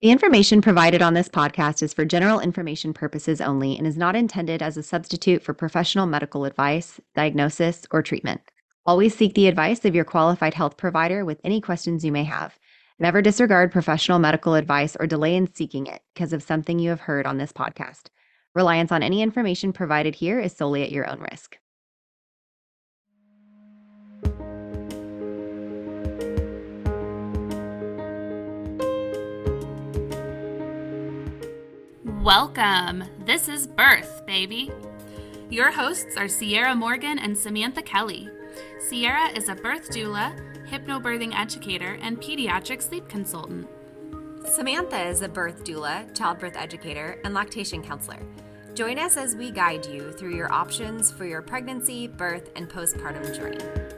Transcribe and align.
The 0.00 0.12
information 0.12 0.62
provided 0.62 1.02
on 1.02 1.14
this 1.14 1.28
podcast 1.28 1.82
is 1.82 1.92
for 1.92 2.04
general 2.04 2.38
information 2.38 2.94
purposes 2.94 3.40
only 3.40 3.76
and 3.76 3.84
is 3.84 3.96
not 3.96 4.14
intended 4.14 4.62
as 4.62 4.76
a 4.76 4.82
substitute 4.84 5.42
for 5.42 5.54
professional 5.54 6.06
medical 6.06 6.44
advice, 6.44 7.00
diagnosis, 7.16 7.84
or 7.90 8.00
treatment. 8.00 8.40
Always 8.86 9.12
seek 9.16 9.34
the 9.34 9.48
advice 9.48 9.84
of 9.84 9.96
your 9.96 10.04
qualified 10.04 10.54
health 10.54 10.76
provider 10.76 11.24
with 11.24 11.40
any 11.42 11.60
questions 11.60 12.04
you 12.04 12.12
may 12.12 12.22
have. 12.22 12.60
Never 13.00 13.20
disregard 13.20 13.72
professional 13.72 14.20
medical 14.20 14.54
advice 14.54 14.96
or 15.00 15.08
delay 15.08 15.34
in 15.34 15.52
seeking 15.52 15.88
it 15.88 16.00
because 16.14 16.32
of 16.32 16.44
something 16.44 16.78
you 16.78 16.90
have 16.90 17.00
heard 17.00 17.26
on 17.26 17.38
this 17.38 17.52
podcast. 17.52 18.02
Reliance 18.54 18.92
on 18.92 19.02
any 19.02 19.20
information 19.20 19.72
provided 19.72 20.14
here 20.14 20.38
is 20.38 20.56
solely 20.56 20.84
at 20.84 20.92
your 20.92 21.10
own 21.10 21.18
risk. 21.32 21.58
Welcome. 32.28 33.04
This 33.24 33.48
is 33.48 33.66
Birth, 33.66 34.26
baby. 34.26 34.70
Your 35.48 35.72
hosts 35.72 36.18
are 36.18 36.28
Sierra 36.28 36.74
Morgan 36.74 37.18
and 37.18 37.34
Samantha 37.34 37.80
Kelly. 37.80 38.28
Sierra 38.78 39.30
is 39.34 39.48
a 39.48 39.54
birth 39.54 39.88
doula, 39.88 40.38
hypnobirthing 40.68 41.34
educator, 41.34 41.96
and 42.02 42.20
pediatric 42.20 42.82
sleep 42.82 43.08
consultant. 43.08 43.66
Samantha 44.44 45.06
is 45.06 45.22
a 45.22 45.28
birth 45.30 45.64
doula, 45.64 46.14
childbirth 46.14 46.54
educator, 46.54 47.18
and 47.24 47.32
lactation 47.32 47.82
counselor. 47.82 48.20
Join 48.74 48.98
us 48.98 49.16
as 49.16 49.34
we 49.34 49.50
guide 49.50 49.86
you 49.86 50.12
through 50.12 50.36
your 50.36 50.52
options 50.52 51.10
for 51.10 51.24
your 51.24 51.40
pregnancy, 51.40 52.08
birth, 52.08 52.50
and 52.56 52.68
postpartum 52.68 53.34
journey. 53.34 53.88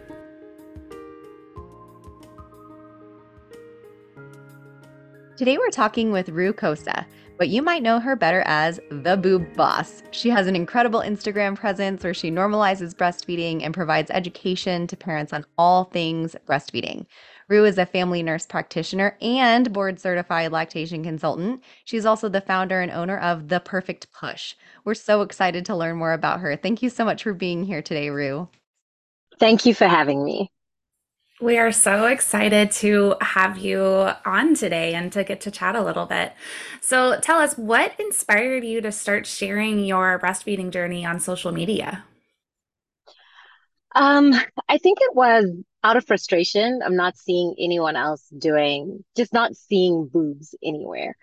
Today 5.36 5.58
we're 5.58 5.70
talking 5.70 6.12
with 6.12 6.28
Rue 6.28 6.52
Khosa, 6.52 7.06
but 7.40 7.48
you 7.48 7.62
might 7.62 7.82
know 7.82 7.98
her 7.98 8.14
better 8.14 8.42
as 8.44 8.78
the 8.90 9.16
Boob 9.16 9.56
Boss. 9.56 10.02
She 10.10 10.28
has 10.28 10.46
an 10.46 10.54
incredible 10.54 11.00
Instagram 11.00 11.56
presence 11.56 12.04
where 12.04 12.12
she 12.12 12.30
normalizes 12.30 12.94
breastfeeding 12.94 13.64
and 13.64 13.72
provides 13.72 14.10
education 14.10 14.86
to 14.88 14.94
parents 14.94 15.32
on 15.32 15.46
all 15.56 15.84
things 15.84 16.36
breastfeeding. 16.46 17.06
Rue 17.48 17.64
is 17.64 17.78
a 17.78 17.86
family 17.86 18.22
nurse 18.22 18.44
practitioner 18.44 19.16
and 19.22 19.72
board 19.72 19.98
certified 19.98 20.52
lactation 20.52 21.02
consultant. 21.02 21.62
She's 21.86 22.04
also 22.04 22.28
the 22.28 22.42
founder 22.42 22.82
and 22.82 22.92
owner 22.92 23.16
of 23.16 23.48
The 23.48 23.60
Perfect 23.60 24.12
Push. 24.12 24.54
We're 24.84 24.92
so 24.92 25.22
excited 25.22 25.64
to 25.64 25.74
learn 25.74 25.96
more 25.96 26.12
about 26.12 26.40
her. 26.40 26.56
Thank 26.56 26.82
you 26.82 26.90
so 26.90 27.06
much 27.06 27.22
for 27.22 27.32
being 27.32 27.64
here 27.64 27.80
today, 27.80 28.10
Rue. 28.10 28.50
Thank 29.38 29.64
you 29.64 29.72
for 29.72 29.88
having 29.88 30.22
me. 30.22 30.50
We 31.40 31.56
are 31.56 31.72
so 31.72 32.04
excited 32.04 32.70
to 32.72 33.14
have 33.22 33.56
you 33.56 33.80
on 34.26 34.54
today 34.54 34.92
and 34.92 35.10
to 35.12 35.24
get 35.24 35.40
to 35.42 35.50
chat 35.50 35.74
a 35.74 35.82
little 35.82 36.04
bit. 36.04 36.34
So, 36.82 37.18
tell 37.18 37.38
us 37.38 37.54
what 37.56 37.98
inspired 37.98 38.62
you 38.62 38.82
to 38.82 38.92
start 38.92 39.26
sharing 39.26 39.82
your 39.82 40.18
breastfeeding 40.18 40.70
journey 40.70 41.06
on 41.06 41.18
social 41.18 41.50
media? 41.50 42.04
Um, 43.94 44.34
I 44.68 44.76
think 44.76 44.98
it 45.00 45.14
was 45.14 45.46
out 45.82 45.96
of 45.96 46.06
frustration 46.06 46.82
of 46.82 46.92
not 46.92 47.16
seeing 47.16 47.54
anyone 47.58 47.96
else 47.96 48.28
doing, 48.36 49.02
just 49.16 49.32
not 49.32 49.56
seeing 49.56 50.08
boobs 50.12 50.54
anywhere. 50.62 51.16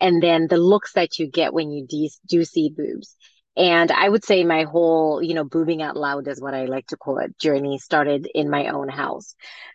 And 0.00 0.22
then 0.22 0.48
the 0.48 0.58
looks 0.58 0.92
that 0.92 1.18
you 1.18 1.28
get 1.28 1.54
when 1.54 1.70
you 1.70 1.86
de- 1.86 2.10
do 2.26 2.44
see 2.44 2.68
boobs. 2.68 3.16
And 3.56 3.90
I 3.90 4.08
would 4.08 4.24
say 4.24 4.44
my 4.44 4.64
whole, 4.64 5.22
you 5.22 5.34
know, 5.34 5.44
boobing 5.44 5.82
out 5.82 5.96
loud 5.96 6.26
is 6.26 6.40
what 6.40 6.54
I 6.54 6.64
like 6.64 6.86
to 6.86 6.96
call 6.96 7.18
it 7.18 7.38
journey 7.38 7.78
started 7.78 8.26
in 8.34 8.48
my 8.48 8.68
own 8.68 8.88
house. 8.88 9.34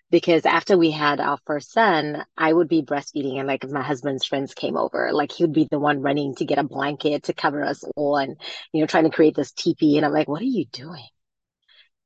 Because 0.10 0.46
after 0.46 0.78
we 0.78 0.90
had 0.90 1.20
our 1.20 1.38
first 1.46 1.74
son, 1.74 2.24
I 2.36 2.52
would 2.52 2.70
be 2.70 2.82
breastfeeding 2.82 3.38
and 3.38 3.48
like 3.48 3.64
if 3.64 3.70
my 3.70 3.84
husband's 3.84 4.26
friends 4.26 4.56
came 4.56 4.78
over, 4.78 5.12
like 5.12 5.32
he 5.32 5.44
would 5.44 5.54
be 5.54 5.68
the 5.70 5.80
one 5.80 6.02
running 6.02 6.34
to 6.36 6.46
get 6.46 6.58
a 6.58 6.64
blanket 6.64 7.24
to 7.24 7.34
cover 7.34 7.64
us 7.64 7.84
all 7.96 8.18
and, 8.18 8.40
you 8.72 8.82
know, 8.82 8.88
trying 8.88 9.04
to 9.04 9.12
create 9.12 9.36
this 9.36 9.52
teepee. 9.52 9.98
And 9.98 10.06
I'm 10.06 10.14
like, 10.14 10.28
what 10.30 10.42
are 10.42 10.46
you 10.46 10.66
doing? 10.72 11.06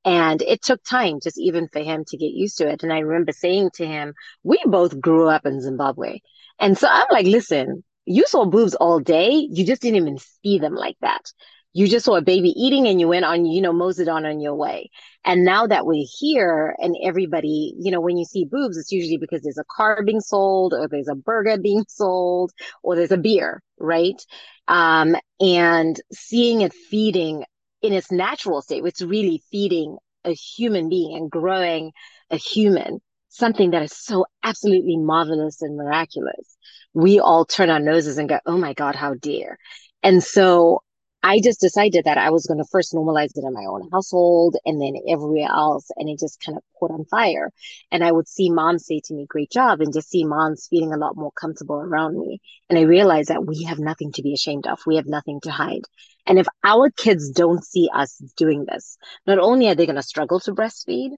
And 0.04 0.42
it 0.42 0.64
took 0.64 0.84
time 0.84 1.20
just 1.24 1.40
even 1.40 1.70
for 1.72 1.80
him 1.80 2.04
to 2.08 2.18
get 2.18 2.32
used 2.32 2.58
to 2.58 2.68
it. 2.68 2.84
And 2.84 2.92
I 2.92 3.00
remember 3.00 3.32
saying 3.32 3.70
to 3.76 3.86
him, 3.86 4.14
we 4.44 4.60
both 4.66 5.00
grew 5.00 5.30
up 5.30 5.46
in 5.46 5.62
Zimbabwe. 5.62 6.20
And 6.60 6.78
so 6.78 6.88
I'm 6.90 7.06
like, 7.12 7.28
listen, 7.28 7.84
you 8.06 8.26
saw 8.26 8.46
boobs 8.46 8.74
all 8.74 9.00
day. 9.00 9.48
You 9.50 9.64
just 9.64 9.84
didn't 9.84 10.02
even 10.02 10.18
see 10.44 10.58
them 10.58 10.74
like 10.74 10.98
that 11.02 11.22
you 11.74 11.88
just 11.88 12.06
saw 12.06 12.16
a 12.16 12.22
baby 12.22 12.50
eating 12.50 12.88
and 12.88 13.00
you 13.00 13.08
went 13.08 13.26
on, 13.26 13.46
you 13.46 13.62
know, 13.62 13.72
moseyed 13.72 14.10
on 14.10 14.26
on 14.26 14.42
your 14.42 14.56
way. 14.56 14.90
And 15.24 15.46
now 15.46 15.68
that 15.68 15.86
we're 15.86 16.06
here 16.20 16.76
and 16.80 16.96
everybody, 17.04 17.74
you 17.80 17.92
know, 17.92 18.02
when 18.02 18.18
you 18.18 18.26
see 18.26 18.46
boobs, 18.46 18.78
it's 18.78 18.92
usually 18.92 19.18
because 19.18 19.42
there's 19.42 19.58
a 19.58 19.64
car 19.76 20.04
being 20.04 20.20
sold 20.20 20.74
or 20.74 20.88
there's 20.88 21.08
a 21.08 21.16
burger 21.16 21.58
being 21.58 21.86
sold 21.88 22.52
or 22.84 22.96
there's 22.96 23.12
a 23.12 23.18
beer, 23.18 23.62
right? 23.80 24.22
Um, 24.68 25.16
and 25.40 26.00
seeing 26.12 26.62
it 26.62 26.74
feeding 26.74 27.46
in 27.82 27.94
its 27.94 28.12
natural 28.12 28.62
state, 28.62 28.84
it's 28.86 29.02
really 29.02 29.42
feeding 29.52 29.98
a 30.26 30.34
human 30.34 30.90
being 30.90 31.16
and 31.16 31.32
growing 31.32 31.92
a 32.30 32.38
human, 32.38 33.00
something 33.30 33.72
that 33.72 33.82
is 33.82 33.96
so 33.96 34.26
absolutely 34.44 34.98
marvelous 34.98 35.62
and 35.62 35.78
miraculous. 35.78 36.58
We 36.94 37.20
all 37.20 37.46
turn 37.46 37.70
our 37.70 37.80
noses 37.80 38.18
and 38.18 38.28
go, 38.30 38.40
oh 38.46 38.58
my 38.58 38.74
God, 38.74 38.96
how 38.96 39.14
dare. 39.16 39.58
And 40.04 40.24
so 40.24 40.84
I 41.24 41.40
just 41.40 41.62
decided 41.62 42.06
that 42.06 42.18
I 42.18 42.32
was 42.32 42.48
going 42.48 42.58
to 42.58 42.70
first 42.72 42.94
normalize 42.94 43.38
it 43.38 43.44
in 43.44 43.54
my 43.54 43.66
own 43.66 43.90
household 43.92 44.56
and 44.66 44.82
then 44.82 44.96
everywhere 45.08 45.50
else. 45.50 45.90
And 45.96 46.10
it 46.10 46.20
just 46.20 46.44
kind 46.44 46.58
of 46.58 46.64
caught 46.80 46.92
on 46.92 47.06
fire. 47.06 47.52
And 47.92 48.04
I 48.04 48.12
would 48.12 48.28
see 48.28 48.50
moms 48.50 48.88
say 48.88 49.02
to 49.06 49.14
me, 49.14 49.28
great 49.28 49.52
job. 49.52 49.82
And 49.82 49.94
just 49.94 50.10
see 50.10 50.26
moms 50.26 50.68
feeling 50.68 50.94
a 50.94 50.98
lot 50.98 51.16
more 51.16 51.32
comfortable 51.32 51.76
around 51.76 52.20
me. 52.20 52.42
And 52.70 52.80
I 52.80 52.84
realized 52.84 53.30
that 53.30 53.46
we 53.46 53.64
have 53.64 53.78
nothing 53.78 54.12
to 54.14 54.24
be 54.24 54.34
ashamed 54.34 54.66
of. 54.66 54.80
We 54.88 54.96
have 54.96 55.06
nothing 55.06 55.42
to 55.42 55.52
hide. 55.52 55.84
And 56.26 56.40
if 56.40 56.48
our 56.64 56.90
kids 56.90 57.30
don't 57.30 57.64
see 57.64 57.90
us 57.94 58.18
doing 58.36 58.66
this, 58.66 58.98
not 59.28 59.38
only 59.38 59.68
are 59.68 59.76
they 59.76 59.86
going 59.86 59.96
to 59.98 60.04
struggle 60.04 60.40
to 60.42 60.54
breastfeed, 60.54 61.12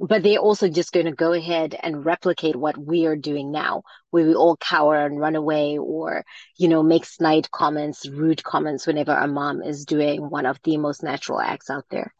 but 0.00 0.22
they're 0.22 0.38
also 0.38 0.68
just 0.68 0.92
going 0.92 1.06
to 1.06 1.12
go 1.12 1.32
ahead 1.32 1.76
and 1.82 2.04
replicate 2.04 2.56
what 2.56 2.78
we 2.78 3.06
are 3.06 3.16
doing 3.16 3.52
now, 3.52 3.82
where 4.10 4.26
we 4.26 4.34
all 4.34 4.56
cower 4.56 5.04
and 5.04 5.20
run 5.20 5.36
away 5.36 5.76
or, 5.76 6.24
you 6.58 6.68
know, 6.68 6.82
make 6.82 7.04
snide 7.04 7.50
comments, 7.50 8.08
rude 8.08 8.42
comments 8.42 8.86
whenever 8.86 9.12
our 9.12 9.28
mom 9.28 9.62
is 9.62 9.84
doing 9.84 10.30
one 10.30 10.46
of 10.46 10.58
the 10.64 10.78
most 10.78 11.02
natural 11.02 11.40
acts 11.40 11.68
out 11.68 11.84
there. 11.90 12.14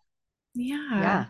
Yeah. 0.55 0.77
Yeah. 0.91 1.25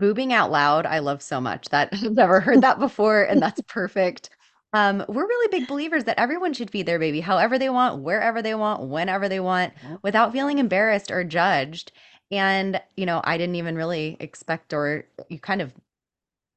Boobing 0.00 0.32
out 0.32 0.50
loud, 0.50 0.86
I 0.86 0.98
love 0.98 1.22
so 1.22 1.40
much. 1.40 1.68
That 1.68 1.90
I've 1.92 2.12
never 2.12 2.40
heard 2.40 2.62
that 2.62 2.78
before, 2.78 3.22
and 3.22 3.40
that's 3.40 3.60
perfect. 3.68 4.30
Um, 4.72 5.04
we're 5.08 5.26
really 5.26 5.48
big 5.58 5.66
believers 5.66 6.04
that 6.04 6.20
everyone 6.20 6.52
should 6.52 6.70
feed 6.70 6.86
their 6.86 6.98
baby 6.98 7.20
however 7.20 7.58
they 7.58 7.70
want, 7.70 8.02
wherever 8.02 8.42
they 8.42 8.54
want, 8.54 8.86
whenever 8.88 9.28
they 9.28 9.40
want, 9.40 9.72
without 10.02 10.32
feeling 10.32 10.58
embarrassed 10.58 11.10
or 11.10 11.24
judged. 11.24 11.92
And, 12.30 12.80
you 12.96 13.06
know, 13.06 13.20
I 13.24 13.38
didn't 13.38 13.56
even 13.56 13.76
really 13.76 14.16
expect, 14.20 14.72
or 14.72 15.04
you 15.28 15.38
kind 15.38 15.62
of 15.62 15.72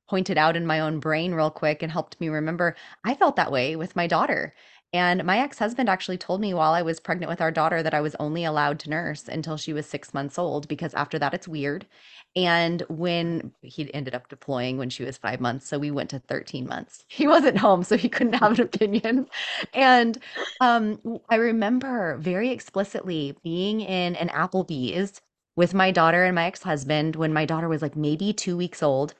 pointed 0.10 0.38
out 0.38 0.58
in 0.58 0.66
my 0.68 0.80
own 0.80 1.00
brain 1.00 1.34
real 1.34 1.50
quick 1.52 1.82
and 1.82 1.92
helped 1.92 2.20
me 2.20 2.30
remember 2.30 2.76
I 3.06 3.16
felt 3.16 3.38
that 3.38 3.52
way 3.52 3.76
with 3.78 3.96
my 3.96 4.08
daughter. 4.08 4.54
And 4.94 5.24
my 5.24 5.40
ex 5.40 5.58
husband 5.58 5.88
actually 5.88 6.18
told 6.18 6.42
me 6.42 6.54
while 6.54 6.74
I 6.74 6.82
was 6.82 7.00
pregnant 7.00 7.30
with 7.30 7.40
our 7.40 7.52
daughter 7.52 7.82
that 7.82 7.94
I 7.94 8.02
was 8.02 8.16
only 8.20 8.44
allowed 8.44 8.78
to 8.82 8.90
nurse 8.90 9.30
until 9.30 9.56
she 9.56 9.72
was 9.72 9.86
six 9.86 10.14
months 10.14 10.38
old 10.38 10.68
because 10.68 10.94
after 10.96 11.18
that 11.20 11.34
it's 11.34 11.48
weird. 11.48 11.88
And 12.36 12.84
when 12.90 13.54
he 13.62 13.94
ended 13.94 14.16
up 14.16 14.28
deploying 14.28 14.78
when 14.78 14.90
she 14.90 15.04
was 15.06 15.18
five 15.18 15.40
months, 15.40 15.68
so 15.68 15.80
we 15.80 15.92
went 15.92 16.10
to 16.12 16.20
13 16.20 16.68
months. 16.68 17.06
He 17.08 17.28
wasn't 17.28 17.58
home, 17.58 17.84
so 17.84 17.96
he 17.98 18.10
couldn't 18.10 18.34
have 18.34 18.60
an 18.60 18.66
opinion. 18.66 19.28
And 19.74 20.18
um, 20.60 21.00
I 21.30 21.36
remember 21.36 22.18
very 22.18 22.50
explicitly 22.50 23.38
being 23.44 23.82
in 23.82 24.16
an 24.18 24.28
Applebee's 24.30 25.22
with 25.62 25.76
my 25.76 25.92
daughter 25.92 26.24
and 26.24 26.34
my 26.34 26.46
ex-husband 26.48 27.16
when 27.18 27.32
my 27.32 27.46
daughter 27.46 27.70
was 27.70 27.84
like 27.84 27.96
maybe 27.96 28.34
two 28.34 28.58
weeks 28.58 28.82
old. 28.82 29.14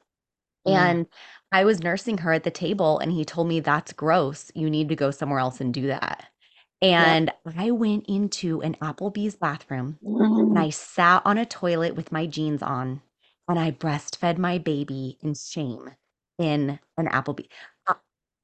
Mm. 0.68 0.74
And 0.74 1.08
I 1.52 1.66
was 1.66 1.84
nursing 1.84 2.18
her 2.20 2.34
at 2.34 2.44
the 2.44 2.52
table, 2.52 2.98
and 3.00 3.12
he 3.12 3.26
told 3.26 3.48
me, 3.48 3.60
That's 3.60 3.94
gross. 3.94 4.52
You 4.56 4.70
need 4.70 4.90
to 4.90 4.96
go 4.96 5.12
somewhere 5.12 5.40
else 5.40 5.62
and 5.62 5.72
do 5.74 5.88
that. 5.88 6.26
Yeah. 6.82 7.20
And 7.20 7.32
I 7.58 7.72
went 7.72 8.08
into 8.08 8.62
an 8.64 8.76
Applebee's 8.82 9.36
bathroom 9.36 10.00
and 10.56 10.58
I 10.58 10.70
Mm. 10.70 10.74
sat 10.74 11.22
on 11.26 11.38
a 11.38 11.46
toilet 11.46 11.96
with 11.96 12.12
my 12.12 12.26
jeans 12.26 12.64
on 12.64 13.02
and 13.48 13.60
I 13.60 13.72
breastfed 13.72 14.40
my 14.40 14.58
baby 14.58 15.20
in 15.22 15.36
shame 15.36 15.92
in 16.40 16.80
an 16.98 17.08
Applebee. 17.08 17.50
I, 17.88 17.96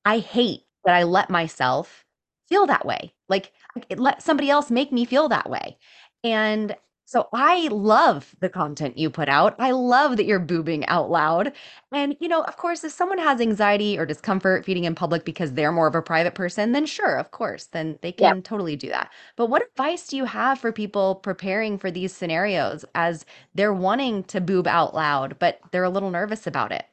I 0.06 0.20
hate 0.20 0.66
that 0.86 0.96
I 0.96 1.04
let 1.04 1.32
myself 1.32 2.06
feel 2.50 2.68
that 2.68 2.86
way. 2.86 3.14
Like, 3.30 3.54
let 3.98 4.22
somebody 4.22 4.52
else 4.52 4.72
make 4.72 4.92
me 4.92 5.06
feel 5.06 5.30
that 5.30 5.50
way. 5.50 5.78
And 6.24 6.76
so 7.10 7.30
I 7.34 7.70
love 7.70 8.36
the 8.42 8.50
content 8.50 8.98
you 8.98 9.10
put 9.10 9.30
out. 9.30 9.56
I 9.60 9.72
love 9.72 10.18
that 10.18 10.26
you're 10.26 10.42
boobing 10.46 10.84
out 10.90 11.10
loud. 11.10 11.54
And, 11.94 12.18
you 12.20 12.28
know, 12.28 12.42
of 12.44 12.58
course, 12.58 12.84
if 12.84 12.92
someone 12.92 13.18
has 13.18 13.40
anxiety 13.40 13.98
or 13.98 14.06
discomfort 14.06 14.66
feeding 14.66 14.84
in 14.84 14.94
public 14.94 15.24
because 15.24 15.54
they're 15.54 15.72
more 15.72 15.88
of 15.88 15.96
a 15.96 16.02
private 16.02 16.36
person, 16.36 16.74
then 16.74 16.86
sure, 16.86 17.18
of 17.18 17.32
course, 17.32 17.68
then 17.68 17.98
they 18.02 18.12
Yeah. 18.18 18.34
can 18.34 18.42
totally 18.44 18.76
do 18.76 18.90
that. 18.90 19.10
But 19.38 19.46
what 19.48 19.66
advice 19.66 20.08
do 20.08 20.18
you 20.18 20.26
have 20.26 20.60
for 20.60 20.74
people 20.74 21.16
preparing 21.16 21.78
for 21.78 21.90
these 21.92 22.14
scenarios 22.14 22.84
as 22.94 23.26
they're 23.56 23.74
wanting 23.74 24.24
to 24.26 24.42
boob 24.42 24.68
out 24.68 24.94
loud, 24.94 25.40
but 25.40 25.60
they're 25.72 25.84
a 25.86 25.90
little 25.90 26.12
nervous 26.12 26.46
about 26.46 26.74
it? 26.74 26.86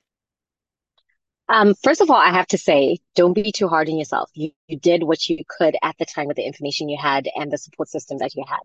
Um, 1.48 1.74
first 1.82 2.00
of 2.00 2.10
all, 2.10 2.16
I 2.16 2.30
have 2.30 2.46
to 2.48 2.58
say, 2.58 2.98
don't 3.14 3.34
be 3.34 3.52
too 3.52 3.68
hard 3.68 3.88
on 3.88 3.98
yourself. 3.98 4.30
You, 4.34 4.50
you 4.66 4.78
did 4.78 5.02
what 5.02 5.28
you 5.28 5.38
could 5.46 5.76
at 5.82 5.94
the 5.98 6.06
time 6.06 6.26
with 6.26 6.36
the 6.36 6.42
information 6.42 6.88
you 6.88 6.98
had 6.98 7.28
and 7.36 7.52
the 7.52 7.58
support 7.58 7.88
system 7.88 8.18
that 8.18 8.34
you 8.34 8.44
had. 8.48 8.60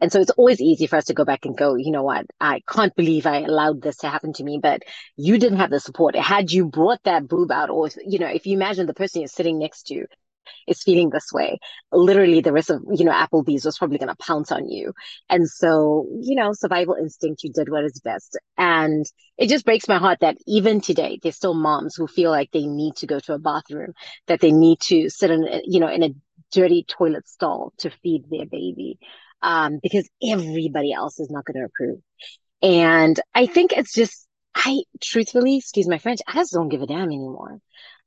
And 0.00 0.10
so 0.10 0.20
it's 0.20 0.30
always 0.30 0.60
easy 0.60 0.86
for 0.86 0.96
us 0.96 1.04
to 1.04 1.14
go 1.14 1.24
back 1.24 1.44
and 1.44 1.56
go, 1.56 1.76
you 1.76 1.90
know 1.92 2.02
what? 2.02 2.26
I 2.40 2.62
can't 2.66 2.94
believe 2.96 3.26
I 3.26 3.42
allowed 3.42 3.82
this 3.82 3.98
to 3.98 4.08
happen 4.08 4.32
to 4.34 4.44
me, 4.44 4.58
but 4.62 4.82
you 5.16 5.38
didn't 5.38 5.58
have 5.58 5.70
the 5.70 5.78
support. 5.78 6.16
Had 6.16 6.50
you 6.50 6.64
brought 6.64 7.02
that 7.04 7.28
boob 7.28 7.52
out, 7.52 7.68
or, 7.70 7.90
you 8.04 8.18
know, 8.18 8.28
if 8.28 8.46
you 8.46 8.54
imagine 8.54 8.86
the 8.86 8.94
person 8.94 9.20
you're 9.20 9.28
sitting 9.28 9.58
next 9.58 9.88
to 9.88 10.06
is 10.66 10.82
feeling 10.82 11.10
this 11.10 11.32
way, 11.32 11.58
literally 11.90 12.40
the 12.40 12.52
rest 12.52 12.70
of, 12.70 12.82
you 12.92 13.04
know, 13.04 13.12
Applebee's 13.12 13.64
was 13.64 13.78
probably 13.78 13.98
going 13.98 14.08
to 14.08 14.16
pounce 14.16 14.52
on 14.52 14.68
you. 14.68 14.92
And 15.28 15.48
so, 15.48 16.06
you 16.20 16.34
know, 16.34 16.52
survival 16.52 16.94
instinct, 16.94 17.42
you 17.42 17.52
did 17.52 17.68
what 17.68 17.84
is 17.84 18.00
best. 18.00 18.38
And 18.56 19.04
it 19.38 19.48
just 19.48 19.64
breaks 19.64 19.88
my 19.88 19.98
heart 19.98 20.18
that 20.20 20.36
even 20.46 20.80
today, 20.80 21.18
there's 21.22 21.36
still 21.36 21.54
moms 21.54 21.94
who 21.96 22.06
feel 22.06 22.30
like 22.30 22.50
they 22.50 22.66
need 22.66 22.96
to 22.96 23.06
go 23.06 23.18
to 23.20 23.34
a 23.34 23.38
bathroom, 23.38 23.92
that 24.26 24.40
they 24.40 24.52
need 24.52 24.80
to 24.80 25.08
sit 25.08 25.30
in, 25.30 25.46
you 25.64 25.80
know, 25.80 25.88
in 25.88 26.02
a 26.02 26.14
dirty 26.52 26.84
toilet 26.86 27.28
stall 27.28 27.72
to 27.78 27.90
feed 28.02 28.24
their 28.30 28.46
baby. 28.46 28.98
Um, 29.44 29.80
because 29.82 30.08
everybody 30.22 30.92
else 30.92 31.18
is 31.18 31.28
not 31.28 31.44
going 31.44 31.56
to 31.56 31.64
approve. 31.64 31.98
And 32.62 33.18
I 33.34 33.46
think 33.46 33.72
it's 33.72 33.92
just, 33.92 34.28
I 34.54 34.82
truthfully, 35.00 35.56
excuse 35.56 35.88
my 35.88 35.98
French, 35.98 36.20
I 36.28 36.34
just 36.34 36.52
don't 36.52 36.68
give 36.68 36.82
a 36.82 36.86
damn 36.86 37.08
anymore. 37.08 37.58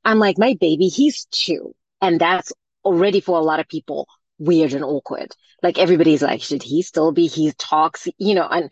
I'm 0.02 0.18
like, 0.18 0.38
my 0.38 0.56
baby, 0.58 0.86
he's 0.86 1.26
two. 1.30 1.74
And 2.00 2.20
that's 2.20 2.52
already 2.84 3.20
for 3.20 3.38
a 3.38 3.42
lot 3.42 3.60
of 3.60 3.68
people 3.68 4.06
weird 4.38 4.72
and 4.72 4.84
awkward. 4.84 5.34
Like 5.62 5.78
everybody's 5.78 6.22
like, 6.22 6.42
should 6.42 6.62
he 6.62 6.82
still 6.82 7.12
be? 7.12 7.26
He 7.26 7.52
talks, 7.52 8.06
you 8.18 8.34
know, 8.34 8.46
and 8.46 8.70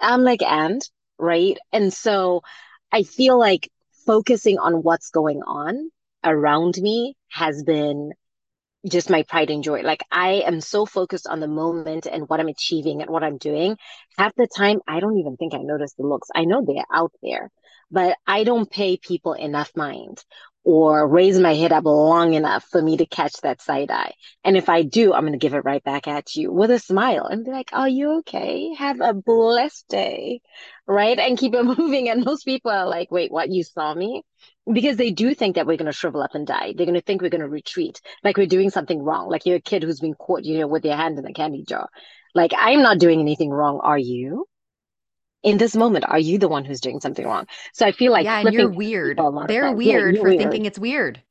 I'm 0.00 0.22
like, 0.22 0.42
and 0.42 0.82
right. 1.18 1.58
And 1.72 1.92
so 1.92 2.42
I 2.90 3.02
feel 3.02 3.38
like 3.38 3.70
focusing 4.06 4.58
on 4.58 4.82
what's 4.82 5.10
going 5.10 5.42
on 5.42 5.90
around 6.24 6.76
me 6.78 7.16
has 7.30 7.62
been 7.62 8.12
just 8.88 9.10
my 9.10 9.22
pride 9.22 9.50
and 9.50 9.62
joy. 9.62 9.82
Like 9.82 10.02
I 10.10 10.42
am 10.46 10.60
so 10.60 10.86
focused 10.86 11.26
on 11.28 11.40
the 11.40 11.48
moment 11.48 12.06
and 12.06 12.28
what 12.28 12.40
I'm 12.40 12.48
achieving 12.48 13.00
and 13.00 13.10
what 13.10 13.22
I'm 13.22 13.38
doing. 13.38 13.76
Half 14.18 14.34
the 14.34 14.48
time, 14.48 14.80
I 14.88 15.00
don't 15.00 15.18
even 15.18 15.36
think 15.36 15.54
I 15.54 15.58
notice 15.58 15.94
the 15.94 16.06
looks. 16.06 16.28
I 16.34 16.44
know 16.44 16.64
they're 16.64 16.84
out 16.92 17.12
there, 17.22 17.50
but 17.90 18.16
I 18.26 18.42
don't 18.44 18.68
pay 18.68 18.96
people 18.96 19.34
enough 19.34 19.70
mind 19.76 20.24
or 20.64 21.08
raise 21.08 21.38
my 21.38 21.54
head 21.54 21.72
up 21.72 21.84
long 21.84 22.34
enough 22.34 22.64
for 22.64 22.80
me 22.80 22.96
to 22.96 23.06
catch 23.06 23.34
that 23.40 23.60
side 23.60 23.90
eye. 23.90 24.12
And 24.44 24.56
if 24.56 24.68
I 24.68 24.82
do, 24.82 25.12
I'm 25.12 25.22
going 25.22 25.32
to 25.32 25.38
give 25.38 25.54
it 25.54 25.64
right 25.64 25.82
back 25.82 26.06
at 26.06 26.34
you 26.36 26.52
with 26.52 26.70
a 26.70 26.78
smile 26.78 27.24
and 27.26 27.44
be 27.44 27.50
like, 27.50 27.70
Are 27.72 27.88
you 27.88 28.18
okay? 28.18 28.72
Have 28.74 29.00
a 29.00 29.12
blessed 29.12 29.88
day. 29.88 30.40
Right. 30.86 31.18
And 31.18 31.38
keep 31.38 31.54
it 31.54 31.64
moving. 31.78 32.08
And 32.08 32.24
most 32.24 32.44
people 32.44 32.70
are 32.70 32.86
like, 32.86 33.10
Wait, 33.10 33.32
what? 33.32 33.50
You 33.50 33.64
saw 33.64 33.92
me? 33.94 34.22
Because 34.72 34.96
they 34.96 35.10
do 35.10 35.34
think 35.34 35.56
that 35.56 35.66
we're 35.66 35.76
going 35.76 35.86
to 35.86 35.92
shrivel 35.92 36.22
up 36.22 36.34
and 36.34 36.46
die. 36.46 36.74
They're 36.76 36.86
going 36.86 36.94
to 36.94 37.00
think 37.00 37.22
we're 37.22 37.30
going 37.30 37.40
to 37.40 37.48
retreat, 37.48 38.00
like 38.22 38.36
we're 38.36 38.46
doing 38.46 38.70
something 38.70 39.02
wrong, 39.02 39.28
like 39.28 39.44
you're 39.44 39.56
a 39.56 39.60
kid 39.60 39.82
who's 39.82 40.00
been 40.00 40.14
caught, 40.14 40.44
you 40.44 40.58
know, 40.58 40.68
with 40.68 40.84
your 40.84 40.96
hand 40.96 41.18
in 41.18 41.26
a 41.26 41.32
candy 41.32 41.64
jar. 41.64 41.88
Like, 42.34 42.52
I'm 42.56 42.82
not 42.82 42.98
doing 42.98 43.20
anything 43.20 43.50
wrong. 43.50 43.80
Are 43.82 43.98
you? 43.98 44.46
In 45.42 45.58
this 45.58 45.74
moment, 45.74 46.04
are 46.08 46.18
you 46.18 46.38
the 46.38 46.48
one 46.48 46.64
who's 46.64 46.80
doing 46.80 47.00
something 47.00 47.26
wrong? 47.26 47.46
So 47.72 47.86
I 47.86 47.92
feel 47.92 48.12
like 48.12 48.24
yeah, 48.24 48.40
and 48.40 48.52
you're 48.52 48.70
weird. 48.70 49.18
They're 49.48 49.72
weird 49.72 50.14
yeah, 50.16 50.20
for 50.20 50.28
weird. 50.28 50.38
thinking 50.38 50.64
it's 50.66 50.78
weird. 50.78 51.22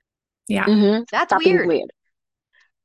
Yeah, 0.48 0.66
mm-hmm. 0.66 1.04
that's 1.12 1.30
Stop 1.30 1.46
weird. 1.46 1.68
weird. 1.68 1.92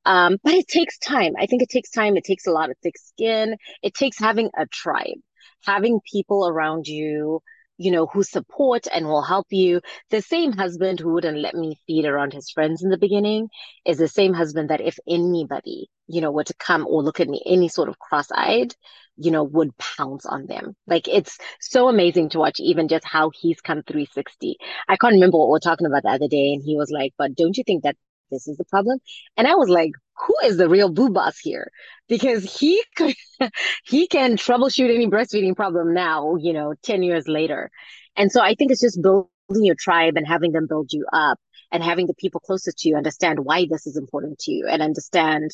Um, 0.05 0.39
but 0.45 0.55
it 0.55 0.69
takes 0.69 0.99
time. 0.99 1.33
I 1.39 1.47
think 1.47 1.63
it 1.63 1.69
takes 1.69 1.91
time. 1.91 2.17
It 2.17 2.25
takes 2.25 2.47
a 2.47 2.53
lot 2.53 2.71
of 2.71 2.77
thick 2.83 2.97
skin. 2.97 3.57
It 3.83 3.93
takes 3.93 4.19
having 4.19 4.51
a 4.57 4.67
tribe, 4.67 5.19
having 5.65 6.01
people 6.11 6.49
around 6.49 6.87
you, 6.87 7.41
you 7.79 7.91
know, 7.91 8.07
who 8.07 8.23
support 8.23 8.87
and 8.93 9.07
will 9.07 9.23
help 9.23 9.47
you. 9.51 9.81
The 10.11 10.23
same 10.23 10.53
husband 10.53 11.01
who 11.01 11.13
wouldn't 11.13 11.39
let 11.39 11.55
me 11.55 11.79
feed 11.87 12.07
around 12.07 12.33
his 12.33 12.51
friends 12.51 12.83
in 12.83 12.91
the 12.91 12.99
beginning 12.99 13.49
is 13.85 13.99
the 13.99 14.09
same 14.09 14.35
husband 14.35 14.71
that 14.71 14.81
if 14.81 14.99
anybody, 15.09 15.89
you 16.07 16.21
know, 16.21 16.31
were 16.31 16.45
to 16.45 16.55
come 16.55 16.87
or 16.87 17.03
look 17.03 17.21
at 17.21 17.29
me 17.29 17.43
any 17.45 17.69
sort 17.69 17.89
of 17.89 17.99
cross-eyed, 17.99 18.75
you 19.17 19.31
know, 19.31 19.45
would 19.45 19.77
pounce 19.79 20.27
on 20.27 20.47
them. 20.47 20.75
Like 20.87 21.09
it's 21.09 21.39
so 21.61 21.89
amazing 21.89 22.31
to 22.31 22.39
watch 22.39 22.61
even 22.61 22.89
just 22.89 23.05
how 23.05 23.31
he's 23.35 23.61
come 23.61 23.83
360. 23.83 24.57
I 24.89 24.97
can't 24.97 25.15
remember 25.15 25.39
what 25.39 25.51
we 25.51 25.57
are 25.57 25.61
talking 25.61 25.87
about 25.87 26.03
the 26.03 26.11
other 26.11 26.29
day. 26.29 26.53
And 26.53 26.63
he 26.63 26.77
was 26.77 26.91
like, 26.91 27.15
but 27.19 27.35
don't 27.35 27.57
you 27.57 27.65
think 27.65 27.85
that 27.85 27.97
this 28.31 28.49
is 28.49 28.57
the 28.57 28.65
problem? 28.65 28.99
And 29.37 29.47
I 29.47 29.55
was 29.55 29.69
like, 29.69 29.93
who 30.27 30.35
is 30.45 30.57
the 30.57 30.69
real 30.69 30.89
boob 30.89 31.15
boss 31.15 31.39
here? 31.39 31.71
Because 32.09 32.45
he 32.45 32.83
could, 32.97 33.15
he 33.85 34.07
can 34.07 34.37
troubleshoot 34.37 34.95
any 34.95 35.07
breastfeeding 35.07 35.57
problem 35.57 35.95
now, 35.95 36.37
you 36.37 36.53
know, 36.53 36.75
10 36.83 37.03
years 37.03 37.29
later. 37.29 37.71
And 38.17 38.33
so 38.33 38.41
I 38.41 38.55
think 38.55 38.71
it's 38.71 38.81
just 38.81 39.03
building 39.03 39.29
your 39.49 39.77
tribe 39.79 40.17
and 40.17 40.27
having 40.27 40.53
them 40.53 40.67
build 40.67 40.93
you 40.93 41.07
up 41.13 41.39
and 41.73 41.83
having 41.83 42.07
the 42.07 42.15
people 42.15 42.41
closest 42.41 42.79
to 42.79 42.89
you 42.89 42.97
understand 42.97 43.41
why 43.41 43.67
this 43.69 43.87
is 43.87 43.97
important 43.97 44.39
to 44.41 44.53
you 44.53 44.67
and 44.69 44.83
understand 44.83 45.51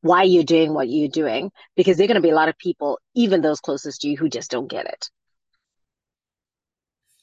why 0.00 0.22
you're 0.22 0.44
doing 0.44 0.74
what 0.74 0.88
you're 0.88 1.08
doing 1.08 1.50
because 1.76 1.96
there 1.96 2.04
are 2.04 2.08
going 2.08 2.16
to 2.16 2.22
be 2.22 2.30
a 2.30 2.34
lot 2.34 2.48
of 2.48 2.58
people 2.58 2.98
even 3.14 3.40
those 3.40 3.60
closest 3.60 4.00
to 4.00 4.08
you 4.08 4.16
who 4.16 4.28
just 4.28 4.50
don't 4.50 4.70
get 4.70 4.86
it 4.86 5.10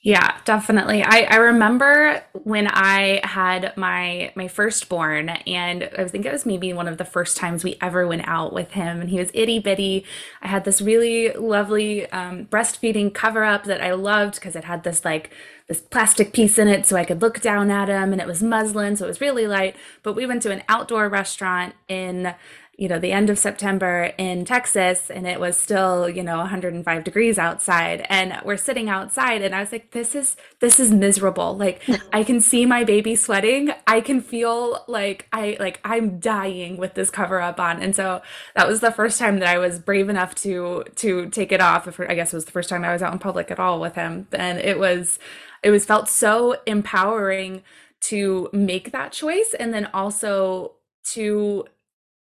yeah, 0.07 0.37
definitely. 0.45 1.03
I, 1.03 1.23
I 1.29 1.35
remember 1.35 2.23
when 2.45 2.67
I 2.67 3.19
had 3.25 3.75
my 3.75 4.31
my 4.35 4.47
firstborn, 4.47 5.27
and 5.27 5.89
I 5.97 6.07
think 6.07 6.25
it 6.25 6.31
was 6.31 6.45
maybe 6.45 6.71
one 6.71 6.87
of 6.87 6.97
the 6.97 7.03
first 7.03 7.35
times 7.35 7.61
we 7.61 7.75
ever 7.81 8.07
went 8.07 8.25
out 8.25 8.53
with 8.53 8.71
him, 8.71 9.01
and 9.01 9.09
he 9.09 9.19
was 9.19 9.29
itty 9.33 9.59
bitty. 9.59 10.05
I 10.41 10.47
had 10.47 10.63
this 10.63 10.81
really 10.81 11.33
lovely 11.33 12.09
um, 12.11 12.45
breastfeeding 12.45 13.13
cover 13.13 13.43
up 13.43 13.65
that 13.65 13.81
I 13.81 13.91
loved 13.91 14.35
because 14.35 14.55
it 14.55 14.63
had 14.63 14.83
this 14.83 15.03
like 15.03 15.29
this 15.67 15.81
plastic 15.81 16.31
piece 16.31 16.57
in 16.57 16.69
it 16.69 16.85
so 16.85 16.95
I 16.95 17.03
could 17.03 17.21
look 17.21 17.41
down 17.41 17.69
at 17.69 17.89
him, 17.89 18.13
and 18.13 18.21
it 18.21 18.27
was 18.27 18.41
muslin, 18.41 18.95
so 18.95 19.03
it 19.03 19.09
was 19.09 19.19
really 19.19 19.45
light. 19.45 19.75
But 20.03 20.13
we 20.13 20.25
went 20.25 20.41
to 20.43 20.51
an 20.51 20.63
outdoor 20.69 21.09
restaurant 21.09 21.75
in 21.89 22.33
you 22.77 22.87
know 22.87 22.99
the 22.99 23.11
end 23.11 23.31
of 23.31 23.39
September 23.39 24.13
in 24.19 24.45
Texas 24.45 25.09
and 25.09 25.25
it 25.25 25.39
was 25.39 25.59
still 25.59 26.07
you 26.07 26.21
know 26.21 26.37
105 26.37 27.03
degrees 27.03 27.39
outside. 27.39 28.05
And 28.07 28.39
we're 28.45 28.57
sitting 28.57 28.87
outside 28.87 29.41
and 29.41 29.55
I 29.55 29.61
was 29.61 29.71
like 29.71 29.91
this 29.91 30.13
is 30.13 30.37
this 30.59 30.79
is 30.79 30.91
miserable. 30.91 31.57
Like 31.57 31.81
I 32.13 32.23
can 32.23 32.39
see 32.39 32.67
my 32.67 32.83
baby 32.83 33.15
sweating. 33.15 33.71
I 33.87 33.99
can 33.99 34.21
feel 34.21 34.85
like 34.87 35.27
I 35.33 35.57
like 35.59 35.79
I'm 35.83 36.19
dying 36.19 36.77
with 36.77 36.93
this 36.93 37.09
cover 37.09 37.41
up 37.41 37.59
on. 37.59 37.81
And 37.81 37.95
so 37.95 38.21
that 38.55 38.67
was 38.67 38.79
the 38.79 38.91
first 38.91 39.17
time 39.17 39.39
that 39.39 39.49
I 39.49 39.57
was 39.57 39.79
brave 39.79 40.07
enough 40.07 40.35
to 40.35 40.83
to 40.97 41.29
take 41.29 41.51
it 41.51 41.61
off. 41.61 41.99
I 41.99 42.13
guess 42.13 42.31
it 42.31 42.37
was 42.37 42.45
the 42.45 42.51
first 42.51 42.69
time 42.69 42.85
I 42.85 42.93
was 42.93 43.01
out 43.01 43.11
in 43.13 43.19
public 43.19 43.49
at 43.49 43.59
all 43.59 43.81
with 43.81 43.95
him. 43.95 44.27
And 44.31 44.59
it 44.59 44.77
was 44.77 45.17
it 45.63 45.71
was 45.71 45.83
felt 45.83 46.09
so 46.09 46.61
empowering 46.67 47.63
to 47.99 48.49
make 48.53 48.91
that 48.91 49.11
choice 49.11 49.55
and 49.59 49.73
then 49.73 49.89
also 49.95 50.73
to 51.13 51.65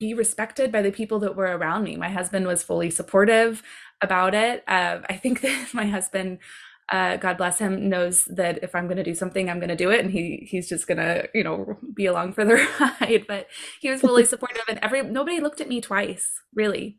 be 0.01 0.13
respected 0.15 0.71
by 0.71 0.81
the 0.81 0.91
people 0.91 1.19
that 1.19 1.35
were 1.35 1.55
around 1.55 1.83
me. 1.83 1.95
My 1.95 2.09
husband 2.09 2.47
was 2.47 2.63
fully 2.63 2.89
supportive 2.89 3.61
about 4.01 4.33
it. 4.33 4.63
Uh, 4.67 4.99
I 5.07 5.15
think 5.15 5.41
that 5.41 5.73
my 5.73 5.85
husband, 5.85 6.39
uh, 6.91 7.17
God 7.17 7.37
bless 7.37 7.59
him, 7.59 7.87
knows 7.87 8.25
that 8.25 8.63
if 8.63 8.73
I'm 8.75 8.87
going 8.87 8.97
to 8.97 9.03
do 9.03 9.13
something, 9.13 9.47
I'm 9.47 9.59
going 9.59 9.69
to 9.69 9.75
do 9.75 9.91
it, 9.91 10.01
and 10.01 10.11
he 10.11 10.47
he's 10.49 10.67
just 10.67 10.87
going 10.87 10.97
to 10.97 11.29
you 11.33 11.43
know 11.43 11.77
be 11.95 12.07
along 12.07 12.33
for 12.33 12.43
the 12.43 12.55
ride. 12.79 13.25
But 13.27 13.47
he 13.79 13.89
was 13.89 14.01
fully 14.01 14.25
supportive, 14.33 14.63
and 14.67 14.79
every 14.81 15.03
nobody 15.03 15.39
looked 15.39 15.61
at 15.61 15.69
me 15.69 15.79
twice, 15.79 16.31
really. 16.53 16.97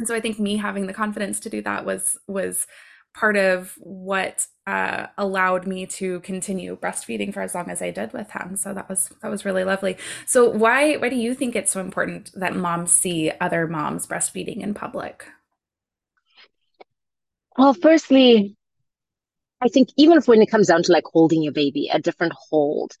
And 0.00 0.08
so 0.08 0.14
I 0.14 0.20
think 0.20 0.40
me 0.40 0.56
having 0.56 0.86
the 0.86 0.94
confidence 0.94 1.38
to 1.40 1.50
do 1.50 1.60
that 1.62 1.84
was 1.84 2.18
was 2.26 2.66
part 3.14 3.36
of 3.36 3.74
what 3.78 4.46
uh, 4.70 5.08
allowed 5.18 5.66
me 5.66 5.84
to 5.84 6.20
continue 6.20 6.76
breastfeeding 6.76 7.34
for 7.34 7.42
as 7.42 7.54
long 7.54 7.68
as 7.68 7.82
I 7.82 7.90
did 7.90 8.12
with 8.12 8.30
him. 8.30 8.56
So 8.56 8.72
that 8.72 8.88
was 8.88 9.10
that 9.20 9.30
was 9.30 9.44
really 9.44 9.64
lovely. 9.64 9.96
So 10.26 10.48
why 10.48 10.94
why 10.96 11.08
do 11.08 11.16
you 11.16 11.34
think 11.34 11.56
it's 11.56 11.72
so 11.72 11.80
important 11.80 12.30
that 12.36 12.54
moms 12.54 12.92
see 12.92 13.32
other 13.40 13.66
moms 13.66 14.06
breastfeeding 14.06 14.60
in 14.60 14.74
public? 14.74 15.26
Well, 17.58 17.74
firstly, 17.74 18.56
I 19.60 19.68
think 19.68 19.88
even 19.96 20.22
when 20.22 20.40
it 20.40 20.50
comes 20.50 20.68
down 20.68 20.84
to 20.84 20.92
like 20.92 21.04
holding 21.12 21.42
your 21.42 21.52
baby, 21.52 21.90
a 21.92 21.98
different 21.98 22.34
hold. 22.50 22.92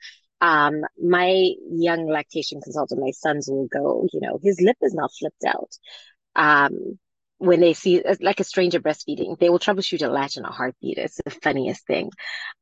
Um, 0.42 0.80
my 0.98 1.52
young 1.70 2.08
lactation 2.08 2.62
consultant, 2.62 2.98
my 2.98 3.10
sons 3.10 3.46
will 3.46 3.68
go, 3.68 4.06
you 4.10 4.20
know, 4.20 4.40
his 4.42 4.58
lip 4.58 4.78
is 4.80 4.94
not 4.94 5.12
flipped 5.18 5.44
out. 5.44 5.72
Um, 6.34 6.98
when 7.40 7.60
they 7.60 7.72
see 7.72 8.02
uh, 8.02 8.14
like 8.20 8.38
a 8.38 8.44
stranger 8.44 8.80
breastfeeding, 8.80 9.38
they 9.38 9.48
will 9.48 9.58
troubleshoot 9.58 10.06
a 10.06 10.10
latch 10.10 10.36
in 10.36 10.44
a 10.44 10.52
heartbeat. 10.52 10.98
It's 10.98 11.18
the 11.24 11.30
funniest 11.30 11.86
thing. 11.86 12.10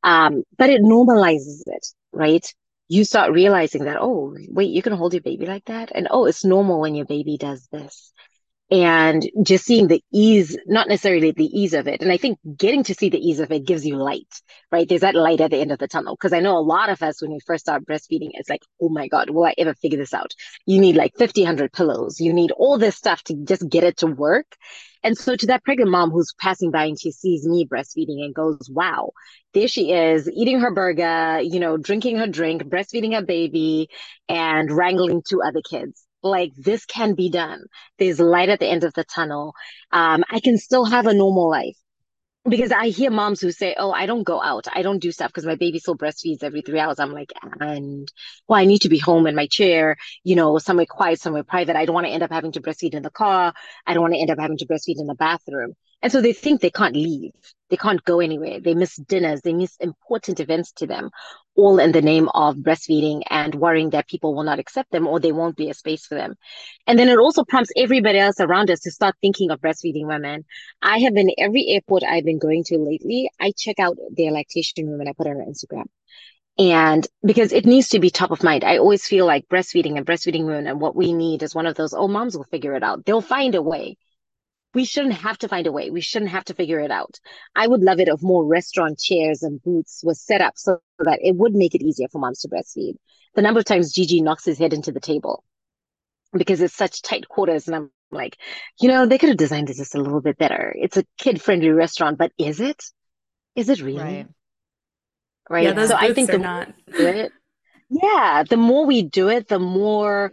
Um, 0.05 0.45
but 0.57 0.71
it 0.71 0.81
normalizes 0.81 1.63
it, 1.67 1.87
right? 2.13 2.47
You 2.87 3.05
start 3.05 3.33
realizing 3.33 3.85
that, 3.85 3.99
oh, 4.01 4.37
wait, 4.49 4.71
you 4.71 4.81
can 4.81 4.93
hold 4.93 5.13
your 5.13 5.23
baby 5.23 5.47
like 5.47 5.65
that. 5.65 5.91
And 5.93 6.07
oh, 6.11 6.27
it's 6.27 6.45
normal 6.45 6.81
when 6.81 6.95
your 6.95 7.07
baby 7.07 7.37
does 7.37 7.67
this. 7.73 8.13
And 8.71 9.27
just 9.43 9.65
seeing 9.65 9.89
the 9.89 10.03
ease, 10.13 10.59
not 10.67 10.89
necessarily 10.89 11.31
the 11.31 11.47
ease 11.47 11.73
of 11.73 11.89
it. 11.89 12.03
And 12.03 12.13
I 12.13 12.19
think 12.19 12.39
getting 12.57 12.85
to 12.85 12.95
see 12.95 13.09
the 13.09 13.19
ease 13.19 13.41
of 13.41 13.51
it 13.51 13.65
gives 13.65 13.87
you 13.87 13.97
light, 13.97 14.29
right? 14.71 14.87
There's 14.87 15.01
that 15.01 15.15
light 15.15 15.41
at 15.41 15.51
the 15.51 15.59
end 15.59 15.73
of 15.73 15.79
the 15.79 15.89
tunnel. 15.89 16.17
Cause 16.19 16.35
I 16.35 16.41
know 16.41 16.59
a 16.59 16.61
lot 16.61 16.91
of 16.91 17.03
us, 17.03 17.23
when 17.23 17.33
we 17.33 17.41
first 17.47 17.65
start 17.65 17.87
breastfeeding, 17.87 18.31
it's 18.35 18.51
like, 18.51 18.61
oh 18.81 18.91
my 18.91 19.09
God, 19.09 19.31
will 19.31 19.45
I 19.45 19.55
ever 19.57 19.75
figure 19.75 19.99
this 19.99 20.13
out? 20.13 20.33
You 20.67 20.81
need 20.81 20.97
like 20.97 21.17
50, 21.17 21.43
100 21.43 21.73
pillows. 21.73 22.21
You 22.21 22.35
need 22.35 22.51
all 22.51 22.77
this 22.77 22.97
stuff 22.97 23.23
to 23.25 23.35
just 23.43 23.67
get 23.69 23.85
it 23.85 23.99
to 23.99 24.07
work. 24.07 24.47
And 25.03 25.17
so 25.17 25.35
to 25.35 25.47
that 25.47 25.65
pregnant 25.65 25.91
mom 25.91 26.11
who's 26.11 26.35
passing 26.39 26.71
by 26.71 26.87
and 26.87 27.01
she 27.01 27.13
sees 27.13 27.47
me 27.47 27.67
breastfeeding 27.67 28.23
and 28.23 28.35
goes, 28.35 28.69
wow, 28.71 29.13
there 29.55 29.69
she 29.69 29.93
is 29.93 30.29
eating 30.31 30.61
her 30.61 30.75
burger, 30.75 31.41
you 31.41 31.61
know, 31.61 31.79
drinking 31.79 32.19
her 32.19 32.27
drink, 32.27 32.65
breastfeeding 32.65 33.15
her 33.15 33.25
baby 33.25 33.89
and 34.29 34.71
wrangling 34.71 35.23
two 35.27 35.41
other 35.41 35.63
kids 35.63 36.05
like 36.23 36.53
this 36.57 36.85
can 36.85 37.15
be 37.15 37.31
done. 37.31 37.65
There's 37.99 38.21
light 38.21 38.49
at 38.49 38.61
the 38.61 38.67
end 38.69 38.85
of 38.85 38.95
the 38.95 39.05
tunnel. 39.05 39.55
Um, 39.93 40.25
I 40.31 40.41
can 40.41 40.59
still 40.59 40.85
have 40.85 41.07
a 41.07 41.15
normal 41.15 41.49
life 41.51 41.77
because 42.49 42.73
I 42.73 42.89
hear 42.89 43.11
moms 43.11 43.41
who 43.41 43.53
say, 43.53 43.75
"Oh, 43.79 43.91
I 43.93 44.07
don't 44.07 44.23
go 44.23 44.41
out. 44.41 44.67
I 44.73 44.83
don't 44.83 45.01
do 45.01 45.13
stuff 45.13 45.29
because 45.29 45.47
my 45.47 45.57
baby 45.57 45.79
still 45.79 45.97
breastfeeds 45.97 46.43
every 46.43 46.63
three 46.63 46.79
hours." 46.79 46.99
I'm 46.99 47.13
like, 47.13 47.33
and 47.61 48.11
well, 48.49 48.61
I 48.61 48.65
need 48.65 48.83
to 48.83 48.89
be 48.89 48.99
home 48.99 49.27
in 49.27 49.35
my 49.35 49.47
chair, 49.47 49.97
you 50.25 50.37
know, 50.37 50.59
somewhere 50.59 50.87
quiet, 50.89 51.21
somewhere 51.21 51.45
private. 51.45 51.77
I 51.77 51.85
don't 51.85 51.95
want 51.95 52.07
to 52.07 52.13
end 52.13 52.23
up 52.23 52.33
having 52.33 52.53
to 52.53 52.61
breastfeed 52.61 52.95
in 52.95 53.03
the 53.03 53.11
car. 53.11 53.53
I 53.87 53.95
don't 53.95 54.03
want 54.03 54.15
to 54.15 54.21
end 54.21 54.31
up 54.31 54.39
having 54.39 54.59
to 54.59 54.67
breastfeed 54.67 54.99
in 55.01 55.07
the 55.07 55.15
bathroom. 55.15 55.75
And 56.01 56.13
so 56.13 56.21
they 56.21 56.33
think 56.33 56.61
they 56.61 56.71
can't 56.71 56.95
leave. 56.95 57.33
They 57.71 57.77
can't 57.77 58.03
go 58.05 58.21
anywhere. 58.21 58.61
They 58.61 58.75
miss 58.75 58.97
dinners. 58.97 59.41
They 59.43 59.53
miss 59.53 59.77
important 59.81 60.41
events 60.41 60.73
to 60.73 60.87
them, 60.87 61.11
all 61.59 61.81
in 61.81 61.91
the 61.91 62.01
name 62.01 62.29
of 62.35 62.57
breastfeeding 62.57 63.23
and 63.29 63.53
worrying 63.57 63.91
that 63.91 64.07
people 64.07 64.33
will 64.33 64.45
not 64.45 64.61
accept 64.61 64.93
them 64.93 65.09
or 65.09 65.19
they 65.19 65.33
won't 65.33 65.57
be 65.57 65.69
a 65.69 65.75
space 65.75 66.07
for 66.07 66.15
them. 66.15 66.37
And 66.87 66.97
then 66.97 67.09
it 67.09 67.19
also 67.19 67.45
prompts 67.45 67.73
everybody 67.77 68.21
else 68.21 68.39
around 68.39 68.71
us 68.71 68.81
to 68.81 68.93
start 68.93 69.17
thinking 69.21 69.51
of 69.51 69.61
breastfeeding 69.61 70.07
women. 70.07 70.45
I 70.81 70.99
have 70.99 71.15
been 71.15 71.33
every 71.37 71.67
airport 71.67 72.05
I've 72.05 72.25
been 72.25 72.39
going 72.39 72.63
to 72.67 72.79
lately, 72.79 73.29
I 73.41 73.53
check 73.57 73.81
out 73.81 73.97
their 74.17 74.31
lactation 74.31 74.89
room 74.89 75.01
and 75.01 75.09
I 75.09 75.13
put 75.13 75.27
it 75.27 75.31
on 75.31 75.53
Instagram. 75.53 75.87
And 76.61 77.07
because 77.25 77.53
it 77.53 77.67
needs 77.67 77.89
to 77.89 77.99
be 77.99 78.11
top 78.11 78.31
of 78.31 78.45
mind, 78.45 78.63
I 78.63 78.79
always 78.79 79.05
feel 79.05 79.27
like 79.27 79.49
breastfeeding 79.49 79.97
and 79.97 80.07
breastfeeding 80.07 80.47
women 80.47 80.69
and 80.69 80.81
what 80.81 80.95
we 80.95 81.13
need 81.13 81.43
is 81.43 81.57
one 81.57 81.67
of 81.67 81.75
those, 81.75 81.93
oh, 81.93 82.07
moms 82.07 82.37
will 82.37 82.45
figure 82.45 82.75
it 82.75 82.85
out. 82.85 83.05
They'll 83.05 83.21
find 83.21 83.57
a 83.57 83.63
way 83.63 83.97
we 84.75 84.85
shouldn't 84.85 85.15
have 85.15 85.39
to 85.39 85.49
find 85.49 85.67
a 85.67 85.73
way. 85.73 85.91
We 85.91 86.01
shouldn't 86.01 86.31
have 86.31 86.45
to 86.45 86.55
figure 86.55 86.81
it 86.81 86.91
out. 86.91 87.19
I 87.55 87.67
would 87.67 87.83
love 87.83 88.01
it 88.01 88.09
if 88.09 88.23
more 88.23 88.45
restaurant 88.45 88.99
chairs 88.99 89.43
and 89.43 89.63
booths 89.63 90.03
were 90.05 90.15
set 90.15 90.41
up 90.41 90.55
so 90.57 90.81
that 90.99 91.21
it 91.23 91.37
would 91.37 91.55
make 91.55 91.75
it 91.75 91.83
easier 91.83 92.09
for 92.11 92.19
moms 92.19 92.41
to 92.41 92.49
breastfeed. 92.49 92.95
The 93.35 93.43
number 93.43 93.61
of 93.61 93.65
times 93.65 93.93
Gigi 93.93 94.21
knocks 94.21 94.45
his 94.45 94.59
head 94.59 94.73
into 94.73 94.93
the 94.93 95.01
table 95.01 95.45
because 96.33 96.61
it's 96.61 96.77
such 96.77 97.03
tight 97.03 97.29
quarters. 97.29 97.67
And 97.67 97.77
I'm 97.77 97.91
like, 98.11 98.37
you 98.81 98.89
know, 98.89 99.07
they 99.07 99.19
could 99.19 99.31
have 99.31 99.39
designed 99.39 99.71
it 99.71 99.77
just 99.77 99.95
a 99.95 100.03
little 100.03 100.21
bit 100.21 100.39
better. 100.39 100.75
It's 100.77 100.97
a 100.97 101.05
kid 101.17 101.41
friendly 101.41 101.71
restaurant, 101.71 102.19
but 102.19 102.33
is 102.39 102.61
it? 102.61 102.83
Is 103.57 103.69
it 103.69 103.81
really? 103.81 104.03
Right. 104.03 104.27
Right. 105.51 105.65
Yeah, 105.65 105.73
those 105.73 105.89
so 105.89 105.95
booths 105.95 106.11
I 106.11 106.15
think 106.15 106.29
are 106.29 106.33
the 106.33 106.39
not. 106.39 106.75
do 106.95 107.07
it, 107.07 107.33
yeah, 107.89 108.45
the 108.49 108.59
more 108.59 108.85
we 108.85 109.03
do 109.03 109.29
it, 109.29 109.49
the 109.49 109.59
more 109.59 110.33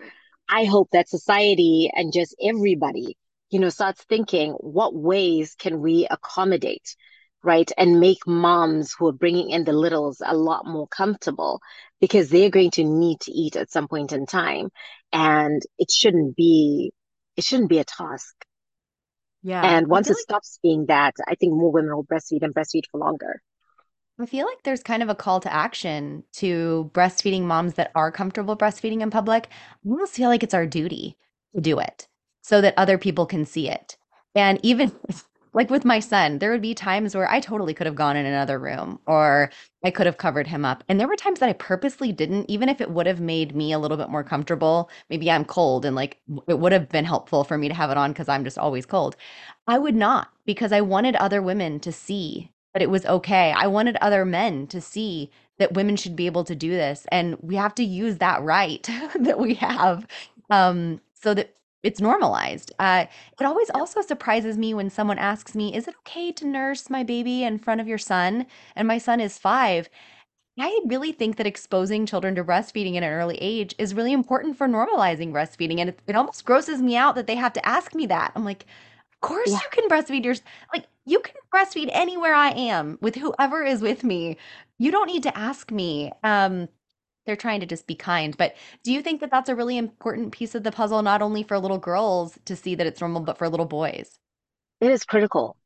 I 0.49 0.65
hope 0.65 0.89
that 0.91 1.07
society 1.07 1.89
and 1.93 2.11
just 2.11 2.35
everybody 2.43 3.17
you 3.55 3.61
know, 3.61 3.69
starts 3.69 4.03
thinking, 4.03 4.51
what 4.51 4.93
ways 4.93 5.55
can 5.57 5.79
we 5.79 6.05
accommodate, 6.11 6.97
right? 7.41 7.71
And 7.77 8.01
make 8.01 8.27
moms 8.27 8.93
who 8.93 9.07
are 9.07 9.13
bringing 9.13 9.49
in 9.49 9.63
the 9.63 9.71
littles 9.71 10.21
a 10.21 10.35
lot 10.35 10.65
more 10.65 10.89
comfortable 10.89 11.61
because 12.01 12.27
they're 12.27 12.49
going 12.49 12.71
to 12.71 12.83
need 12.83 13.21
to 13.21 13.31
eat 13.31 13.55
at 13.55 13.71
some 13.71 13.87
point 13.87 14.11
in 14.11 14.25
time. 14.25 14.71
And 15.13 15.61
it 15.77 15.89
shouldn't 15.89 16.35
be, 16.35 16.91
it 17.37 17.45
shouldn't 17.45 17.69
be 17.69 17.79
a 17.79 17.85
task. 17.85 18.35
Yeah. 19.41 19.61
And 19.63 19.87
once 19.87 20.09
it 20.09 20.15
like 20.15 20.23
stops 20.23 20.59
being 20.61 20.87
that, 20.87 21.13
I 21.25 21.35
think 21.35 21.53
more 21.53 21.71
women 21.71 21.95
will 21.95 22.03
breastfeed 22.03 22.43
and 22.43 22.53
breastfeed 22.53 22.83
for 22.91 22.99
longer. 22.99 23.41
I 24.19 24.25
feel 24.25 24.47
like 24.47 24.63
there's 24.65 24.83
kind 24.83 25.01
of 25.01 25.07
a 25.07 25.15
call 25.15 25.39
to 25.39 25.53
action 25.53 26.25
to 26.33 26.91
breastfeeding 26.93 27.43
moms 27.43 27.75
that 27.75 27.91
are 27.95 28.11
comfortable 28.11 28.57
breastfeeding 28.57 28.99
in 28.99 29.11
public. 29.11 29.47
I 29.49 29.89
almost 29.89 30.13
feel 30.13 30.27
like 30.27 30.43
it's 30.43 30.53
our 30.53 30.67
duty 30.67 31.15
to 31.53 31.61
do 31.61 31.79
it 31.79 32.09
so 32.45 32.61
that 32.61 32.75
other 32.77 32.99
people 32.99 33.25
can 33.25 33.43
see 33.43 33.67
it. 33.69 33.97
And 34.35 34.59
even 34.61 34.91
like 35.53 35.71
with 35.71 35.83
my 35.83 35.99
son, 35.99 36.37
there 36.37 36.51
would 36.51 36.61
be 36.61 36.75
times 36.75 37.15
where 37.15 37.29
I 37.31 37.39
totally 37.39 37.73
could 37.73 37.87
have 37.87 37.95
gone 37.95 38.15
in 38.15 38.25
another 38.27 38.59
room 38.59 38.99
or 39.07 39.49
I 39.83 39.89
could 39.89 40.05
have 40.05 40.17
covered 40.17 40.45
him 40.45 40.63
up. 40.63 40.83
And 40.87 40.99
there 40.99 41.07
were 41.07 41.15
times 41.15 41.39
that 41.39 41.49
I 41.49 41.53
purposely 41.53 42.11
didn't, 42.11 42.47
even 42.47 42.69
if 42.69 42.81
it 42.81 42.91
would 42.91 43.07
have 43.07 43.19
made 43.19 43.55
me 43.55 43.71
a 43.71 43.79
little 43.79 43.97
bit 43.97 44.09
more 44.11 44.23
comfortable. 44.23 44.91
Maybe 45.09 45.31
I'm 45.31 45.43
cold 45.43 45.85
and 45.85 45.95
like 45.95 46.19
it 46.47 46.59
would 46.59 46.71
have 46.71 46.87
been 46.89 47.05
helpful 47.05 47.43
for 47.45 47.57
me 47.57 47.67
to 47.67 47.73
have 47.73 47.89
it 47.89 47.97
on 47.97 48.11
because 48.11 48.29
I'm 48.29 48.43
just 48.43 48.59
always 48.59 48.85
cold. 48.85 49.15
I 49.67 49.79
would 49.79 49.95
not 49.95 50.29
because 50.45 50.71
I 50.71 50.81
wanted 50.81 51.15
other 51.15 51.41
women 51.41 51.79
to 51.79 51.91
see 51.91 52.51
that 52.73 52.83
it 52.83 52.91
was 52.91 53.07
okay. 53.07 53.53
I 53.57 53.65
wanted 53.65 53.97
other 54.01 54.23
men 54.23 54.67
to 54.67 54.81
see 54.81 55.31
that 55.57 55.73
women 55.73 55.95
should 55.95 56.15
be 56.15 56.27
able 56.27 56.43
to 56.43 56.53
do 56.53 56.69
this. 56.69 57.07
And 57.11 57.37
we 57.41 57.55
have 57.55 57.73
to 57.75 57.83
use 57.83 58.17
that 58.19 58.43
right 58.43 58.83
that 59.19 59.39
we 59.39 59.55
have 59.55 60.05
um, 60.51 61.01
so 61.15 61.33
that 61.33 61.55
it's 61.85 62.01
normalized. 62.01 62.73
Uh, 62.79 63.05
it 63.39 63.45
always 63.45 63.69
also 63.71 64.01
surprises 64.01 64.57
me 64.57 64.73
when 64.73 64.89
someone 64.89 65.19
asks 65.19 65.55
me, 65.55 65.75
Is 65.75 65.87
it 65.87 65.95
okay 65.99 66.31
to 66.33 66.45
nurse 66.47 66.89
my 66.89 67.03
baby 67.03 67.43
in 67.43 67.59
front 67.59 67.81
of 67.81 67.87
your 67.87 67.97
son? 67.99 68.47
And 68.75 68.87
my 68.87 68.97
son 68.97 69.19
is 69.21 69.37
five. 69.37 69.89
I 70.59 70.81
really 70.85 71.11
think 71.11 71.35
that 71.37 71.47
exposing 71.47 72.05
children 72.05 72.35
to 72.35 72.43
breastfeeding 72.43 72.95
at 72.95 73.03
an 73.03 73.09
early 73.11 73.37
age 73.41 73.75
is 73.77 73.93
really 73.93 74.13
important 74.13 74.57
for 74.57 74.67
normalizing 74.67 75.31
breastfeeding. 75.31 75.79
And 75.79 75.89
it, 75.89 75.99
it 76.07 76.15
almost 76.15 76.45
grosses 76.45 76.81
me 76.81 76.95
out 76.95 77.15
that 77.15 77.27
they 77.27 77.35
have 77.35 77.53
to 77.53 77.67
ask 77.67 77.93
me 77.93 78.05
that. 78.07 78.31
I'm 78.35 78.45
like, 78.45 78.63
of 79.13 79.21
course 79.21 79.51
Yeah. 79.51 79.59
you 79.61 79.67
can 79.71 79.89
breastfeed 79.89 80.23
your, 80.23 80.35
like, 80.73 80.87
you 81.05 81.19
can 81.19 81.35
breastfeed 81.53 81.89
anywhere 81.91 82.33
I 82.33 82.51
am 82.51 82.97
with 83.01 83.15
whoever 83.15 83.63
is 83.63 83.81
with 83.81 84.03
me. 84.03 84.37
You 84.77 84.91
don't 84.91 85.07
need 85.07 85.23
to 85.23 85.37
ask 85.37 85.71
me. 85.71 86.11
Um, 86.23 86.69
they're 87.25 87.35
trying 87.35 87.59
to 87.59 87.65
just 87.65 87.87
be 87.87 87.95
kind. 87.95 88.35
But 88.37 88.55
do 88.83 88.91
you 88.91 89.01
think 89.01 89.21
that 89.21 89.31
that's 89.31 89.49
a 89.49 89.55
really 89.55 89.77
important 89.77 90.31
piece 90.31 90.55
of 90.55 90.63
the 90.63 90.71
puzzle, 90.71 91.01
not 91.01 91.21
only 91.21 91.43
for 91.43 91.59
little 91.59 91.77
girls 91.77 92.37
to 92.45 92.55
see 92.55 92.75
that 92.75 92.87
it's 92.87 93.01
normal, 93.01 93.21
but 93.21 93.37
for 93.37 93.49
little 93.49 93.65
boys? 93.65 94.19
It 94.81 94.91
is 94.91 95.03
critical. 95.03 95.57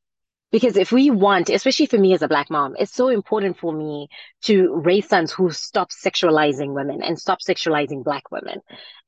Because 0.52 0.78
if 0.78 0.92
we 0.92 1.12
want, 1.12 1.50
especially 1.50 1.86
for 1.86 2.00
me 2.00 2.14
as 2.14 2.24
a 2.24 2.28
black 2.28 2.50
mom, 2.50 2.76
it's 2.80 2.94
so 2.94 3.10
important 3.10 3.60
for 3.60 3.72
me 3.72 4.08
to 4.44 4.82
raise 4.84 5.08
sons 5.08 5.32
who 5.32 5.52
stop 5.52 5.92
sexualizing 5.92 6.74
women 6.74 7.04
and 7.04 7.20
stop 7.20 7.38
sexualizing 7.48 8.04
black 8.04 8.32
women. 8.32 8.60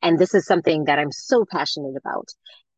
And 0.03 0.19
this 0.19 0.35
is 0.35 0.45
something 0.45 0.85
that 0.85 0.99
I'm 0.99 1.11
so 1.11 1.45
passionate 1.49 1.95
about. 1.97 2.27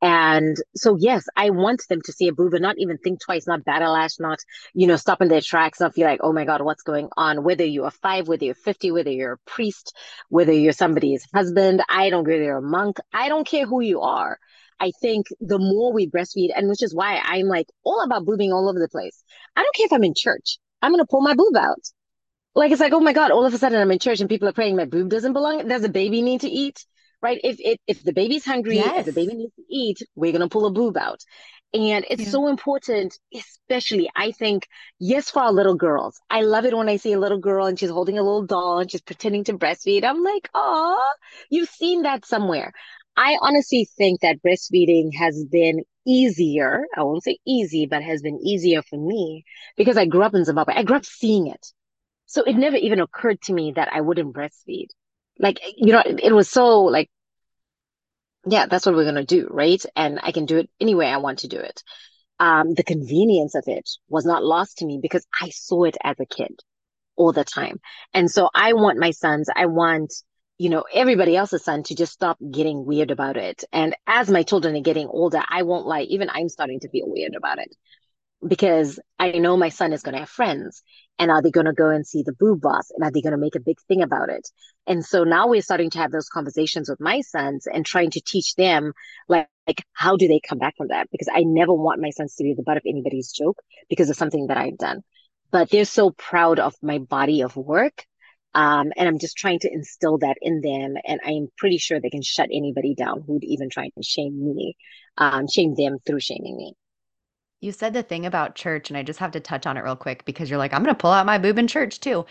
And 0.04 0.58
so, 0.76 0.98
yes, 1.00 1.26
I 1.38 1.52
want 1.52 1.84
them 1.88 2.02
to 2.04 2.12
see 2.12 2.28
a 2.28 2.34
boob 2.34 2.54
and 2.54 2.62
not 2.62 2.76
even 2.78 2.98
think 2.98 3.22
twice, 3.22 3.48
not 3.48 3.64
battle 3.64 3.96
ash, 3.96 4.20
not, 4.20 4.40
you 4.74 4.86
know, 4.86 4.98
stop 4.98 5.22
in 5.22 5.30
their 5.30 5.40
tracks, 5.40 5.80
not 5.80 5.94
feel 5.96 6.06
like, 6.06 6.20
oh 6.22 6.34
my 6.34 6.44
God, 6.44 6.62
what's 6.62 6.84
going 6.84 7.08
on? 7.16 7.44
Whether 7.46 7.64
you're 7.64 7.90
five, 7.90 8.28
whether 8.28 8.44
you're 8.44 8.54
50, 8.54 8.92
whether 8.92 9.10
you're 9.12 9.34
a 9.34 9.50
priest, 9.50 9.96
whether 10.28 10.52
you're 10.52 10.74
somebody's 10.74 11.26
husband, 11.34 11.84
I 11.88 12.10
don't 12.10 12.26
care, 12.26 12.44
you're 12.44 12.58
a 12.58 12.62
monk, 12.62 12.98
I 13.14 13.30
don't 13.30 13.48
care 13.48 13.66
who 13.66 13.80
you 13.82 14.02
are. 14.02 14.40
I 14.80 14.92
think 15.02 15.28
the 15.40 15.60
more 15.60 15.94
we 15.94 16.10
breastfeed, 16.10 16.50
and 16.54 16.68
which 16.68 16.84
is 16.84 16.94
why 16.94 17.22
I'm 17.24 17.48
like 17.48 17.68
all 17.86 18.04
about 18.04 18.26
boobing 18.26 18.52
all 18.52 18.70
over 18.70 18.80
the 18.80 18.90
place. 18.90 19.24
I 19.56 19.64
don't 19.64 19.76
care 19.76 19.86
if 19.86 19.94
I'm 19.94 20.04
in 20.04 20.16
church. 20.18 20.60
I'm 20.82 20.92
gonna 20.92 21.06
pull 21.06 21.22
my 21.22 21.34
boob 21.36 21.56
out. 21.56 21.80
Like 22.56 22.72
it's 22.72 22.82
like, 22.82 22.94
oh 22.94 23.00
my 23.00 23.14
God, 23.14 23.32
all 23.32 23.46
of 23.46 23.54
a 23.54 23.58
sudden 23.58 23.82
I'm 23.82 23.92
in 23.92 24.00
church 24.00 24.20
and 24.20 24.30
people 24.30 24.50
are 24.50 24.54
praying 24.54 24.76
my 24.76 24.86
boob 24.86 25.10
doesn't 25.10 25.34
belong. 25.34 25.68
Does 25.68 25.86
a 25.86 25.90
baby 25.90 26.22
need 26.22 26.42
to 26.42 26.50
eat? 26.50 26.86
Right? 27.24 27.40
If 27.44 27.58
if 27.60 27.80
if 27.88 28.04
the 28.04 28.14
baby's 28.14 28.46
hungry, 28.46 28.94
if 28.96 29.06
the 29.06 29.14
baby 29.14 29.36
needs 29.36 29.56
to 29.56 29.64
eat, 29.70 30.00
we're 30.16 30.34
gonna 30.34 30.50
pull 30.50 30.68
a 30.68 30.72
boob 30.72 30.98
out. 30.98 31.22
And 31.74 32.06
it's 32.10 32.24
Yeah. 32.24 32.30
so 32.30 32.48
important, 32.50 33.18
especially 33.34 34.10
I 34.16 34.32
think, 34.32 34.68
yes, 35.00 35.32
for 35.32 35.42
our 35.44 35.54
little 35.54 35.76
girls. 35.76 36.20
I 36.30 36.42
love 36.42 36.66
it 36.66 36.78
when 36.78 36.90
I 36.90 36.98
see 36.98 37.14
a 37.14 37.20
little 37.20 37.40
girl 37.40 37.66
and 37.66 37.80
she's 37.80 37.90
holding 37.90 38.20
a 38.20 38.24
little 38.24 38.46
doll 38.46 38.80
and 38.80 38.92
she's 38.92 39.02
pretending 39.02 39.44
to 39.46 39.54
breastfeed. 39.58 40.04
I'm 40.04 40.24
like, 40.24 40.50
oh, 40.54 41.02
you've 41.50 41.70
seen 41.70 42.04
that 42.04 42.26
somewhere. 42.26 42.74
I 43.18 43.38
honestly 43.42 43.88
think 43.98 44.22
that 44.22 44.42
breastfeeding 44.46 45.16
has 45.16 45.46
been 45.46 45.84
easier. 46.06 46.86
I 46.96 47.04
won't 47.04 47.24
say 47.24 47.40
easy, 47.48 47.86
but 47.88 48.04
has 48.04 48.22
been 48.22 48.40
easier 48.46 48.82
for 48.84 48.98
me 49.00 49.46
because 49.78 49.98
I 49.98 50.06
grew 50.06 50.24
up 50.24 50.36
in 50.36 50.46
Zimbabwe. 50.46 50.76
I 50.76 50.84
grew 50.84 50.98
up 50.98 51.06
seeing 51.06 51.48
it. 51.48 51.66
So 52.28 52.44
it 52.44 52.56
never 52.58 52.78
even 52.78 53.00
occurred 53.02 53.42
to 53.44 53.54
me 53.54 53.74
that 53.76 53.90
I 53.94 54.02
wouldn't 54.02 54.36
breastfeed. 54.36 54.88
Like, 55.40 55.60
you 55.78 55.94
know, 55.94 56.04
it, 56.06 56.34
was 56.34 56.50
so 56.50 56.82
like, 56.84 57.10
yeah, 58.46 58.68
that's 58.68 58.86
what 58.86 58.96
we're 58.96 59.06
gonna 59.06 59.26
do, 59.26 59.48
right? 59.50 59.84
And 59.96 60.20
I 60.22 60.32
can 60.32 60.46
do 60.46 60.58
it 60.58 60.70
any 60.80 60.96
way 60.96 61.08
I 61.08 61.18
want 61.18 61.40
to 61.40 61.48
do 61.48 61.58
it. 61.58 61.82
Um, 62.40 62.74
the 62.74 62.84
convenience 62.84 63.56
of 63.56 63.64
it 63.68 63.90
was 64.10 64.26
not 64.26 64.44
lost 64.44 64.80
to 64.80 64.86
me 64.86 65.00
because 65.02 65.26
I 65.40 65.50
saw 65.50 65.84
it 65.86 65.98
as 66.04 66.20
a 66.20 66.26
kid 66.26 66.60
all 67.16 67.32
the 67.32 67.44
time. 67.44 67.80
And 68.14 68.30
so 68.30 68.50
I 68.54 68.74
want 68.74 69.00
my 69.00 69.12
sons, 69.12 69.50
I 69.56 69.68
want, 69.68 70.14
you 70.58 70.70
know, 70.70 70.84
everybody 70.94 71.36
else's 71.36 71.64
son 71.64 71.84
to 71.84 71.96
just 71.96 72.14
stop 72.14 72.38
getting 72.52 72.86
weird 72.86 73.12
about 73.12 73.38
it. 73.38 73.64
And 73.72 73.96
as 74.08 74.30
my 74.30 74.44
children 74.44 74.76
are 74.76 74.82
getting 74.82 75.08
older, 75.08 75.42
I 75.48 75.64
won't 75.64 75.88
lie, 75.88 76.02
even 76.02 76.30
I'm 76.30 76.50
starting 76.50 76.80
to 76.82 76.90
feel 76.90 77.08
weird 77.08 77.36
about 77.36 77.60
it 77.60 77.76
because 78.48 79.00
I 79.20 79.32
know 79.32 79.58
my 79.58 79.70
son 79.70 79.94
is 79.94 80.02
going 80.02 80.14
to 80.14 80.20
have 80.20 80.30
friends. 80.30 80.84
And 81.20 81.30
are 81.30 81.42
they 81.42 81.52
going 81.52 81.68
to 81.68 81.74
go 81.74 81.90
and 81.90 82.06
see 82.06 82.24
the 82.24 82.34
boob 82.34 82.62
boss? 82.62 82.90
And 82.90 83.04
are 83.04 83.12
they 83.12 83.22
going 83.22 83.34
to 83.34 83.38
make 83.38 83.56
a 83.56 83.60
big 83.60 83.78
thing 83.88 84.02
about 84.02 84.30
it? 84.30 84.50
And 84.88 85.06
so 85.06 85.24
now 85.24 85.48
we're 85.48 85.62
starting 85.62 85.92
to 85.92 86.00
have 86.00 86.12
those 86.12 86.28
conversations 86.28 86.90
with 86.90 87.00
my 87.00 87.22
sons 87.22 87.68
and 87.72 87.86
trying 87.86 88.10
to 88.12 88.22
teach 88.22 88.56
them, 88.56 88.94
like, 89.30 89.48
like 89.68 89.84
how 89.94 90.18
do 90.18 90.28
they 90.28 90.42
come 90.46 90.58
back 90.58 90.76
from 90.76 90.88
that? 90.88 91.08
Because 91.12 91.30
I 91.32 91.44
never 91.44 91.74
want 91.74 92.02
my 92.02 92.10
sons 92.10 92.36
to 92.36 92.44
be 92.44 92.56
the 92.56 92.64
butt 92.64 92.78
of 92.78 92.84
anybody's 92.88 93.32
joke 93.32 93.60
because 93.90 94.10
of 94.10 94.16
something 94.16 94.48
that 94.48 94.58
I've 94.58 94.78
done. 94.78 95.04
But 95.52 95.70
they're 95.70 95.86
so 95.86 96.10
proud 96.10 96.60
of 96.60 96.74
my 96.82 96.98
body 96.98 97.42
of 97.42 97.56
work. 97.56 98.06
Um, 98.56 98.92
and 98.96 99.08
I'm 99.08 99.20
just 99.20 99.38
trying 99.38 99.60
to 99.60 99.72
instill 99.72 100.18
that 100.20 100.38
in 100.42 100.62
them. 100.62 100.96
And 101.06 101.20
I 101.26 101.32
am 101.32 101.48
pretty 101.58 101.78
sure 101.78 102.00
they 102.00 102.10
can 102.10 102.24
shut 102.24 102.50
anybody 102.52 102.96
down 102.96 103.24
who'd 103.26 103.44
even 103.44 103.70
try 103.70 103.90
to 103.90 104.04
shame 104.04 104.44
me, 104.44 104.76
um, 105.18 105.48
shame 105.48 105.76
them 105.76 105.98
through 106.06 106.20
shaming 106.20 106.58
me. 106.58 106.74
You 107.64 107.72
said 107.72 107.94
the 107.94 108.04
thing 108.04 108.26
about 108.26 108.56
church, 108.56 108.90
and 108.90 108.98
I 108.98 109.04
just 109.04 109.20
have 109.20 109.32
to 109.32 109.40
touch 109.40 109.66
on 109.66 109.78
it 109.78 109.86
real 109.86 109.96
quick 109.96 110.26
because 110.26 110.50
you're 110.50 110.60
like, 110.60 110.74
I'm 110.74 110.84
going 110.84 110.94
to 110.94 111.02
pull 111.02 111.12
out 111.12 111.26
my 111.26 111.38
boob 111.38 111.58
in 111.58 111.68
church 111.68 112.02
too. 112.02 112.26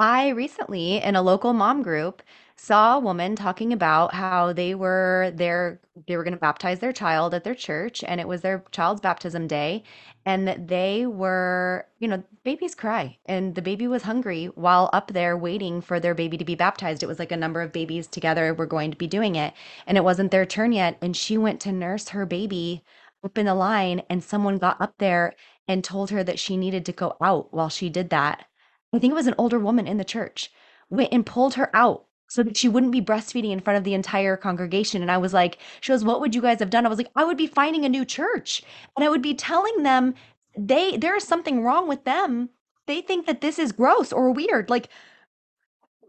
I 0.00 0.30
recently, 0.30 0.96
in 0.96 1.14
a 1.14 1.22
local 1.22 1.52
mom 1.52 1.82
group, 1.82 2.20
saw 2.56 2.96
a 2.96 3.00
woman 3.00 3.36
talking 3.36 3.72
about 3.72 4.12
how 4.12 4.52
they 4.52 4.74
were 4.74 5.30
there, 5.36 5.80
they 6.08 6.16
were 6.16 6.24
going 6.24 6.34
to 6.34 6.40
baptize 6.40 6.80
their 6.80 6.92
child 6.92 7.32
at 7.32 7.44
their 7.44 7.54
church, 7.54 8.02
and 8.02 8.20
it 8.20 8.26
was 8.26 8.40
their 8.40 8.64
child's 8.72 9.00
baptism 9.00 9.46
day, 9.46 9.84
and 10.26 10.48
that 10.48 10.66
they 10.66 11.06
were, 11.06 11.86
you 12.00 12.08
know, 12.08 12.20
babies 12.42 12.74
cry, 12.74 13.16
and 13.26 13.54
the 13.54 13.62
baby 13.62 13.86
was 13.86 14.02
hungry 14.02 14.46
while 14.46 14.90
up 14.92 15.12
there 15.12 15.36
waiting 15.36 15.80
for 15.80 16.00
their 16.00 16.14
baby 16.14 16.36
to 16.36 16.44
be 16.44 16.56
baptized. 16.56 17.04
It 17.04 17.08
was 17.08 17.20
like 17.20 17.30
a 17.30 17.36
number 17.36 17.62
of 17.62 17.72
babies 17.72 18.08
together 18.08 18.52
were 18.52 18.66
going 18.66 18.90
to 18.90 18.98
be 18.98 19.06
doing 19.06 19.36
it, 19.36 19.54
and 19.86 19.96
it 19.96 20.04
wasn't 20.04 20.32
their 20.32 20.46
turn 20.46 20.72
yet, 20.72 20.98
and 21.00 21.16
she 21.16 21.38
went 21.38 21.60
to 21.60 21.70
nurse 21.70 22.08
her 22.08 22.26
baby 22.26 22.82
up 23.24 23.38
in 23.38 23.46
the 23.46 23.54
line, 23.54 24.02
and 24.10 24.22
someone 24.22 24.58
got 24.58 24.80
up 24.80 24.94
there 24.98 25.34
and 25.68 25.84
told 25.84 26.10
her 26.10 26.24
that 26.24 26.38
she 26.38 26.56
needed 26.56 26.84
to 26.86 26.92
go 26.92 27.16
out 27.22 27.52
while 27.52 27.68
she 27.68 27.88
did 27.88 28.10
that 28.10 28.46
I 28.94 28.98
think 28.98 29.12
it 29.12 29.14
was 29.14 29.26
an 29.26 29.34
older 29.38 29.58
woman 29.58 29.86
in 29.86 29.96
the 29.96 30.04
church, 30.04 30.50
went 30.90 31.12
and 31.12 31.24
pulled 31.24 31.54
her 31.54 31.74
out 31.74 32.04
so 32.28 32.42
that 32.42 32.56
she 32.56 32.68
wouldn't 32.68 32.92
be 32.92 33.00
breastfeeding 33.00 33.50
in 33.50 33.60
front 33.60 33.78
of 33.78 33.84
the 33.84 33.94
entire 33.94 34.36
congregation. 34.36 35.02
And 35.02 35.10
I 35.10 35.18
was 35.18 35.32
like, 35.32 35.58
she 35.80 35.92
goes, 35.92 36.04
What 36.04 36.20
would 36.20 36.34
you 36.34 36.42
guys 36.42 36.58
have 36.60 36.70
done? 36.70 36.84
I 36.86 36.88
was 36.88 36.98
like, 36.98 37.10
I 37.16 37.24
would 37.24 37.36
be 37.36 37.46
finding 37.46 37.84
a 37.84 37.88
new 37.88 38.04
church 38.04 38.62
and 38.96 39.04
I 39.04 39.08
would 39.08 39.22
be 39.22 39.34
telling 39.34 39.82
them 39.82 40.14
they 40.56 40.96
there 40.96 41.16
is 41.16 41.24
something 41.24 41.62
wrong 41.62 41.88
with 41.88 42.04
them. 42.04 42.50
They 42.86 43.00
think 43.00 43.26
that 43.26 43.40
this 43.40 43.58
is 43.58 43.72
gross 43.72 44.12
or 44.12 44.30
weird. 44.32 44.68
Like 44.68 44.88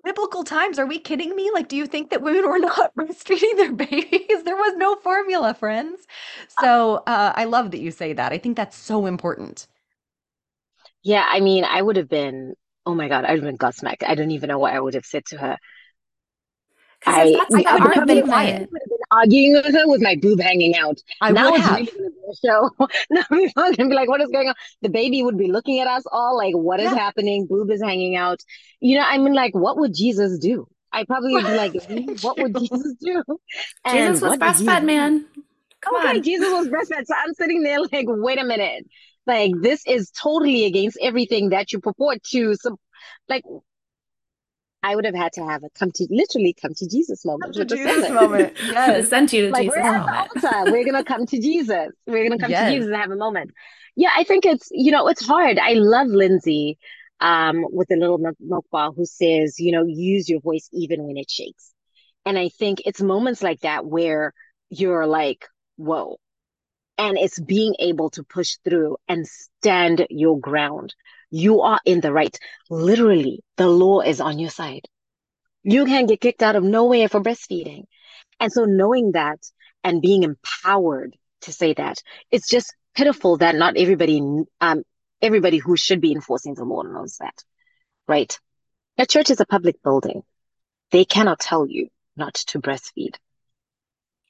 biblical 0.04 0.44
times, 0.44 0.80
are 0.80 0.86
we 0.86 1.00
kidding 1.00 1.36
me? 1.36 1.52
Like, 1.54 1.68
do 1.68 1.76
you 1.76 1.86
think 1.88 2.10
that 2.10 2.22
women 2.22 2.48
were 2.48 2.60
not 2.60 2.96
breastfeeding 2.96 3.58
their 3.58 3.72
babies? 3.74 4.44
There 4.44 4.56
was 4.56 4.76
no 4.78 4.96
formula, 4.98 5.54
friends. 5.54 6.02
So 6.50 7.04
uh, 7.08 7.34
I 7.36 7.46
love 7.46 7.72
that 7.72 7.80
you 7.80 7.92
say 7.92 8.14
that. 8.14 8.32
I 8.32 8.38
think 8.38 8.58
that's 8.58 8.78
so 8.78 9.06
important. 9.06 9.68
Yeah, 11.04 11.26
I 11.30 11.40
mean, 11.42 11.66
I 11.66 11.82
would 11.82 11.98
have 11.98 12.10
been, 12.10 12.56
oh 12.86 12.96
my 12.96 13.08
God, 13.08 13.26
I'd 13.26 13.32
have 13.32 13.42
been 13.42 13.58
gobsmacked. 13.58 14.04
I 14.08 14.16
don't 14.16 14.32
even 14.32 14.48
know 14.48 14.60
what 14.60 14.74
I 14.74 14.80
would 14.80 14.94
have 14.94 15.06
said 15.06 15.26
to 15.28 15.38
her. 15.38 15.58
Because 17.00 17.16
I 17.16 17.32
that's 17.34 17.56
I 17.56 17.60
I 17.60 17.64
couldn't 17.64 17.96
have 17.96 18.06
been 18.06 18.22
probably 18.22 18.22
quiet. 18.22 18.70
Argument, 19.14 19.66
would 19.66 19.66
have 19.66 19.74
been 19.74 19.76
arguing 19.76 19.76
with 19.76 19.76
her 19.76 19.88
with 19.88 20.02
my 20.02 20.16
boob 20.22 20.40
hanging 20.42 20.76
out. 20.76 20.98
I 21.22 21.30
Now 21.30 21.52
would 21.52 21.62
really 21.62 21.62
have. 21.62 21.82
gonna 21.86 22.10
be 22.10 22.32
a 22.32 22.36
show. 22.48 22.70
Now 23.10 23.24
people 23.30 23.64
are 23.64 23.74
gonna 23.74 23.90
be 23.90 23.96
like, 23.96 24.10
what 24.10 24.22
is 24.22 24.30
going 24.30 24.50
on? 24.50 24.56
The 24.82 24.90
baby 24.90 25.24
would 25.24 25.38
be 25.38 25.52
looking 25.52 25.80
at 25.80 25.88
us 25.88 26.04
all 26.12 26.38
like, 26.38 26.56
what 26.56 26.80
is 26.80 26.92
Yeah. 26.92 26.94
happening? 26.94 27.48
Boob 27.48 27.72
is 27.72 27.82
hanging 27.82 28.16
out. 28.16 28.40
You 28.80 28.98
know, 28.98 29.06
I 29.06 29.18
mean, 29.18 29.34
like, 29.34 29.56
what 29.56 29.78
would 29.80 29.94
Jesus 29.94 30.40
do? 30.40 30.68
I 30.92 31.06
probably 31.06 31.34
would 31.34 31.46
be 31.48 31.56
like, 31.56 31.74
"Hmm, 31.88 32.14
what 32.22 32.38
would 32.40 32.56
Jesus 32.58 32.96
do? 33.00 33.24
Jesus 33.88 34.22
was 34.22 34.38
breastfed, 34.38 34.84
man. 34.84 35.26
Come 35.82 35.96
Okay, 35.96 36.20
on. 36.20 36.22
Jesus 36.22 36.50
was 36.52 36.68
breastfed. 36.68 37.06
So 37.06 37.14
I'm 37.16 37.34
sitting 37.34 37.64
there 37.64 37.80
like, 37.82 38.06
wait 38.08 38.40
a 38.40 38.44
minute. 38.46 38.86
Like, 39.26 39.52
this 39.62 39.84
is 39.88 40.12
totally 40.12 40.66
against 40.66 40.98
everything 41.02 41.50
that 41.50 41.72
you 41.72 41.80
purport 41.80 42.24
to. 42.32 42.56
So, 42.56 42.78
like, 43.30 43.44
I 44.84 44.96
would 44.96 45.06
have 45.06 45.16
had 45.16 45.34
to 45.34 45.46
have 45.46 45.64
a 45.64 45.70
come 45.70 45.92
to 45.92 46.08
literally 46.10 46.54
come 46.54 46.74
to 46.74 46.88
Jesus 46.88 47.24
Come 47.24 47.40
moment 47.42 47.56
to 47.56 47.66
Jesus 47.66 48.10
moment. 48.10 48.54
Yes. 48.70 49.10
Sent 49.10 49.32
you 49.34 49.48
to 49.48 49.52
Like 49.52 49.68
we're 49.68 49.76
Jesus 49.76 49.92
at 49.92 50.42
the 50.42 50.50
altar. 50.52 50.72
We're 50.72 50.86
gonna 50.86 51.04
come 51.06 51.26
to 51.26 51.40
Jesus. 51.40 51.88
We're 52.06 52.24
gonna 52.24 52.38
come 52.38 52.52
to 52.52 52.70
Jesus 52.70 52.88
and 52.88 52.96
have 52.96 53.12
a 53.12 53.16
moment. 53.16 53.52
Yeah, 53.96 54.10
I 54.16 54.24
think 54.24 54.46
it's 54.46 54.68
you 54.72 54.92
know 54.92 55.08
it's 55.08 55.26
hard. 55.26 55.58
I 55.58 55.74
love 55.74 56.08
Lindsay 56.08 56.78
um 57.22 57.66
with 57.72 57.88
the 57.88 57.96
little 57.96 58.18
milk, 58.18 58.36
milk 58.40 58.66
bar 58.72 58.92
who 58.92 59.06
says 59.06 59.60
you 59.60 59.72
know 59.72 59.86
use 59.86 60.28
your 60.30 60.42
voice 60.42 60.68
even 60.74 61.04
when 61.04 61.18
it 61.18 61.32
shakes. 61.32 61.72
And 62.26 62.38
I 62.38 62.50
think 62.50 62.82
it's 62.86 63.02
moments 63.02 63.42
like 63.44 63.62
that 63.62 63.86
where 63.86 64.34
you're 64.70 65.06
like, 65.06 65.46
whoa. 65.78 66.18
And 66.98 67.18
it's 67.18 67.40
being 67.40 67.76
able 67.80 68.10
to 68.12 68.24
push 68.24 68.58
through 68.64 68.98
and 69.08 69.28
stand 69.28 70.06
your 70.10 70.40
ground. 70.40 70.94
You 71.36 71.62
are 71.62 71.80
in 71.84 72.00
the 72.00 72.14
right. 72.14 72.38
Literally, 72.70 73.44
the 73.58 73.68
law 73.68 74.02
is 74.02 74.22
on 74.22 74.38
your 74.38 74.52
side. 74.52 74.86
You 75.64 75.84
can 75.86 76.06
get 76.06 76.22
kicked 76.22 76.44
out 76.44 76.56
of 76.56 76.64
nowhere 76.64 77.10
for 77.10 77.22
breastfeeding. 77.22 77.86
And 78.40 78.54
so 78.54 78.66
knowing 78.66 79.14
that 79.14 79.40
and 79.84 80.00
being 80.00 80.22
empowered 80.22 81.18
to 81.42 81.52
say 81.52 81.74
that, 81.74 82.04
it's 82.30 82.48
just 82.48 82.76
pitiful 82.94 83.38
that 83.38 83.56
not 83.56 83.78
everybody, 83.78 84.22
um, 84.62 84.84
everybody 85.24 85.58
who 85.58 85.76
should 85.76 86.02
be 86.02 86.12
enforcing 86.12 86.54
the 86.54 86.66
law 86.66 86.84
knows 86.84 87.18
that, 87.20 87.44
right? 88.08 88.40
A 89.00 89.08
church 89.08 89.32
is 89.32 89.40
a 89.40 89.46
public 89.48 89.82
building. 89.82 90.22
They 90.92 91.04
cannot 91.04 91.40
tell 91.40 91.66
you 91.66 91.88
not 92.16 92.36
to 92.36 92.62
breastfeed. 92.62 93.16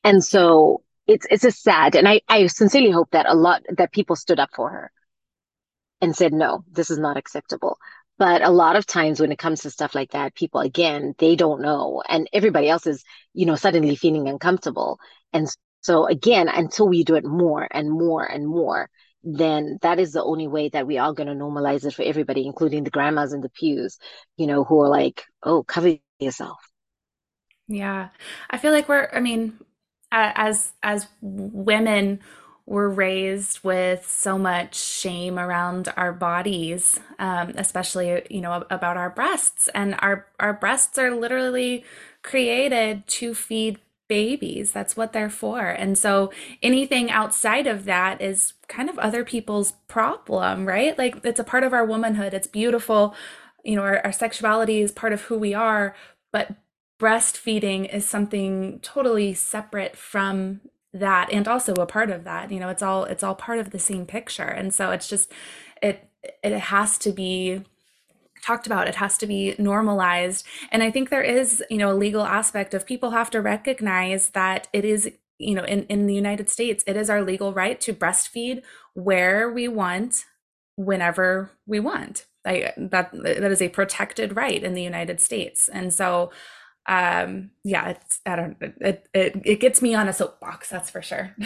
And 0.05 0.23
so 0.23 0.83
it's, 1.05 1.27
it's 1.29 1.43
a 1.43 1.51
sad, 1.51 1.97
and 1.97 2.07
I, 2.07 2.21
I 2.29 2.47
sincerely 2.47 2.91
hope 2.91 3.09
that 3.11 3.25
a 3.27 3.35
lot, 3.35 3.63
that 3.75 3.91
people 3.91 4.15
stood 4.15 4.39
up 4.39 4.51
for 4.55 4.69
her 4.69 4.91
and 6.03 6.13
said, 6.13 6.33
no, 6.33 6.65
this 6.69 6.91
is 6.91 6.99
not 6.99 7.15
acceptable. 7.15 7.77
But 8.17 8.43
a 8.43 8.49
lot 8.49 8.75
of 8.75 8.85
times 8.85 9.21
when 9.21 9.31
it 9.31 9.39
comes 9.39 9.61
to 9.61 9.71
stuff 9.71 9.95
like 9.95 10.11
that, 10.11 10.35
people, 10.35 10.59
again, 10.59 11.15
they 11.17 11.37
don't 11.37 11.61
know. 11.61 12.03
And 12.07 12.29
everybody 12.33 12.67
else 12.67 12.85
is, 12.85 13.03
you 13.33 13.45
know, 13.45 13.55
suddenly 13.55 13.95
feeling 13.95 14.27
uncomfortable. 14.27 14.99
And 15.31 15.47
so, 15.79 16.05
again, 16.05 16.49
until 16.49 16.89
we 16.89 17.05
do 17.05 17.15
it 17.15 17.23
more 17.23 17.65
and 17.71 17.89
more 17.89 18.23
and 18.23 18.45
more, 18.45 18.89
then 19.23 19.79
that 19.81 19.97
is 19.97 20.11
the 20.11 20.23
only 20.23 20.49
way 20.49 20.67
that 20.69 20.85
we 20.85 20.97
are 20.97 21.13
going 21.13 21.27
to 21.27 21.33
normalize 21.33 21.85
it 21.85 21.93
for 21.93 22.03
everybody, 22.03 22.45
including 22.45 22.83
the 22.83 22.91
grandmas 22.91 23.31
in 23.31 23.39
the 23.39 23.49
pews, 23.49 23.97
you 24.35 24.45
know, 24.45 24.65
who 24.65 24.81
are 24.81 24.89
like, 24.89 25.23
oh, 25.41 25.63
cover 25.63 25.95
yourself. 26.19 26.59
Yeah. 27.69 28.09
I 28.49 28.57
feel 28.57 28.73
like 28.73 28.89
we're, 28.89 29.09
I 29.13 29.21
mean, 29.21 29.57
as 30.11 30.73
as 30.83 31.07
women, 31.21 32.19
we're 32.65 32.89
raised 32.89 33.63
with 33.63 34.07
so 34.09 34.37
much 34.37 34.75
shame 34.75 35.37
around 35.37 35.91
our 35.97 36.13
bodies, 36.13 36.99
um, 37.19 37.53
especially, 37.57 38.23
you 38.29 38.39
know, 38.39 38.63
about 38.69 38.95
our 38.95 39.09
breasts. 39.09 39.67
And 39.75 39.95
our 39.99 40.27
our 40.39 40.53
breasts 40.53 40.97
are 40.97 41.11
literally 41.11 41.83
created 42.21 43.05
to 43.07 43.33
feed 43.33 43.79
babies. 44.07 44.71
That's 44.71 44.95
what 44.95 45.11
they're 45.11 45.29
for. 45.29 45.59
And 45.59 45.97
so 45.97 46.31
anything 46.61 47.11
outside 47.11 47.67
of 47.67 47.85
that 47.85 48.21
is 48.21 48.53
kind 48.67 48.89
of 48.89 48.97
other 48.99 49.25
people's 49.25 49.73
problem, 49.87 50.65
right? 50.65 50.97
Like 50.97 51.25
it's 51.25 51.39
a 51.39 51.43
part 51.43 51.63
of 51.63 51.73
our 51.73 51.85
womanhood. 51.85 52.33
It's 52.33 52.47
beautiful. 52.47 53.15
You 53.63 53.75
know, 53.75 53.81
our, 53.81 54.01
our 54.05 54.11
sexuality 54.11 54.81
is 54.81 54.91
part 54.91 55.13
of 55.13 55.23
who 55.23 55.37
we 55.37 55.53
are, 55.53 55.95
but 56.31 56.51
breastfeeding 56.99 57.93
is 57.93 58.07
something 58.07 58.79
totally 58.81 59.33
separate 59.33 59.97
from 59.97 60.61
that 60.93 61.31
and 61.31 61.47
also 61.47 61.73
a 61.73 61.87
part 61.87 62.11
of 62.11 62.23
that 62.23 62.51
you 62.51 62.59
know 62.59 62.69
it's 62.69 62.83
all 62.83 63.05
it's 63.05 63.23
all 63.23 63.35
part 63.35 63.59
of 63.59 63.71
the 63.71 63.79
same 63.79 64.05
picture. 64.05 64.43
And 64.43 64.73
so 64.73 64.91
it's 64.91 65.07
just 65.07 65.31
it 65.81 66.07
it 66.43 66.57
has 66.57 66.97
to 66.99 67.11
be 67.11 67.63
talked 68.43 68.67
about. 68.67 68.87
It 68.87 68.95
has 68.95 69.17
to 69.19 69.27
be 69.27 69.55
normalized. 69.57 70.45
And 70.71 70.83
i 70.83 70.91
think 70.91 71.09
there 71.09 71.23
is 71.23 71.63
you 71.69 71.77
know 71.77 71.91
a 71.91 71.95
legal 71.95 72.23
aspect 72.23 72.73
of 72.73 72.85
people 72.85 73.11
have 73.11 73.29
to 73.31 73.41
recognize 73.41 74.29
that 74.29 74.67
it 74.73 74.85
is 74.85 75.11
you 75.39 75.55
know 75.55 75.63
in 75.63 75.83
in 75.85 76.05
the 76.07 76.13
united 76.13 76.47
states 76.49 76.83
it 76.85 76.95
is 76.95 77.09
our 77.09 77.23
legal 77.23 77.53
right 77.53 77.81
to 77.81 77.93
breastfeed 77.93 78.61
where 78.93 79.51
we 79.51 79.67
want 79.67 80.25
whenever 80.75 81.51
we 81.65 81.79
want. 81.79 82.25
I, 82.45 82.73
that 82.75 83.11
that 83.13 83.51
is 83.51 83.61
a 83.61 83.69
protected 83.69 84.35
right 84.35 84.61
in 84.61 84.73
the 84.73 84.83
united 84.83 85.21
states. 85.21 85.69
And 85.69 85.93
so 85.93 86.31
um 86.87 87.49
yeah 87.63 87.89
it's 87.89 88.19
i 88.25 88.35
don't 88.35 88.57
it 88.61 89.07
it, 89.13 89.41
it 89.45 89.59
gets 89.59 89.81
me 89.81 89.95
on 89.95 90.07
a 90.07 90.13
soapbox 90.13 90.69
that's 90.69 90.89
for 90.89 91.01
sure 91.01 91.35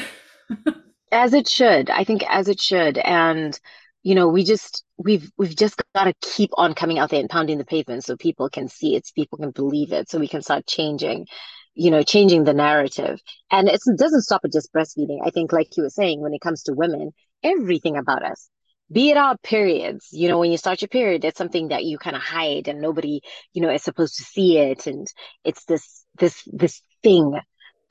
As 1.12 1.34
it 1.34 1.48
should. 1.48 1.90
I 1.90 2.04
think 2.04 2.24
as 2.30 2.48
it 2.50 2.60
should. 2.60 2.98
And, 2.98 3.58
you 4.04 4.14
know, 4.16 4.28
we 4.28 4.44
just 4.44 4.84
we've 4.98 5.32
we've 5.38 5.56
just 5.56 5.82
got 5.96 6.06
to 6.06 6.14
keep 6.22 6.50
on 6.58 6.74
coming 6.74 7.00
out 7.00 7.10
there 7.10 7.20
and 7.20 7.30
pounding 7.30 7.58
the 7.58 7.66
pavement 7.66 8.04
so 8.04 8.18
people 8.18 8.50
can 8.50 8.68
see 8.68 8.96
it, 8.96 9.08
so 9.08 9.12
people 9.16 9.38
can 9.38 9.52
believe 9.52 9.94
it, 9.94 10.10
so 10.10 10.20
we 10.20 10.28
can 10.28 10.42
start 10.42 10.68
changing, 10.68 11.28
you 11.76 11.92
know, 11.92 12.04
changing 12.04 12.44
the 12.44 12.54
narrative. 12.54 13.22
And 13.52 13.70
it 13.70 13.80
doesn't 13.98 14.24
stop 14.24 14.42
at 14.44 14.52
just 14.52 14.74
breastfeeding. 14.74 15.20
I 15.26 15.30
think, 15.30 15.54
like 15.54 15.78
you 15.78 15.84
were 15.84 15.90
saying, 15.90 16.20
when 16.22 16.34
it 16.34 16.42
comes 16.42 16.64
to 16.64 16.74
women, 16.74 17.12
everything 17.44 17.96
about 17.96 18.24
us, 18.24 18.50
be 18.92 19.10
it 19.10 19.18
our 19.18 19.38
periods, 19.38 20.08
you 20.12 20.30
know, 20.30 20.40
when 20.40 20.52
you 20.52 20.58
start 20.58 20.82
your 20.82 20.88
period, 20.90 21.26
it's 21.26 21.38
something 21.38 21.70
that 21.70 21.84
you 21.84 21.98
kind 21.98 22.16
of 22.16 22.22
hide 22.22 22.68
and 22.68 22.82
nobody, 22.82 23.22
you 23.54 23.62
know, 23.62 23.70
is 23.70 23.84
supposed 23.84 24.18
to 24.18 24.24
see 24.24 24.58
it. 24.58 24.88
And 24.88 25.08
it's 25.44 25.66
this 25.66 26.06
this 26.18 26.44
this 26.48 26.82
thing. 27.04 27.40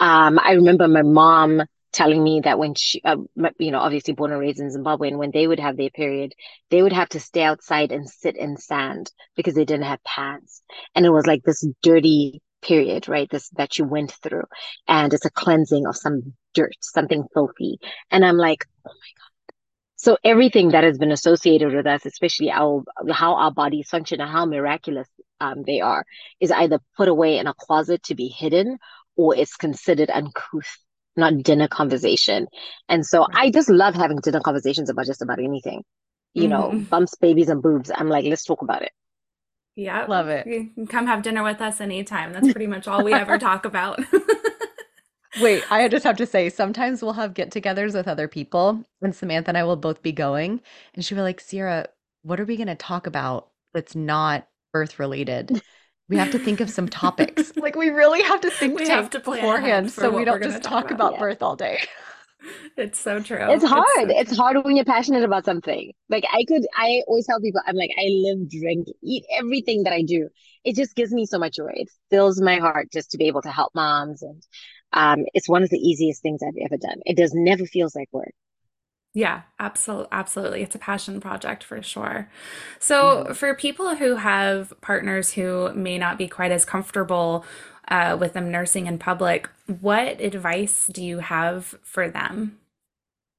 Um, 0.01 0.39
I 0.39 0.53
remember 0.53 0.89
my 0.89 1.03
mom 1.03 1.63
telling 1.93 2.23
me 2.23 2.41
that 2.45 2.59
when 2.59 2.75
she, 2.75 3.01
uh, 3.05 3.17
you 3.59 3.71
know, 3.71 3.79
obviously 3.79 4.13
born 4.13 4.31
and 4.31 4.41
raised 4.41 4.61
in 4.61 4.71
Zimbabwe, 4.71 5.09
and 5.09 5.19
when 5.19 5.31
they 5.31 5.47
would 5.47 5.61
have 5.61 5.77
their 5.77 5.91
period, 5.91 6.35
they 6.71 6.83
would 6.83 6.93
have 6.93 7.09
to 7.11 7.21
stay 7.21 7.43
outside 7.43 7.93
and 7.93 8.09
sit 8.09 8.37
in 8.37 8.57
sand 8.57 9.11
because 9.35 9.55
they 9.55 9.65
didn't 9.65 9.87
have 9.87 10.03
pads. 10.05 10.63
And 10.95 11.07
it 11.07 11.11
was 11.11 11.27
like 11.27 11.43
this 11.43 11.67
dirty 11.83 12.43
period, 12.63 13.09
right? 13.09 13.29
This 13.31 13.49
that 13.51 13.79
you 13.79 13.85
went 13.85 14.13
through. 14.23 14.45
And 14.89 15.13
it's 15.15 15.25
a 15.25 15.31
cleansing 15.31 15.87
of 15.87 15.97
some 15.97 16.35
dirt, 16.55 16.77
something 16.81 17.25
filthy. 17.33 17.79
And 18.11 18.25
I'm 18.25 18.37
like, 18.37 18.67
oh 18.87 18.91
my 18.91 18.93
God. 18.93 19.36
So 19.97 20.19
everything 20.23 20.71
that 20.71 20.85
has 20.85 20.99
been 20.99 21.11
associated 21.11 21.75
with 21.75 21.87
us, 21.87 22.05
especially 22.05 22.51
our 22.51 22.85
how 23.11 23.35
our 23.35 23.51
bodies 23.51 23.89
function 23.89 24.21
and 24.21 24.31
how 24.31 24.47
miraculous 24.47 25.09
um, 25.41 25.63
they 25.67 25.81
are, 25.81 26.05
is 26.41 26.51
either 26.51 26.81
put 26.97 27.09
away 27.09 27.39
in 27.39 27.47
a 27.47 27.55
closet 27.55 28.03
to 28.05 28.15
be 28.15 28.29
hidden 28.29 28.79
or 29.17 29.35
it's 29.35 29.57
considered 29.57 30.11
uncouth 30.11 30.79
not 31.17 31.43
dinner 31.43 31.69
conversation. 31.69 32.47
And 32.89 33.05
so 33.05 33.27
I 33.33 33.51
just 33.51 33.71
love 33.71 33.95
having 33.95 34.19
dinner 34.19 34.41
conversations 34.41 34.91
about 34.91 35.07
just 35.07 35.23
about 35.23 35.39
anything. 35.39 35.83
You 36.35 36.49
mm-hmm. 36.49 36.51
know, 36.51 36.85
bumps, 36.91 37.15
babies, 37.17 37.49
and 37.49 37.63
boobs. 37.63 37.91
I'm 37.95 38.09
like, 38.09 38.27
let's 38.27 38.45
talk 38.45 38.63
about 38.63 38.83
it. 38.83 38.93
Yeah. 39.75 40.07
Love 40.07 40.29
it. 40.29 40.47
You 40.47 40.71
can 40.75 40.87
come 40.87 41.07
have 41.07 41.23
dinner 41.23 41.43
with 41.43 41.61
us 41.61 41.81
anytime. 41.81 42.33
That's 42.33 42.53
pretty 42.53 42.67
much 42.67 42.87
all 42.87 43.03
we 43.03 43.13
ever 43.13 43.39
talk 43.39 43.65
about. 43.65 44.01
Wait, 45.41 45.65
I 45.71 45.89
just 45.89 46.05
have 46.05 46.17
to 46.19 46.27
say, 46.27 46.49
sometimes 46.49 47.03
we'll 47.03 47.12
have 47.12 47.35
get 47.35 47.51
togethers 47.51 47.95
with 47.95 48.09
other 48.09 48.29
people, 48.29 48.85
and 49.03 49.15
Samantha 49.15 49.51
and 49.51 49.59
I 49.59 49.65
will 49.65 49.77
both 49.77 50.03
be 50.03 50.12
going. 50.12 50.61
And 50.95 51.05
she'll 51.05 51.17
be 51.17 51.23
like, 51.23 51.41
Sierra, 51.41 51.89
what 52.23 52.41
are 52.41 52.45
we 52.45 52.57
going 52.57 52.67
to 52.69 52.75
talk 52.75 53.07
about 53.07 53.49
that's 53.75 53.95
not 53.95 54.49
birth 54.73 54.99
related? 54.99 55.62
we 56.09 56.17
have 56.17 56.31
to 56.31 56.39
think 56.39 56.61
of 56.61 56.71
some 56.71 56.89
topics. 56.89 57.53
like 57.57 57.77
we 57.77 57.91
really 57.91 58.23
have 58.23 58.41
to 58.43 58.51
think 58.51 58.79
we 58.79 58.89
have 58.89 59.11
to 59.11 59.19
beforehand 59.19 59.91
so 59.91 60.11
we 60.11 60.25
don't 60.25 60.43
just 60.43 60.62
talk, 60.62 60.85
talk 60.85 60.91
about, 60.91 61.09
about 61.15 61.21
birth 61.21 61.43
all 61.43 61.57
day. 61.57 61.81
It's 62.77 62.99
so 62.99 63.20
true. 63.20 63.38
It's 63.40 63.64
hard. 63.64 63.87
It's, 64.11 64.12
so 64.12 64.20
it's 64.20 64.37
hard 64.37 64.62
when 64.64 64.77
you're 64.77 64.85
passionate 64.85 65.25
about 65.25 65.44
something. 65.44 65.92
Like 66.09 66.25
I 66.31 66.44
could, 66.46 66.66
I 66.77 67.03
always 67.07 67.27
tell 67.27 67.40
people, 67.40 67.61
I'm 67.66 67.77
like, 67.77 67.90
I 67.99 68.07
live, 68.09 68.51
drink, 68.51 68.88
eat 69.03 69.25
everything 69.33 69.85
that 69.85 69.92
I 69.92 70.03
do. 70.03 70.29
It 70.64 70.77
just 70.77 70.94
gives 70.94 71.12
me 71.12 71.27
so 71.27 71.38
much 71.38 71.57
joy. 71.57 71.70
It 71.72 71.90
fills 72.11 72.40
my 72.40 72.59
heart 72.59 72.88
just 72.92 73.12
to 73.12 73.18
be 73.18 73.27
able 73.29 73.42
to 73.42 73.51
help 73.51 73.75
moms, 73.75 74.22
and 74.22 74.42
um, 74.92 75.25
it's 75.33 75.49
one 75.49 75.62
of 75.62 75.70
the 75.70 75.79
easiest 75.79 76.22
things 76.22 76.40
I've 76.42 76.62
ever 76.62 76.77
done. 76.77 77.01
It 77.07 77.16
does 77.16 77.33
never 77.35 77.64
feels 77.64 77.94
like 77.94 78.09
work. 78.12 78.33
Yeah, 79.17 79.43
absolutely. 79.59 80.09
Absolutely. 80.13 80.63
It's 80.63 80.75
a 80.75 80.79
passion 80.79 81.23
project 81.23 81.65
for 81.65 81.81
sure. 81.81 82.29
So, 82.79 83.25
mm-hmm. 83.25 83.33
for 83.33 83.55
people 83.55 83.97
who 83.97 84.17
have 84.17 84.75
partners 84.83 85.33
who 85.33 85.73
may 85.73 85.97
not 85.97 86.19
be 86.19 86.29
quite 86.29 86.53
as 86.53 86.67
comfortable 86.67 87.43
uh, 87.89 88.19
with 88.21 88.35
them 88.35 88.51
nursing 88.51 88.87
in 88.87 88.99
public, 88.99 89.49
what 89.81 90.21
advice 90.21 90.87
do 90.93 91.03
you 91.03 91.21
have 91.21 91.75
for 91.83 92.11
them 92.11 92.59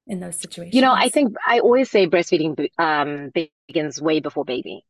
in 0.07 0.19
those 0.19 0.37
situations? 0.37 0.73
You 0.73 0.81
know, 0.81 0.93
I 0.93 1.09
think 1.09 1.35
I 1.45 1.59
always 1.59 1.91
say 1.91 2.07
breastfeeding 2.07 2.69
um, 2.79 3.31
begins 3.67 4.01
way 4.01 4.19
before 4.19 4.45
baby. 4.45 4.83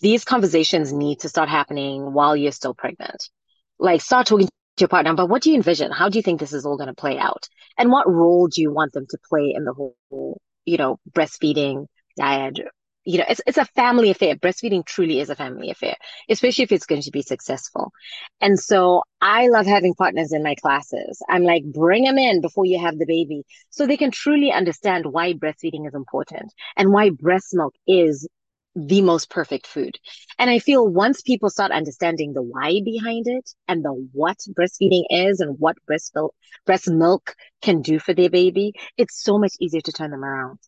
These 0.00 0.24
conversations 0.24 0.92
need 0.92 1.20
to 1.20 1.28
start 1.28 1.48
happening 1.48 2.12
while 2.12 2.36
you're 2.36 2.50
still 2.50 2.74
pregnant. 2.74 3.30
Like, 3.78 4.00
start 4.00 4.26
talking 4.26 4.48
your 4.80 4.88
partner, 4.88 5.14
but 5.14 5.28
what 5.28 5.42
do 5.42 5.50
you 5.50 5.56
envision? 5.56 5.92
How 5.92 6.08
do 6.08 6.18
you 6.18 6.22
think 6.22 6.40
this 6.40 6.52
is 6.52 6.66
all 6.66 6.76
going 6.76 6.88
to 6.88 6.94
play 6.94 7.18
out? 7.18 7.48
And 7.78 7.90
what 7.90 8.10
role 8.10 8.48
do 8.48 8.60
you 8.60 8.72
want 8.72 8.92
them 8.92 9.06
to 9.08 9.18
play 9.28 9.52
in 9.54 9.64
the 9.64 9.72
whole, 9.72 10.40
you 10.64 10.78
know, 10.78 10.98
breastfeeding 11.10 11.86
diet? 12.16 12.58
You 13.04 13.18
know, 13.18 13.24
it's, 13.28 13.40
it's 13.46 13.58
a 13.58 13.66
family 13.66 14.10
affair. 14.10 14.34
Breastfeeding 14.34 14.84
truly 14.84 15.20
is 15.20 15.28
a 15.28 15.36
family 15.36 15.70
affair, 15.70 15.94
especially 16.28 16.64
if 16.64 16.72
it's 16.72 16.86
going 16.86 17.02
to 17.02 17.10
be 17.10 17.22
successful. 17.22 17.92
And 18.40 18.58
so 18.58 19.02
I 19.20 19.48
love 19.48 19.66
having 19.66 19.94
partners 19.94 20.32
in 20.32 20.42
my 20.42 20.54
classes. 20.54 21.22
I'm 21.28 21.42
like, 21.44 21.64
bring 21.64 22.04
them 22.04 22.18
in 22.18 22.40
before 22.40 22.64
you 22.64 22.80
have 22.80 22.98
the 22.98 23.06
baby 23.06 23.44
so 23.70 23.86
they 23.86 23.98
can 23.98 24.10
truly 24.10 24.50
understand 24.50 25.04
why 25.06 25.34
breastfeeding 25.34 25.86
is 25.86 25.94
important 25.94 26.52
and 26.76 26.92
why 26.92 27.10
breast 27.10 27.48
milk 27.52 27.74
is 27.86 28.26
the 28.74 29.02
most 29.02 29.30
perfect 29.30 29.66
food. 29.66 29.96
And 30.38 30.50
I 30.50 30.58
feel 30.58 30.86
once 30.86 31.22
people 31.22 31.50
start 31.50 31.70
understanding 31.70 32.32
the 32.32 32.42
why 32.42 32.80
behind 32.84 33.26
it 33.28 33.48
and 33.68 33.84
the 33.84 33.92
what 34.12 34.38
breastfeeding 34.58 35.04
is 35.10 35.40
and 35.40 35.56
what 35.58 35.76
breast 35.86 36.12
milk, 36.14 36.34
breast 36.66 36.88
milk 36.88 37.34
can 37.62 37.82
do 37.82 37.98
for 37.98 38.14
their 38.14 38.30
baby, 38.30 38.72
it's 38.96 39.22
so 39.22 39.38
much 39.38 39.54
easier 39.60 39.80
to 39.82 39.92
turn 39.92 40.10
them 40.10 40.24
around. 40.24 40.58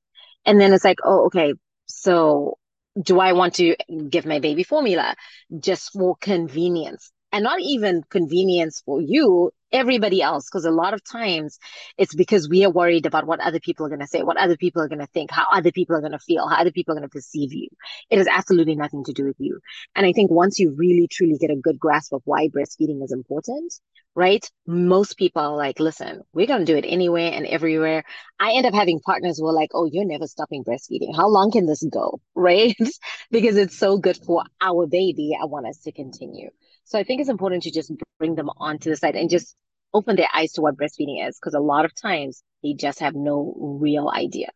And 0.45 0.61
then 0.61 0.73
it's 0.73 0.85
like, 0.85 0.99
oh, 1.05 1.27
okay, 1.27 1.55
so 1.87 2.59
do 3.01 3.19
I 3.21 3.33
want 3.33 3.55
to 3.55 3.77
give 4.09 4.25
my 4.25 4.38
baby 4.38 4.62
formula 4.62 5.14
just 5.59 5.92
for 5.92 6.16
convenience? 6.21 7.11
And 7.33 7.42
not 7.42 7.61
even 7.61 8.03
convenience 8.09 8.83
for 8.85 9.01
you 9.01 9.51
everybody 9.77 10.23
else 10.23 10.47
because 10.51 10.65
a 10.65 10.71
lot 10.71 10.95
of 10.95 11.03
times 11.05 11.59
it's 11.99 12.15
because 12.15 12.49
we 12.49 12.65
are 12.65 12.71
worried 12.71 13.07
about 13.07 13.27
what 13.27 13.41
other 13.41 13.61
people 13.61 13.87
are 13.87 13.89
going 13.89 14.01
to 14.01 14.07
say 14.07 14.23
what 14.23 14.37
other 14.37 14.57
people 14.57 14.83
are 14.83 14.89
going 14.89 15.01
to 15.01 15.07
think 15.09 15.31
how 15.31 15.47
other 15.53 15.73
people 15.73 15.97
are 15.97 16.01
going 16.01 16.12
to 16.12 16.19
feel 16.19 16.49
how 16.49 16.57
other 16.61 16.71
people 16.71 16.93
are 16.93 16.99
going 16.99 17.09
to 17.09 17.12
perceive 17.12 17.53
you. 17.53 17.69
It 18.11 18.19
has 18.19 18.27
absolutely 18.27 18.75
nothing 18.75 19.05
to 19.05 19.12
do 19.12 19.25
with 19.25 19.37
you. 19.39 19.61
And 19.95 20.07
i 20.07 20.12
think 20.12 20.31
once 20.31 20.59
you 20.59 20.75
really 20.77 21.09
truly 21.09 21.39
get 21.39 21.51
a 21.51 21.57
good 21.57 21.79
grasp 21.79 22.12
of 22.12 22.23
why 22.25 22.49
breastfeeding 22.49 23.03
is 23.03 23.12
important 23.12 23.73
right 24.15 24.51
most 24.67 25.19
people 25.19 25.43
are 25.43 25.57
like 25.57 25.79
listen 25.79 26.23
we're 26.33 26.47
going 26.47 26.65
to 26.65 26.73
do 26.73 26.77
it 26.77 26.87
anywhere 26.89 27.31
and 27.33 27.47
everywhere. 27.47 28.05
I 28.41 28.53
end 28.53 28.67
up 28.67 28.75
having 28.75 29.01
partners 29.01 29.39
who 29.39 29.47
are 29.47 29.53
like 29.53 29.71
oh 29.75 29.85
you're 29.85 30.07
never 30.07 30.27
stopping 30.27 30.65
breastfeeding. 30.65 31.15
How 31.15 31.29
long 31.29 31.51
can 31.51 31.67
this 31.67 31.85
go? 31.85 32.21
Right? 32.35 32.77
Because 33.31 33.57
it's 33.57 33.77
so 33.77 33.99
good 33.99 34.19
for 34.25 34.45
our 34.61 34.87
baby 34.87 35.37
i 35.41 35.45
want 35.47 35.67
us 35.67 35.79
to 35.81 35.93
continue. 35.93 36.51
So 36.85 36.99
I 36.99 37.05
think 37.05 37.21
it's 37.21 37.31
important 37.31 37.65
to 37.65 37.73
just 37.73 37.93
bring 38.19 38.35
them 38.37 38.49
onto 38.57 38.91
the 38.91 38.97
side 38.97 39.17
and 39.17 39.29
just 39.29 39.57
open 39.97 40.17
their 40.17 40.29
eyes 40.35 40.53
to 40.53 40.61
what 40.61 40.77
breastfeeding 40.77 41.27
is 41.27 41.39
because 41.41 41.55
a 41.55 41.61
lot 41.61 41.87
of 41.87 41.95
times 41.95 42.43
they 42.63 42.75
just 42.75 43.01
have 43.01 43.15
no 43.15 43.55
real 43.59 44.11
idea. 44.11 44.49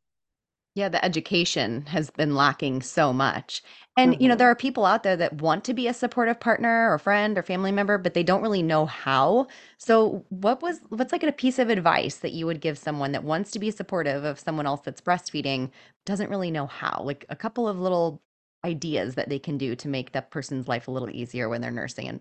Yeah, 0.76 0.88
the 0.88 1.04
education 1.04 1.86
has 1.86 2.10
been 2.10 2.36
lacking 2.36 2.82
so 2.82 3.12
much. 3.12 3.60
And 3.96 4.12
mm-hmm. 4.12 4.22
you 4.22 4.28
know, 4.28 4.36
there 4.36 4.50
are 4.50 4.54
people 4.54 4.86
out 4.86 5.02
there 5.02 5.16
that 5.16 5.42
want 5.42 5.64
to 5.64 5.74
be 5.74 5.88
a 5.88 5.94
supportive 5.94 6.38
partner 6.38 6.92
or 6.92 6.98
friend 6.98 7.36
or 7.36 7.42
family 7.42 7.72
member, 7.72 7.98
but 7.98 8.14
they 8.14 8.22
don't 8.22 8.42
really 8.42 8.62
know 8.62 8.86
how. 8.86 9.48
So, 9.78 10.24
what 10.28 10.62
was 10.62 10.80
what's 10.90 11.10
like 11.10 11.24
a 11.24 11.32
piece 11.32 11.58
of 11.58 11.70
advice 11.70 12.16
that 12.18 12.32
you 12.32 12.46
would 12.46 12.60
give 12.60 12.78
someone 12.78 13.12
that 13.12 13.24
wants 13.24 13.50
to 13.52 13.58
be 13.58 13.72
supportive 13.72 14.24
of 14.24 14.38
someone 14.38 14.66
else 14.66 14.82
that's 14.84 15.00
breastfeeding, 15.00 15.70
doesn't 16.06 16.30
really 16.30 16.52
know 16.52 16.66
how? 16.66 17.02
Like 17.04 17.24
a 17.28 17.36
couple 17.36 17.66
of 17.66 17.78
little 17.80 18.22
ideas 18.64 19.16
that 19.16 19.28
they 19.28 19.38
can 19.38 19.58
do 19.58 19.74
to 19.74 19.88
make 19.88 20.12
that 20.12 20.30
person's 20.30 20.68
life 20.68 20.86
a 20.86 20.90
little 20.90 21.10
easier 21.10 21.48
when 21.48 21.60
they're 21.62 21.70
nursing 21.70 22.08
and 22.08 22.20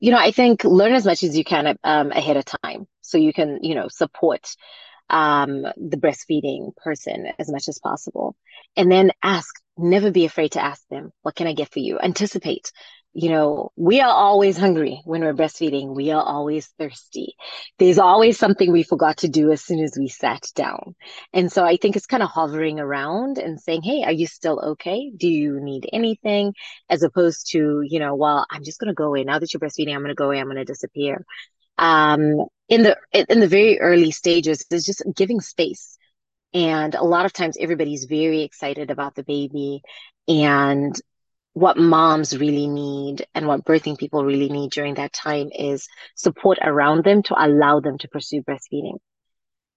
you 0.00 0.10
know 0.10 0.18
i 0.18 0.30
think 0.30 0.64
learn 0.64 0.92
as 0.92 1.06
much 1.06 1.22
as 1.22 1.36
you 1.36 1.44
can 1.44 1.76
um, 1.84 2.10
ahead 2.10 2.36
of 2.36 2.44
time. 2.44 2.86
So 3.00 3.18
you 3.18 3.32
can 3.32 3.60
you 3.62 3.74
know 3.74 3.88
support 3.88 4.48
um, 5.08 5.62
the 5.62 5.96
breastfeeding 5.96 6.74
person 6.76 7.28
as 7.38 7.50
much 7.50 7.68
as 7.68 7.78
possible. 7.78 8.34
And 8.76 8.90
then 8.90 9.12
ask 9.22 9.54
never 9.78 10.10
be 10.10 10.24
afraid 10.24 10.52
to 10.52 10.64
ask 10.64 10.82
them 10.88 11.12
what 11.22 11.34
can 11.34 11.46
i 11.46 11.52
get 11.52 11.70
for 11.72 11.78
you? 11.78 11.98
Anticipate 12.00 12.72
you 13.18 13.30
know, 13.30 13.72
we 13.76 14.02
are 14.02 14.12
always 14.12 14.58
hungry 14.58 15.00
when 15.06 15.22
we're 15.22 15.32
breastfeeding. 15.32 15.94
We 15.96 16.10
are 16.10 16.22
always 16.22 16.66
thirsty. 16.78 17.34
There's 17.78 17.98
always 17.98 18.38
something 18.38 18.70
we 18.70 18.82
forgot 18.82 19.16
to 19.18 19.28
do 19.28 19.50
as 19.52 19.62
soon 19.64 19.82
as 19.82 19.96
we 19.98 20.08
sat 20.08 20.46
down. 20.54 20.94
And 21.32 21.50
so 21.50 21.64
I 21.64 21.78
think 21.78 21.96
it's 21.96 22.04
kind 22.04 22.22
of 22.22 22.28
hovering 22.28 22.78
around 22.78 23.38
and 23.38 23.58
saying, 23.58 23.84
Hey, 23.84 24.02
are 24.04 24.12
you 24.12 24.26
still 24.26 24.60
okay? 24.72 25.10
Do 25.16 25.28
you 25.28 25.60
need 25.62 25.88
anything? 25.94 26.52
As 26.90 27.02
opposed 27.02 27.52
to, 27.52 27.80
you 27.82 28.00
know, 28.00 28.14
well, 28.14 28.44
I'm 28.50 28.62
just 28.62 28.78
going 28.78 28.88
to 28.88 28.94
go 28.94 29.04
away. 29.04 29.24
Now 29.24 29.38
that 29.38 29.50
you're 29.50 29.60
breastfeeding, 29.60 29.94
I'm 29.94 30.02
going 30.02 30.08
to 30.08 30.14
go 30.14 30.26
away. 30.26 30.38
I'm 30.38 30.48
going 30.48 30.58
to 30.58 30.66
disappear. 30.66 31.24
Um, 31.78 32.44
in 32.68 32.82
the, 32.82 32.98
in 33.14 33.40
the 33.40 33.48
very 33.48 33.80
early 33.80 34.10
stages, 34.10 34.66
there's 34.68 34.84
just 34.84 35.02
giving 35.16 35.40
space. 35.40 35.96
And 36.52 36.94
a 36.94 37.02
lot 37.02 37.24
of 37.24 37.32
times 37.32 37.56
everybody's 37.58 38.04
very 38.04 38.42
excited 38.42 38.90
about 38.90 39.14
the 39.14 39.24
baby 39.24 39.80
and 40.28 40.94
what 41.56 41.78
moms 41.78 42.36
really 42.36 42.66
need 42.66 43.26
and 43.34 43.46
what 43.46 43.64
birthing 43.64 43.96
people 43.96 44.22
really 44.22 44.50
need 44.50 44.70
during 44.72 44.92
that 44.96 45.10
time 45.10 45.48
is 45.50 45.88
support 46.14 46.58
around 46.60 47.02
them 47.02 47.22
to 47.22 47.34
allow 47.34 47.80
them 47.80 47.96
to 47.96 48.08
pursue 48.08 48.42
breastfeeding. 48.42 48.98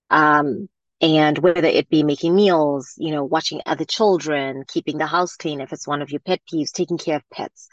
Um, 0.10 0.68
and 1.00 1.38
whether 1.38 1.70
it 1.70 1.88
be 1.88 2.04
making 2.04 2.36
meals, 2.36 2.96
you 2.98 3.12
know, 3.12 3.24
watching 3.24 3.62
other 3.66 3.86
children, 3.86 4.66
keeping 4.68 4.98
the 4.98 5.06
house 5.06 5.38
clean 5.38 5.62
if 5.62 5.72
it's 5.72 5.88
one 5.88 6.02
of 6.02 6.12
your 6.12 6.20
pet 6.20 6.42
peeves, 6.52 6.74
taking 6.74 6.98
care 6.98 7.16
of 7.16 7.30
pets, 7.32 7.70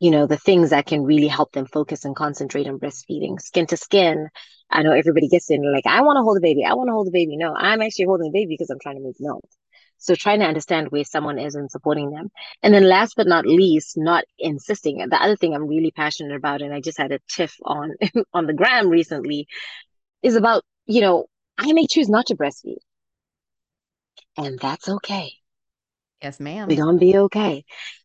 you 0.00 0.10
know, 0.10 0.26
the 0.26 0.36
things 0.36 0.70
that 0.70 0.86
can 0.86 1.04
really 1.04 1.28
help 1.28 1.52
them 1.52 1.66
focus 1.66 2.04
and 2.04 2.16
concentrate 2.16 2.66
on 2.66 2.80
breastfeeding, 2.80 3.40
skin 3.40 3.68
to 3.68 3.76
skin. 3.76 4.30
I 4.68 4.82
know 4.82 4.90
everybody 4.90 5.28
gets 5.28 5.48
in 5.48 5.62
like, 5.72 5.86
I 5.86 6.02
want 6.02 6.16
to 6.16 6.24
hold 6.24 6.38
the 6.38 6.40
baby. 6.40 6.64
I 6.64 6.74
want 6.74 6.88
to 6.88 6.92
hold 6.92 7.06
the 7.06 7.12
baby. 7.12 7.36
No, 7.36 7.54
I'm 7.54 7.82
actually 7.82 8.06
holding 8.06 8.32
the 8.32 8.36
baby 8.36 8.54
because 8.54 8.70
I'm 8.70 8.80
trying 8.82 8.96
to 8.96 9.04
make 9.04 9.20
milk. 9.20 9.44
So 10.04 10.14
trying 10.14 10.40
to 10.40 10.46
understand 10.46 10.90
where 10.90 11.02
someone 11.02 11.38
is 11.38 11.54
and 11.54 11.70
supporting 11.70 12.10
them. 12.10 12.30
And 12.62 12.74
then 12.74 12.86
last 12.86 13.14
but 13.16 13.26
not 13.26 13.46
least, 13.46 13.96
not 13.96 14.24
insisting. 14.38 14.98
The 14.98 15.16
other 15.16 15.34
thing 15.34 15.54
I'm 15.54 15.66
really 15.66 15.92
passionate 15.92 16.36
about, 16.36 16.60
and 16.60 16.74
I 16.74 16.82
just 16.82 16.98
had 16.98 17.10
a 17.10 17.20
tiff 17.26 17.56
on 17.64 17.94
on 18.34 18.46
the 18.46 18.52
gram 18.52 18.88
recently, 18.88 19.48
is 20.22 20.36
about, 20.36 20.62
you 20.84 21.00
know, 21.00 21.24
I 21.56 21.72
may 21.72 21.86
choose 21.86 22.10
not 22.10 22.26
to 22.26 22.36
breastfeed. 22.36 22.76
And 24.36 24.58
that's 24.58 24.90
okay. 24.90 25.32
Yes, 26.22 26.38
ma'am. 26.38 26.68
We're 26.68 26.84
gonna 26.84 26.98
be 26.98 27.16
okay. 27.16 27.64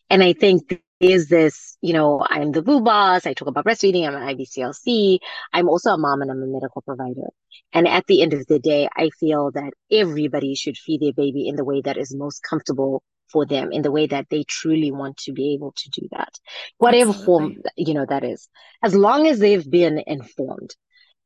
And 0.09 0.23
I 0.23 0.31
think 0.31 0.81
is 0.99 1.29
this, 1.29 1.77
you 1.81 1.93
know, 1.93 2.25
I'm 2.27 2.51
the 2.51 2.61
boob 2.61 2.85
boss. 2.85 3.25
I 3.25 3.33
talk 3.33 3.47
about 3.47 3.65
breastfeeding. 3.65 4.07
I'm 4.07 4.15
an 4.15 4.35
IBCLC. 4.35 5.19
I'm 5.53 5.69
also 5.69 5.91
a 5.91 5.97
mom 5.97 6.21
and 6.21 6.29
I'm 6.29 6.43
a 6.43 6.47
medical 6.47 6.81
provider. 6.81 7.29
And 7.71 7.87
at 7.87 8.05
the 8.07 8.21
end 8.21 8.33
of 8.33 8.45
the 8.47 8.59
day, 8.59 8.89
I 8.95 9.09
feel 9.19 9.51
that 9.51 9.71
everybody 9.91 10.55
should 10.55 10.77
feed 10.77 11.01
their 11.01 11.13
baby 11.13 11.47
in 11.47 11.55
the 11.55 11.63
way 11.63 11.81
that 11.81 11.97
is 11.97 12.13
most 12.13 12.43
comfortable 12.43 13.03
for 13.31 13.45
them, 13.45 13.71
in 13.71 13.81
the 13.81 13.91
way 13.91 14.07
that 14.07 14.27
they 14.29 14.43
truly 14.43 14.91
want 14.91 15.17
to 15.17 15.31
be 15.31 15.53
able 15.53 15.71
to 15.77 15.89
do 15.91 16.07
that, 16.11 16.33
whatever 16.77 17.11
Absolutely. 17.11 17.25
form, 17.25 17.63
you 17.77 17.93
know, 17.93 18.05
that 18.07 18.23
is, 18.23 18.49
as 18.83 18.95
long 18.95 19.27
as 19.27 19.39
they've 19.39 19.69
been 19.69 20.01
informed. 20.05 20.75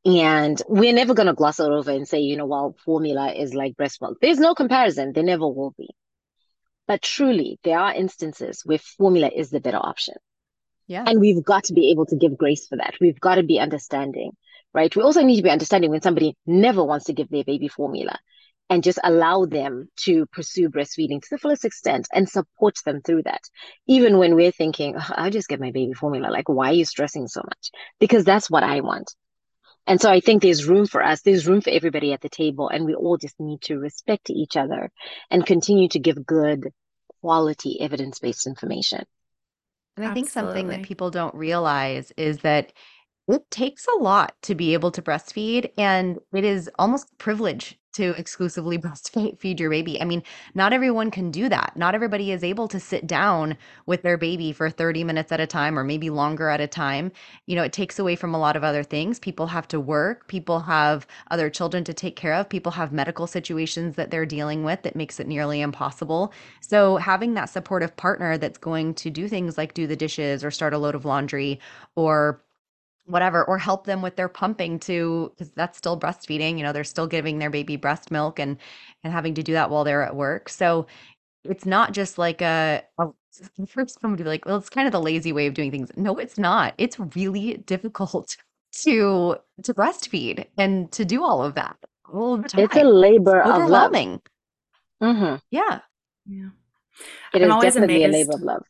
And 0.06 0.60
we're 0.68 0.92
never 0.92 1.14
going 1.14 1.28
to 1.28 1.32
gloss 1.32 1.60
it 1.60 1.70
over 1.70 1.90
and 1.90 2.06
say, 2.06 2.18
you 2.18 2.36
know, 2.36 2.44
well, 2.44 2.76
formula 2.84 3.32
is 3.32 3.54
like 3.54 3.74
breast 3.74 4.02
milk. 4.02 4.18
There's 4.20 4.38
no 4.38 4.54
comparison. 4.54 5.14
There 5.14 5.24
never 5.24 5.48
will 5.48 5.74
be. 5.78 5.88
But 6.86 7.02
truly, 7.02 7.58
there 7.64 7.78
are 7.78 7.94
instances 7.94 8.62
where 8.64 8.78
formula 8.78 9.30
is 9.34 9.50
the 9.50 9.60
better 9.60 9.78
option. 9.78 10.14
Yeah. 10.86 11.04
And 11.06 11.20
we've 11.20 11.42
got 11.42 11.64
to 11.64 11.72
be 11.72 11.90
able 11.90 12.06
to 12.06 12.16
give 12.16 12.36
grace 12.36 12.66
for 12.66 12.76
that. 12.76 12.94
We've 13.00 13.18
got 13.18 13.36
to 13.36 13.42
be 13.42 13.58
understanding, 13.58 14.32
right? 14.74 14.94
We 14.94 15.02
also 15.02 15.22
need 15.22 15.36
to 15.36 15.42
be 15.42 15.50
understanding 15.50 15.90
when 15.90 16.02
somebody 16.02 16.36
never 16.46 16.84
wants 16.84 17.06
to 17.06 17.14
give 17.14 17.30
their 17.30 17.44
baby 17.44 17.68
formula 17.68 18.18
and 18.70 18.82
just 18.82 18.98
allow 19.04 19.44
them 19.44 19.88
to 19.96 20.26
pursue 20.26 20.68
breastfeeding 20.68 21.20
to 21.22 21.28
the 21.30 21.38
fullest 21.38 21.64
extent 21.64 22.06
and 22.12 22.28
support 22.28 22.76
them 22.84 23.00
through 23.02 23.22
that. 23.22 23.42
Even 23.86 24.18
when 24.18 24.34
we're 24.34 24.52
thinking, 24.52 24.94
oh, 24.98 25.10
I'll 25.10 25.30
just 25.30 25.48
get 25.48 25.60
my 25.60 25.70
baby 25.70 25.92
formula. 25.92 26.28
Like, 26.28 26.48
why 26.48 26.70
are 26.70 26.74
you 26.74 26.84
stressing 26.84 27.28
so 27.28 27.42
much? 27.44 27.70
Because 27.98 28.24
that's 28.24 28.50
what 28.50 28.62
I 28.62 28.80
want. 28.80 29.14
And 29.86 30.00
so 30.00 30.10
I 30.10 30.20
think 30.20 30.42
there's 30.42 30.66
room 30.66 30.86
for 30.86 31.02
us, 31.02 31.22
there's 31.22 31.46
room 31.46 31.60
for 31.60 31.70
everybody 31.70 32.12
at 32.12 32.22
the 32.22 32.28
table, 32.28 32.68
and 32.68 32.86
we 32.86 32.94
all 32.94 33.18
just 33.18 33.38
need 33.38 33.60
to 33.62 33.76
respect 33.76 34.30
each 34.30 34.56
other 34.56 34.90
and 35.30 35.44
continue 35.44 35.88
to 35.90 35.98
give 35.98 36.24
good 36.24 36.68
quality 37.20 37.80
evidence 37.80 38.18
based 38.18 38.46
information. 38.46 39.04
And 39.96 40.06
I 40.06 40.14
think 40.14 40.28
something 40.28 40.68
that 40.68 40.82
people 40.82 41.10
don't 41.10 41.34
realize 41.34 42.12
is 42.16 42.38
that 42.38 42.72
it 43.28 43.50
takes 43.50 43.86
a 43.86 44.02
lot 44.02 44.34
to 44.42 44.54
be 44.54 44.74
able 44.74 44.90
to 44.92 45.02
breastfeed, 45.02 45.70
and 45.78 46.18
it 46.34 46.44
is 46.44 46.70
almost 46.78 47.16
privilege 47.18 47.78
to 47.94 48.10
exclusively 48.18 48.78
breastfeed 48.84 49.38
feed 49.38 49.60
your 49.60 49.70
baby. 49.70 50.00
I 50.00 50.04
mean, 50.04 50.22
not 50.54 50.72
everyone 50.72 51.10
can 51.10 51.30
do 51.30 51.48
that. 51.48 51.72
Not 51.76 51.94
everybody 51.94 52.32
is 52.32 52.44
able 52.44 52.68
to 52.68 52.78
sit 52.78 53.06
down 53.06 53.56
with 53.86 54.02
their 54.02 54.16
baby 54.16 54.52
for 54.52 54.70
30 54.70 55.04
minutes 55.04 55.32
at 55.32 55.40
a 55.40 55.46
time 55.46 55.78
or 55.78 55.84
maybe 55.84 56.10
longer 56.10 56.48
at 56.48 56.60
a 56.60 56.66
time. 56.66 57.12
You 57.46 57.56
know, 57.56 57.62
it 57.62 57.72
takes 57.72 57.98
away 57.98 58.16
from 58.16 58.34
a 58.34 58.38
lot 58.38 58.56
of 58.56 58.64
other 58.64 58.82
things. 58.82 59.18
People 59.18 59.46
have 59.48 59.68
to 59.68 59.80
work, 59.80 60.28
people 60.28 60.60
have 60.60 61.06
other 61.30 61.50
children 61.50 61.84
to 61.84 61.94
take 61.94 62.16
care 62.16 62.34
of, 62.34 62.48
people 62.48 62.72
have 62.72 62.92
medical 62.92 63.26
situations 63.26 63.96
that 63.96 64.10
they're 64.10 64.26
dealing 64.26 64.64
with 64.64 64.82
that 64.82 64.96
makes 64.96 65.18
it 65.20 65.26
nearly 65.26 65.60
impossible. 65.60 66.32
So, 66.60 66.96
having 66.96 67.34
that 67.34 67.50
supportive 67.50 67.96
partner 67.96 68.38
that's 68.38 68.58
going 68.58 68.94
to 68.94 69.10
do 69.10 69.28
things 69.28 69.58
like 69.58 69.74
do 69.74 69.86
the 69.86 69.96
dishes 69.96 70.44
or 70.44 70.50
start 70.50 70.74
a 70.74 70.78
load 70.78 70.94
of 70.94 71.04
laundry 71.04 71.60
or 71.94 72.42
whatever, 73.06 73.44
or 73.44 73.58
help 73.58 73.86
them 73.86 74.02
with 74.02 74.16
their 74.16 74.28
pumping 74.28 74.78
too, 74.78 75.32
because 75.36 75.52
that's 75.52 75.78
still 75.78 75.98
breastfeeding. 75.98 76.56
You 76.58 76.64
know, 76.64 76.72
they're 76.72 76.84
still 76.84 77.06
giving 77.06 77.38
their 77.38 77.50
baby 77.50 77.76
breast 77.76 78.10
milk 78.10 78.38
and 78.38 78.56
and 79.02 79.12
having 79.12 79.34
to 79.34 79.42
do 79.42 79.52
that 79.54 79.70
while 79.70 79.84
they're 79.84 80.02
at 80.02 80.16
work. 80.16 80.48
So 80.48 80.86
it's 81.44 81.66
not 81.66 81.92
just 81.92 82.18
like 82.18 82.42
a, 82.42 82.82
a 82.98 83.08
for 83.66 83.86
somebody 83.88 84.18
to 84.22 84.24
be 84.24 84.30
like, 84.30 84.46
well, 84.46 84.56
it's 84.58 84.70
kind 84.70 84.86
of 84.88 84.92
the 84.92 85.00
lazy 85.00 85.32
way 85.32 85.46
of 85.46 85.54
doing 85.54 85.70
things. 85.70 85.90
No, 85.96 86.16
it's 86.18 86.38
not. 86.38 86.74
It's 86.78 86.98
really 87.16 87.58
difficult 87.58 88.36
to 88.84 89.36
to 89.62 89.74
breastfeed 89.74 90.46
and 90.58 90.90
to 90.92 91.04
do 91.04 91.22
all 91.24 91.42
of 91.44 91.54
that 91.54 91.76
all 92.12 92.36
the 92.36 92.44
time. 92.48 92.64
It's 92.64 92.76
a 92.76 92.78
time. 92.78 92.86
It's 92.86 92.94
labor 92.94 93.40
of 93.42 93.66
love. 93.66 93.92
overwhelming. 93.92 94.20
hmm 95.00 95.36
Yeah. 95.50 95.80
Yeah. 96.26 96.50
It 97.34 97.42
I'm 97.42 97.50
is 97.50 97.52
always 97.52 97.74
definitely 97.74 98.04
a 98.04 98.08
labor 98.08 98.34
of 98.34 98.42
love. 98.42 98.64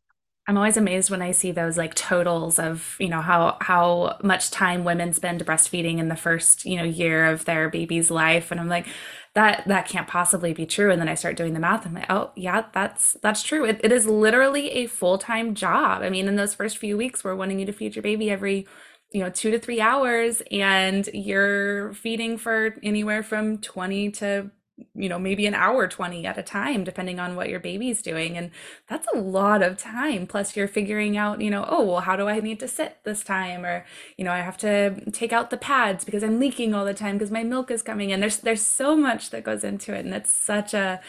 I'm 0.46 0.59
always 0.59 0.76
amazed 0.76 1.11
when 1.11 1.22
I 1.22 1.30
see 1.30 1.52
those 1.52 1.78
like 1.78 1.94
totals 1.94 2.59
of, 2.59 2.96
you 3.00 3.09
know, 3.09 3.22
how 3.22 3.57
how 3.62 4.18
much 4.22 4.50
time 4.50 4.85
women 4.85 5.14
spend 5.14 5.44
breastfeeding 5.46 5.98
in 5.98 6.09
the 6.09 6.16
first, 6.16 6.66
you 6.66 6.76
know, 6.76 6.85
year 6.85 7.24
of 7.24 7.46
their 7.46 7.70
baby's 7.70 8.11
life. 8.11 8.50
And 8.50 8.61
I'm 8.61 8.68
like, 8.68 8.87
that 9.35 9.66
that 9.68 9.88
can't 9.88 10.07
possibly 10.07 10.52
be 10.52 10.66
true. 10.66 10.90
And 10.90 11.00
then 11.00 11.09
I 11.09 11.14
start 11.14 11.37
doing 11.37 11.54
the 11.54 11.61
math. 11.61 11.87
and 11.87 11.96
I'm 11.96 12.02
like, 12.02 12.11
oh 12.11 12.30
yeah, 12.37 12.66
that's 12.72 13.14
that's 13.22 13.42
true. 13.42 13.64
It, 13.64 13.80
it 13.83 13.90
is 13.90 14.07
literally 14.07 14.70
a 14.72 14.87
full-time 14.87 15.54
job. 15.54 16.02
I 16.02 16.11
mean, 16.11 16.28
in 16.28 16.37
those 16.37 16.54
first 16.54 16.76
few 16.76 16.98
weeks, 16.98 17.24
we're 17.24 17.35
wanting 17.37 17.59
you 17.59 17.66
to 17.66 17.72
feed 17.72 17.96
your 17.96 18.02
baby 18.02 18.30
every, 18.30 18.66
you 19.12 19.20
know, 19.22 19.30
two 19.30 19.50
to 19.50 19.59
three 19.59 19.80
hours, 19.80 20.42
and 20.50 21.09
you're 21.14 21.94
feeding 21.94 22.37
for 22.37 22.76
anywhere 22.83 23.22
from 23.22 23.59
20 23.59 24.11
to 24.12 24.50
you 24.94 25.08
know, 25.08 25.18
maybe 25.18 25.46
an 25.46 25.54
hour 25.54 25.87
20 25.87 26.26
at 26.26 26.38
a 26.38 26.42
time, 26.42 26.82
depending 26.82 27.20
on 27.20 27.37
what 27.37 27.48
your 27.48 27.60
baby's 27.60 28.02
doing. 28.02 28.37
And 28.37 28.50
that's 28.88 29.06
a 29.14 29.18
lot 29.18 29.62
of 29.62 29.78
time. 29.78 30.26
Plus, 30.26 30.56
you're 30.56 30.68
figuring 30.68 31.16
out, 31.16 31.40
you 31.40 31.50
know, 31.50 31.64
oh, 31.68 31.84
well, 31.84 32.00
how 32.00 32.16
do 32.16 32.28
I 32.28 32.40
need 32.40 32.58
to 32.60 32.68
sit 32.68 32.98
this 33.04 33.22
time? 33.22 33.64
Or, 33.64 33.84
you 34.16 34.24
know, 34.24 34.32
I 34.32 34.38
have 34.38 34.58
to 34.58 35.10
take 35.12 35.32
out 35.32 35.50
the 35.50 35.56
pads 35.56 36.04
because 36.04 36.24
I'm 36.24 36.40
leaking 36.40 36.74
all 36.74 36.84
the 36.84 36.94
time 36.94 37.16
because 37.16 37.30
my 37.30 37.44
milk 37.44 37.70
is 37.70 37.82
coming 37.82 38.10
in. 38.10 38.20
There's 38.20 38.38
there's 38.38 38.62
so 38.62 38.96
much 38.96 39.30
that 39.30 39.44
goes 39.44 39.62
into 39.62 39.94
it. 39.94 40.04
And 40.04 40.14
it's 40.14 40.30
such 40.30 40.74
a 40.74 41.00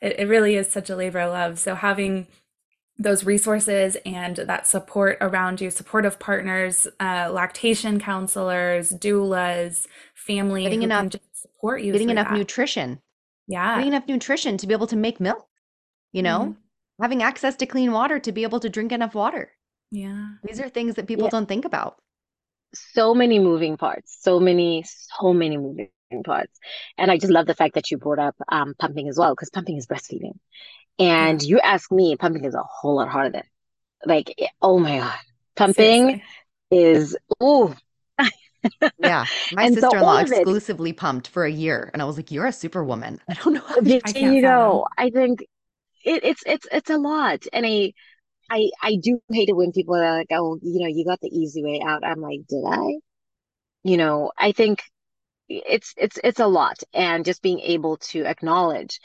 it, 0.00 0.18
it 0.18 0.28
really 0.28 0.56
is 0.56 0.70
such 0.70 0.88
a 0.88 0.96
labor 0.96 1.20
of 1.20 1.32
love. 1.32 1.58
So 1.58 1.74
having 1.74 2.26
those 2.98 3.24
resources 3.24 3.96
and 4.04 4.36
that 4.36 4.66
support 4.66 5.16
around 5.20 5.60
you, 5.60 5.70
supportive 5.70 6.18
partners, 6.18 6.86
uh, 7.00 7.30
lactation 7.32 7.98
counselors, 7.98 8.92
doulas, 8.92 9.86
family 10.14 10.64
Getting 10.64 10.82
enough 10.82 11.12
support 11.32 11.82
you 11.82 11.92
getting 11.92 12.10
enough 12.10 12.28
that. 12.28 12.36
nutrition. 12.38 13.00
Yeah. 13.50 13.76
Getting 13.76 13.92
enough 13.92 14.06
nutrition 14.08 14.56
to 14.58 14.66
be 14.66 14.74
able 14.74 14.86
to 14.86 14.96
make 14.96 15.18
milk, 15.18 15.46
you 16.12 16.22
know? 16.22 16.54
Having 17.02 17.22
access 17.22 17.56
to 17.56 17.66
clean 17.66 17.90
water 17.92 18.18
to 18.20 18.32
be 18.32 18.44
able 18.44 18.60
to 18.60 18.68
drink 18.70 18.92
enough 18.92 19.14
water. 19.14 19.50
Yeah. 19.90 20.36
These 20.44 20.60
are 20.60 20.68
things 20.68 20.94
that 20.94 21.06
people 21.08 21.24
Yeah, 21.24 21.30
don't 21.36 21.48
think 21.48 21.64
about. 21.64 21.96
so 22.72 23.14
many 23.14 23.38
moving 23.40 23.76
parts, 23.76 24.16
so 24.20 24.38
many, 24.38 24.84
so 24.86 25.32
many 25.34 25.56
moving 25.58 25.90
parts. 26.24 26.54
And 26.96 27.10
I 27.10 27.18
just 27.18 27.32
love 27.32 27.46
the 27.46 27.54
fact 27.54 27.74
that 27.74 27.90
you 27.90 27.98
brought 27.98 28.20
up 28.20 28.36
um, 28.48 28.74
pumping 28.78 29.08
as 29.08 29.18
well, 29.18 29.32
because 29.34 29.50
pumping 29.50 29.76
is 29.76 29.86
breastfeeding. 29.88 30.38
Yeah. 30.98 31.26
And 31.30 31.42
you 31.42 31.58
ask 31.58 31.90
me, 31.90 32.14
pumping 32.16 32.44
is 32.44 32.54
a 32.54 32.62
whole 32.62 32.96
lot 32.96 33.08
harder 33.08 33.30
than 33.32 33.44
like, 34.06 34.32
eh, 34.38 34.46
oh 34.62 34.78
my 34.78 34.98
God, 34.98 35.18
pumping 35.56 36.22
Seriously. 36.70 36.92
is, 36.92 37.16
ooh. 37.42 37.74
Yeah. 38.98 39.26
My 39.50 39.66
sister-in-law 39.66 40.18
all 40.18 40.22
of 40.22 40.32
it, 40.32 40.48
exclusively 40.50 40.92
pumped 40.92 41.26
for 41.28 41.44
a 41.44 41.50
year, 41.50 41.90
and 41.92 42.00
I 42.02 42.04
was 42.04 42.16
like, 42.16 42.30
"You're 42.30 42.46
a 42.46 42.52
superwoman." 42.52 43.20
I 43.28 43.34
don't 43.34 43.54
know 43.54 43.60
how 43.66 43.80
you 43.84 43.98
I 44.04 44.12
you 44.16 44.42
fathom. 44.42 44.82
I 44.96 45.10
think 45.10 45.40
it, 46.04 46.24
it's 46.24 46.42
it's 46.46 46.68
it's 46.72 46.90
a 46.90 46.98
lot. 46.98 47.44
And 47.52 47.66
I 47.66 47.92
I 48.50 48.70
I 48.82 48.96
do 49.02 49.22
hate 49.32 49.50
it 49.50 49.56
when 49.56 49.72
people 49.72 49.96
are 49.96 50.18
like, 50.18 50.28
oh, 50.32 50.58
you 50.62 50.80
know, 50.82 50.88
you 50.88 51.04
got 51.06 51.20
the 51.20 51.28
easy 51.30 51.64
way 51.64 51.82
out. 51.86 52.04
I'm 52.04 52.20
like, 52.22 52.40
did 52.48 52.64
I? 52.66 52.98
You 53.84 53.96
know, 53.98 54.32
I 54.38 54.52
think 54.52 54.82
it's 55.48 55.94
it's 55.98 56.18
it's 56.24 56.40
a 56.40 56.46
lot 56.48 56.78
and 56.94 57.24
just 57.24 57.42
being 57.42 57.60
able 57.60 57.98
to 57.98 58.24
acknowledge 58.24 59.00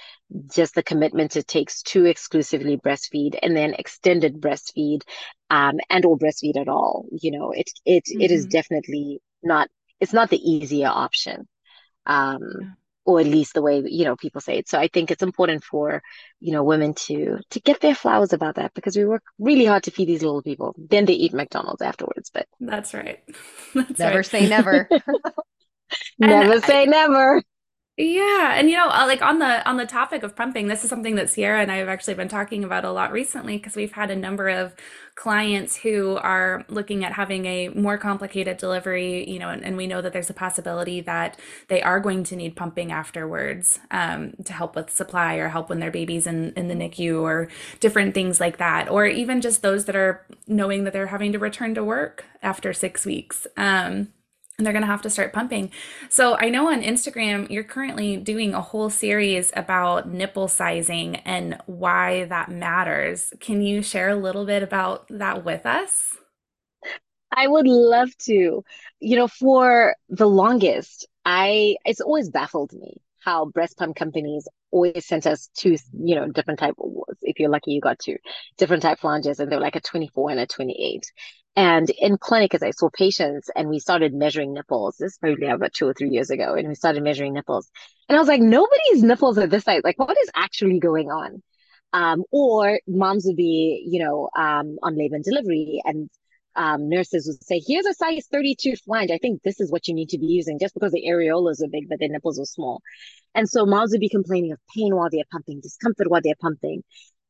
just 0.53 0.75
the 0.75 0.83
commitment 0.83 1.35
it 1.37 1.47
takes 1.47 1.81
to 1.83 2.05
exclusively 2.05 2.77
breastfeed 2.77 3.37
and 3.43 3.55
then 3.57 3.73
extended 3.75 4.41
breastfeed 4.41 5.01
um 5.49 5.79
and 5.89 6.05
or 6.05 6.17
breastfeed 6.17 6.57
at 6.57 6.67
all 6.69 7.05
you 7.11 7.31
know 7.31 7.51
it 7.51 7.69
it 7.85 8.03
it 8.19 8.31
is 8.31 8.45
hmm 8.45 8.47
definitely 8.47 9.21
not 9.45 9.69
it's 9.99 10.13
not 10.13 10.29
the 10.29 10.51
easier 10.51 10.87
option 10.87 11.47
um 12.05 12.41
Yeah. 12.59 12.75
or 13.05 13.19
at 13.19 13.27
least 13.27 13.53
the 13.53 13.61
way 13.61 13.83
you 13.85 14.05
know 14.05 14.15
people 14.15 14.41
say 14.41 14.57
it 14.59 14.67
so 14.69 14.79
I 14.79 14.87
think 14.87 15.11
it's 15.11 15.23
important 15.23 15.63
for 15.63 16.01
you 16.39 16.51
know 16.53 16.63
women 16.63 16.93
to 17.07 17.39
to 17.51 17.59
get 17.61 17.81
their 17.81 17.95
flowers 17.95 18.33
about 18.33 18.55
that 18.55 18.73
because 18.73 18.97
we 18.97 19.05
work 19.05 19.23
really 19.39 19.65
hard 19.65 19.83
to 19.83 19.91
feed 19.91 20.07
these 20.07 20.23
little 20.23 20.43
people 20.43 20.75
then 20.77 21.05
they 21.05 21.13
eat 21.13 21.33
McDonald's 21.33 21.81
afterwards 21.81 22.31
but 22.33 22.47
That's 22.59 22.93
right. 22.93 23.23
That's 23.75 24.03
Never 24.03 24.23
right. 24.23 24.23
say 24.23 24.47
never. 24.47 24.91
And 26.21 26.43
never 26.43 26.59
say 26.61 26.85
I, 26.85 26.85
never 26.85 27.41
Yeah, 27.97 28.55
and 28.55 28.69
you 28.69 28.75
know, 28.75 28.89
uh, 28.89 29.05
like 29.07 29.21
on 29.21 29.39
the 29.39 29.65
on 29.65 29.77
the 29.77 29.85
topic 29.85 30.23
of 30.23 30.35
pumping, 30.35 30.67
this 30.67 30.83
is 30.83 30.89
something 30.89 31.15
that 31.15 31.29
Sierra 31.29 31.61
and 31.61 31.71
I 31.71 31.77
have 31.77 31.87
actually 31.87 32.15
been 32.15 32.27
talking 32.27 32.65
about 32.65 32.83
a 32.83 32.91
lot 32.91 33.13
recently 33.13 33.55
because 33.55 33.77
we've 33.77 33.93
had 33.93 34.11
a 34.11 34.17
number 34.17 34.49
of 34.49 34.75
clients 35.15 35.77
who 35.77 36.17
are 36.17 36.65
looking 36.67 37.05
at 37.05 37.13
having 37.13 37.45
a 37.45 37.69
more 37.69 37.97
complicated 37.97 38.57
delivery, 38.57 39.29
you 39.29 39.39
know, 39.39 39.47
and, 39.47 39.63
and 39.63 39.77
we 39.77 39.87
know 39.87 40.01
that 40.01 40.11
there's 40.11 40.29
a 40.29 40.33
possibility 40.33 40.99
that 40.99 41.39
they 41.69 41.81
are 41.81 42.01
going 42.01 42.25
to 42.25 42.35
need 42.35 42.57
pumping 42.57 42.91
afterwards 42.91 43.79
um, 43.91 44.33
to 44.43 44.51
help 44.51 44.75
with 44.75 44.89
supply 44.89 45.35
or 45.35 45.47
help 45.47 45.69
when 45.69 45.79
their 45.79 45.91
baby's 45.91 46.27
in 46.27 46.51
in 46.57 46.67
the 46.67 46.75
NICU 46.75 47.21
or 47.21 47.47
different 47.79 48.13
things 48.13 48.41
like 48.41 48.57
that, 48.57 48.89
or 48.89 49.05
even 49.05 49.39
just 49.39 49.61
those 49.61 49.85
that 49.85 49.95
are 49.95 50.25
knowing 50.47 50.83
that 50.83 50.91
they're 50.91 51.07
having 51.07 51.31
to 51.31 51.39
return 51.39 51.73
to 51.75 51.83
work 51.83 52.25
after 52.43 52.73
six 52.73 53.05
weeks. 53.05 53.47
Um, 53.55 54.09
and 54.57 54.65
they're 54.65 54.73
going 54.73 54.83
to 54.83 54.87
have 54.87 55.01
to 55.01 55.09
start 55.09 55.33
pumping. 55.33 55.71
So 56.09 56.37
I 56.37 56.49
know 56.49 56.71
on 56.71 56.81
Instagram, 56.81 57.49
you're 57.49 57.63
currently 57.63 58.17
doing 58.17 58.53
a 58.53 58.61
whole 58.61 58.89
series 58.89 59.51
about 59.55 60.07
nipple 60.07 60.47
sizing 60.47 61.17
and 61.17 61.57
why 61.65 62.25
that 62.25 62.49
matters. 62.49 63.33
Can 63.39 63.61
you 63.61 63.81
share 63.81 64.09
a 64.09 64.15
little 64.15 64.45
bit 64.45 64.63
about 64.63 65.07
that 65.09 65.43
with 65.43 65.65
us? 65.65 66.15
I 67.35 67.47
would 67.47 67.67
love 67.67 68.09
to. 68.25 68.63
You 68.99 69.17
know, 69.17 69.27
for 69.27 69.95
the 70.09 70.27
longest, 70.27 71.07
I 71.25 71.75
it's 71.85 72.01
always 72.01 72.29
baffled 72.29 72.71
me 72.73 73.01
how 73.19 73.45
breast 73.45 73.77
pump 73.77 73.95
companies 73.95 74.47
always 74.71 75.05
sent 75.05 75.25
us 75.25 75.49
two, 75.55 75.75
you 75.93 76.15
know, 76.15 76.27
different 76.31 76.59
type 76.59 76.75
of 76.77 76.85
awards. 76.85 77.19
If 77.23 77.39
you're 77.39 77.49
lucky, 77.49 77.71
you 77.71 77.81
got 77.81 77.99
two 77.99 78.17
different 78.57 78.83
type 78.83 78.99
flanges, 78.99 79.39
and 79.39 79.51
they 79.51 79.55
were 79.55 79.61
like 79.61 79.75
a 79.75 79.81
24 79.81 80.31
and 80.31 80.39
a 80.39 80.47
28. 80.47 81.11
And 81.55 81.89
in 81.89 82.17
clinic, 82.17 82.53
as 82.53 82.63
I 82.63 82.71
saw 82.71 82.89
patients 82.89 83.49
and 83.55 83.69
we 83.69 83.79
started 83.79 84.13
measuring 84.13 84.53
nipples, 84.53 84.97
this 84.99 85.17
probably 85.17 85.47
about 85.47 85.73
two 85.73 85.87
or 85.87 85.93
three 85.93 86.09
years 86.09 86.29
ago, 86.29 86.53
and 86.53 86.67
we 86.67 86.75
started 86.75 87.01
measuring 87.01 87.33
nipples. 87.33 87.69
And 88.09 88.17
I 88.17 88.19
was 88.19 88.27
like, 88.27 88.41
nobody's 88.41 89.03
nipples 89.03 89.37
are 89.37 89.47
this 89.47 89.63
size. 89.63 89.81
Like, 89.83 89.97
what 89.97 90.17
is 90.17 90.29
actually 90.35 90.79
going 90.79 91.09
on? 91.09 91.41
Um, 91.93 92.23
or 92.31 92.79
moms 92.87 93.25
would 93.25 93.37
be, 93.37 93.87
you 93.89 94.03
know, 94.03 94.29
um, 94.37 94.77
on 94.83 94.97
labor 94.97 95.15
and 95.15 95.23
delivery 95.23 95.81
and 95.85 96.09
um, 96.57 96.89
nurses 96.89 97.27
would 97.27 97.43
say, 97.43 97.61
here's 97.65 97.85
a 97.85 97.93
size 97.93 98.27
32 98.29 98.75
flange. 98.77 99.11
I 99.11 99.17
think 99.17 99.41
this 99.43 99.59
is 99.61 99.71
what 99.71 99.87
you 99.87 99.93
need 99.93 100.09
to 100.09 100.17
be 100.17 100.25
using 100.25 100.59
just 100.59 100.73
because 100.73 100.91
the 100.91 101.05
areolas 101.09 101.61
are 101.63 101.69
big, 101.69 101.87
but 101.89 101.99
the 101.99 102.09
nipples 102.09 102.39
are 102.39 102.45
small. 102.45 102.81
And 103.33 103.49
so 103.49 103.65
moms 103.65 103.91
would 103.91 104.01
be 104.01 104.09
complaining 104.09 104.51
of 104.51 104.59
pain 104.75 104.95
while 104.95 105.09
they're 105.09 105.23
pumping, 105.31 105.61
discomfort 105.61 106.09
while 106.09 106.21
they're 106.21 106.35
pumping. 106.39 106.83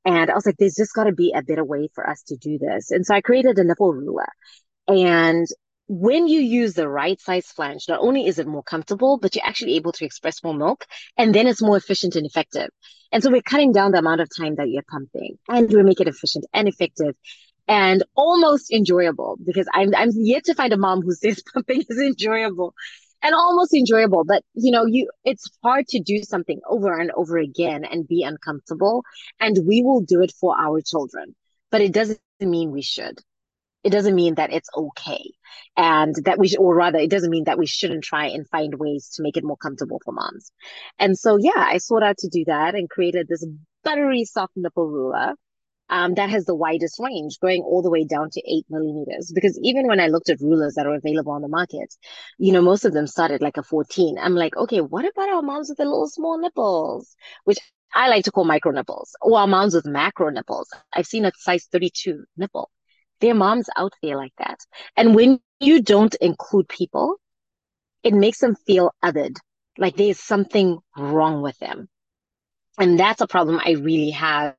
And 0.05 0.29
I 0.29 0.35
was 0.35 0.45
like, 0.45 0.55
there's 0.57 0.75
just 0.75 0.93
got 0.93 1.05
to 1.05 1.11
be 1.11 1.33
a 1.35 1.41
better 1.41 1.63
way 1.63 1.89
for 1.93 2.07
us 2.07 2.21
to 2.27 2.37
do 2.37 2.57
this. 2.59 2.91
And 2.91 3.05
so 3.05 3.15
I 3.15 3.21
created 3.21 3.57
a 3.57 3.63
nipple 3.63 3.91
ruler. 3.91 4.27
And 4.87 5.47
when 5.87 6.27
you 6.27 6.39
use 6.39 6.73
the 6.73 6.87
right 6.87 7.19
size 7.19 7.47
flange, 7.47 7.85
not 7.89 7.99
only 8.01 8.27
is 8.27 8.39
it 8.39 8.47
more 8.47 8.63
comfortable, 8.63 9.17
but 9.19 9.35
you're 9.35 9.45
actually 9.45 9.75
able 9.75 9.91
to 9.93 10.05
express 10.05 10.43
more 10.43 10.53
milk. 10.53 10.85
And 11.17 11.33
then 11.33 11.47
it's 11.47 11.61
more 11.61 11.77
efficient 11.77 12.15
and 12.15 12.25
effective. 12.25 12.69
And 13.11 13.23
so 13.23 13.31
we're 13.31 13.41
cutting 13.41 13.71
down 13.71 13.91
the 13.91 13.99
amount 13.99 14.21
of 14.21 14.29
time 14.35 14.55
that 14.55 14.69
you're 14.69 14.83
pumping 14.89 15.37
and 15.47 15.71
we 15.71 15.83
make 15.83 16.01
it 16.01 16.07
efficient 16.07 16.45
and 16.53 16.67
effective 16.67 17.15
and 17.67 18.03
almost 18.15 18.71
enjoyable 18.71 19.37
because 19.43 19.67
I'm, 19.73 19.95
I'm 19.95 20.09
yet 20.13 20.45
to 20.45 20.53
find 20.53 20.73
a 20.73 20.77
mom 20.77 21.01
who 21.01 21.13
says 21.13 21.41
pumping 21.53 21.83
is 21.89 21.99
enjoyable 21.99 22.73
and 23.25 23.35
almost 23.35 23.73
enjoyable 23.73 24.23
but 24.23 24.43
you 24.53 24.71
know 24.71 24.85
you 24.85 25.09
it's 25.23 25.49
hard 25.63 25.87
to 25.87 25.99
do 25.99 26.21
something 26.23 26.59
over 26.69 26.97
and 26.99 27.11
over 27.15 27.37
again 27.37 27.83
and 27.83 28.07
be 28.07 28.23
uncomfortable 28.23 29.03
and 29.39 29.59
we 29.67 29.81
will 29.81 30.01
do 30.01 30.21
it 30.21 30.31
for 30.39 30.55
our 30.59 30.79
children 30.81 31.35
but 31.71 31.81
it 31.81 31.91
doesn't 31.91 32.19
mean 32.39 32.71
we 32.71 32.81
should. 32.81 33.19
It 33.83 33.91
doesn't 33.91 34.15
mean 34.15 34.35
that 34.35 34.53
it's 34.53 34.69
okay 34.75 35.31
and 35.77 36.15
that 36.23 36.39
we 36.39 36.47
should, 36.47 36.59
or 36.59 36.73
rather 36.73 36.97
it 36.99 37.09
doesn't 37.09 37.29
mean 37.29 37.43
that 37.43 37.59
we 37.59 37.67
shouldn't 37.67 38.03
try 38.03 38.27
and 38.27 38.47
find 38.47 38.73
ways 38.79 39.09
to 39.15 39.23
make 39.23 39.37
it 39.37 39.43
more 39.43 39.57
comfortable 39.57 40.01
for 40.03 40.13
moms. 40.13 40.51
And 40.99 41.17
so 41.17 41.37
yeah 41.37 41.51
i 41.57 41.77
sought 41.77 42.03
out 42.03 42.17
to 42.19 42.29
do 42.29 42.45
that 42.45 42.75
and 42.75 42.89
created 42.89 43.27
this 43.27 43.45
buttery 43.83 44.23
soft 44.25 44.53
nipple 44.55 44.87
ruler 44.87 45.33
um, 45.89 46.15
that 46.15 46.29
has 46.29 46.45
the 46.45 46.55
widest 46.55 46.99
range, 46.99 47.39
going 47.39 47.61
all 47.61 47.81
the 47.81 47.89
way 47.89 48.05
down 48.05 48.29
to 48.31 48.41
eight 48.41 48.65
millimeters. 48.69 49.31
Because 49.33 49.59
even 49.63 49.87
when 49.87 49.99
I 49.99 50.07
looked 50.07 50.29
at 50.29 50.41
rulers 50.41 50.75
that 50.75 50.87
are 50.87 50.95
available 50.95 51.33
on 51.33 51.41
the 51.41 51.47
market, 51.47 51.93
you 52.37 52.51
know, 52.51 52.61
most 52.61 52.85
of 52.85 52.93
them 52.93 53.07
started 53.07 53.41
like 53.41 53.57
a 53.57 53.63
14. 53.63 54.17
I'm 54.19 54.35
like, 54.35 54.55
okay, 54.57 54.81
what 54.81 55.05
about 55.05 55.29
our 55.29 55.41
moms 55.41 55.69
with 55.69 55.77
the 55.77 55.85
little 55.85 56.07
small 56.07 56.37
nipples, 56.39 57.15
which 57.43 57.59
I 57.93 58.09
like 58.09 58.25
to 58.25 58.31
call 58.31 58.45
micro 58.45 58.71
nipples, 58.71 59.15
or 59.21 59.39
our 59.39 59.47
moms 59.47 59.75
with 59.75 59.85
macro 59.85 60.29
nipples? 60.29 60.69
I've 60.91 61.07
seen 61.07 61.25
a 61.25 61.31
size 61.37 61.67
32 61.71 62.25
nipple. 62.35 62.69
There 63.21 63.31
are 63.31 63.35
moms 63.35 63.69
out 63.75 63.93
there 64.01 64.17
like 64.17 64.33
that. 64.39 64.59
And 64.97 65.15
when 65.15 65.39
you 65.59 65.81
don't 65.81 66.15
include 66.15 66.67
people, 66.67 67.17
it 68.03 68.13
makes 68.13 68.39
them 68.39 68.55
feel 68.67 68.91
othered, 69.03 69.37
like 69.77 69.95
there's 69.95 70.19
something 70.19 70.79
wrong 70.97 71.41
with 71.41 71.57
them. 71.59 71.87
And 72.77 72.99
that's 72.99 73.21
a 73.21 73.27
problem 73.27 73.59
I 73.63 73.71
really 73.71 74.11
have 74.11 74.55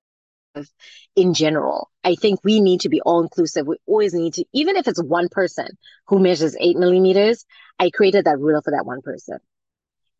in 1.16 1.34
general. 1.34 1.90
I 2.04 2.14
think 2.14 2.40
we 2.44 2.60
need 2.60 2.80
to 2.80 2.88
be 2.88 3.00
all 3.00 3.22
inclusive. 3.22 3.66
We 3.66 3.76
always 3.86 4.14
need 4.14 4.34
to, 4.34 4.44
even 4.52 4.76
if 4.76 4.88
it's 4.88 5.02
one 5.02 5.28
person 5.30 5.68
who 6.06 6.18
measures 6.18 6.56
eight 6.60 6.76
millimeters, 6.76 7.44
I 7.78 7.90
created 7.90 8.24
that 8.24 8.38
ruler 8.38 8.62
for 8.62 8.72
that 8.72 8.86
one 8.86 9.02
person. 9.02 9.38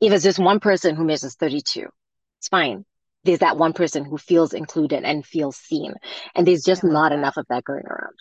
If 0.00 0.12
it's 0.12 0.24
just 0.24 0.38
one 0.38 0.60
person 0.60 0.96
who 0.96 1.04
measures 1.04 1.36
32, 1.36 1.88
it's 2.38 2.48
fine. 2.48 2.84
There's 3.24 3.40
that 3.40 3.56
one 3.56 3.72
person 3.72 4.04
who 4.04 4.18
feels 4.18 4.52
included 4.52 5.04
and 5.04 5.24
feels 5.24 5.56
seen. 5.56 5.94
And 6.34 6.46
there's 6.46 6.62
just 6.62 6.84
not 6.84 7.10
that. 7.10 7.18
enough 7.18 7.36
of 7.36 7.46
that 7.48 7.64
going 7.64 7.84
around. 7.86 8.14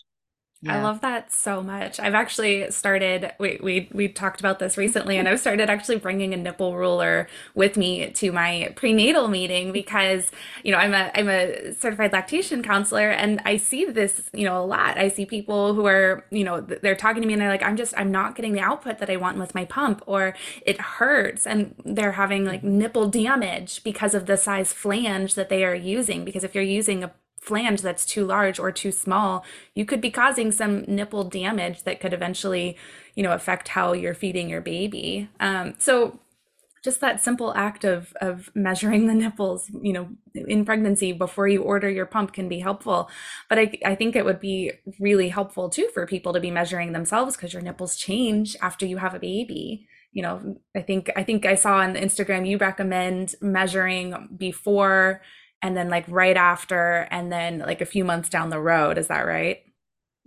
Yeah. 0.61 0.77
I 0.77 0.81
love 0.81 1.01
that 1.01 1.31
so 1.31 1.61
much. 1.61 1.99
I've 1.99 2.15
actually 2.15 2.71
started 2.71 3.33
we 3.39 3.59
we 3.61 3.87
we 3.93 4.07
talked 4.07 4.39
about 4.39 4.57
this 4.57 4.77
recently 4.77 5.15
and 5.17 5.27
I've 5.27 5.39
started 5.39 5.69
actually 5.69 5.97
bringing 5.97 6.33
a 6.33 6.37
nipple 6.37 6.75
ruler 6.75 7.27
with 7.53 7.77
me 7.77 8.09
to 8.09 8.31
my 8.31 8.73
prenatal 8.75 9.27
meeting 9.27 9.71
because, 9.71 10.31
you 10.63 10.71
know, 10.71 10.79
I'm 10.79 10.95
a 10.95 11.11
I'm 11.13 11.29
a 11.29 11.71
certified 11.75 12.13
lactation 12.13 12.63
counselor 12.63 13.11
and 13.11 13.41
I 13.45 13.57
see 13.57 13.85
this, 13.85 14.27
you 14.33 14.43
know, 14.45 14.59
a 14.63 14.65
lot. 14.65 14.97
I 14.97 15.09
see 15.09 15.27
people 15.27 15.75
who 15.75 15.85
are, 15.85 16.25
you 16.31 16.43
know, 16.43 16.61
they're 16.61 16.95
talking 16.95 17.21
to 17.21 17.27
me 17.27 17.33
and 17.33 17.41
they're 17.43 17.49
like, 17.49 17.61
"I'm 17.63 17.77
just 17.77 17.93
I'm 17.95 18.11
not 18.11 18.35
getting 18.35 18.53
the 18.53 18.61
output 18.61 18.97
that 18.99 19.09
I 19.11 19.17
want 19.17 19.37
with 19.37 19.53
my 19.53 19.65
pump 19.65 20.01
or 20.07 20.35
it 20.65 20.81
hurts." 20.81 21.45
And 21.45 21.75
they're 21.85 22.13
having 22.13 22.43
like 22.43 22.63
nipple 22.63 23.07
damage 23.07 23.83
because 23.83 24.15
of 24.15 24.25
the 24.25 24.35
size 24.37 24.73
flange 24.73 25.35
that 25.35 25.49
they 25.49 25.63
are 25.63 25.75
using 25.75 26.25
because 26.25 26.43
if 26.43 26.55
you're 26.55 26.63
using 26.63 27.03
a 27.03 27.13
flange 27.45 27.81
that's 27.81 28.05
too 28.05 28.25
large 28.25 28.59
or 28.59 28.71
too 28.71 28.91
small, 28.91 29.45
you 29.75 29.85
could 29.85 30.01
be 30.01 30.11
causing 30.11 30.51
some 30.51 30.83
nipple 30.87 31.23
damage 31.23 31.83
that 31.83 31.99
could 31.99 32.13
eventually, 32.13 32.75
you 33.13 33.23
know, 33.23 33.31
affect 33.31 33.69
how 33.69 33.93
you're 33.93 34.13
feeding 34.13 34.49
your 34.49 34.61
baby. 34.61 35.29
Um, 35.39 35.75
so 35.77 36.19
just 36.83 37.01
that 37.01 37.23
simple 37.23 37.53
act 37.55 37.83
of 37.83 38.13
of 38.21 38.51
measuring 38.53 39.07
the 39.07 39.13
nipples, 39.13 39.69
you 39.81 39.93
know, 39.93 40.09
in 40.33 40.65
pregnancy 40.65 41.11
before 41.11 41.47
you 41.47 41.61
order 41.61 41.89
your 41.89 42.05
pump 42.05 42.33
can 42.33 42.47
be 42.47 42.59
helpful. 42.59 43.09
But 43.49 43.59
I, 43.59 43.77
I 43.85 43.95
think 43.95 44.15
it 44.15 44.25
would 44.25 44.39
be 44.39 44.71
really 44.99 45.29
helpful 45.29 45.69
too 45.69 45.89
for 45.93 46.05
people 46.05 46.33
to 46.33 46.39
be 46.39 46.51
measuring 46.51 46.93
themselves 46.93 47.35
because 47.35 47.53
your 47.53 47.63
nipples 47.63 47.95
change 47.95 48.55
after 48.61 48.85
you 48.85 48.97
have 48.97 49.15
a 49.15 49.19
baby 49.19 49.87
you 50.15 50.21
know 50.21 50.57
i 50.75 50.81
think 50.81 51.11
i 51.15 51.23
think 51.23 51.45
i 51.45 51.55
saw 51.55 51.75
on 51.75 51.95
instagram 51.95 52.47
you 52.47 52.57
recommend 52.57 53.35
measuring 53.41 54.29
before 54.37 55.21
and 55.65 55.75
then 55.75 55.89
like 55.89 56.05
right 56.07 56.37
after 56.37 57.07
and 57.09 57.31
then 57.31 57.57
like 57.57 57.81
a 57.81 57.85
few 57.85 58.05
months 58.05 58.29
down 58.29 58.51
the 58.51 58.61
road. 58.61 58.99
Is 58.99 59.07
that 59.07 59.21
right? 59.21 59.63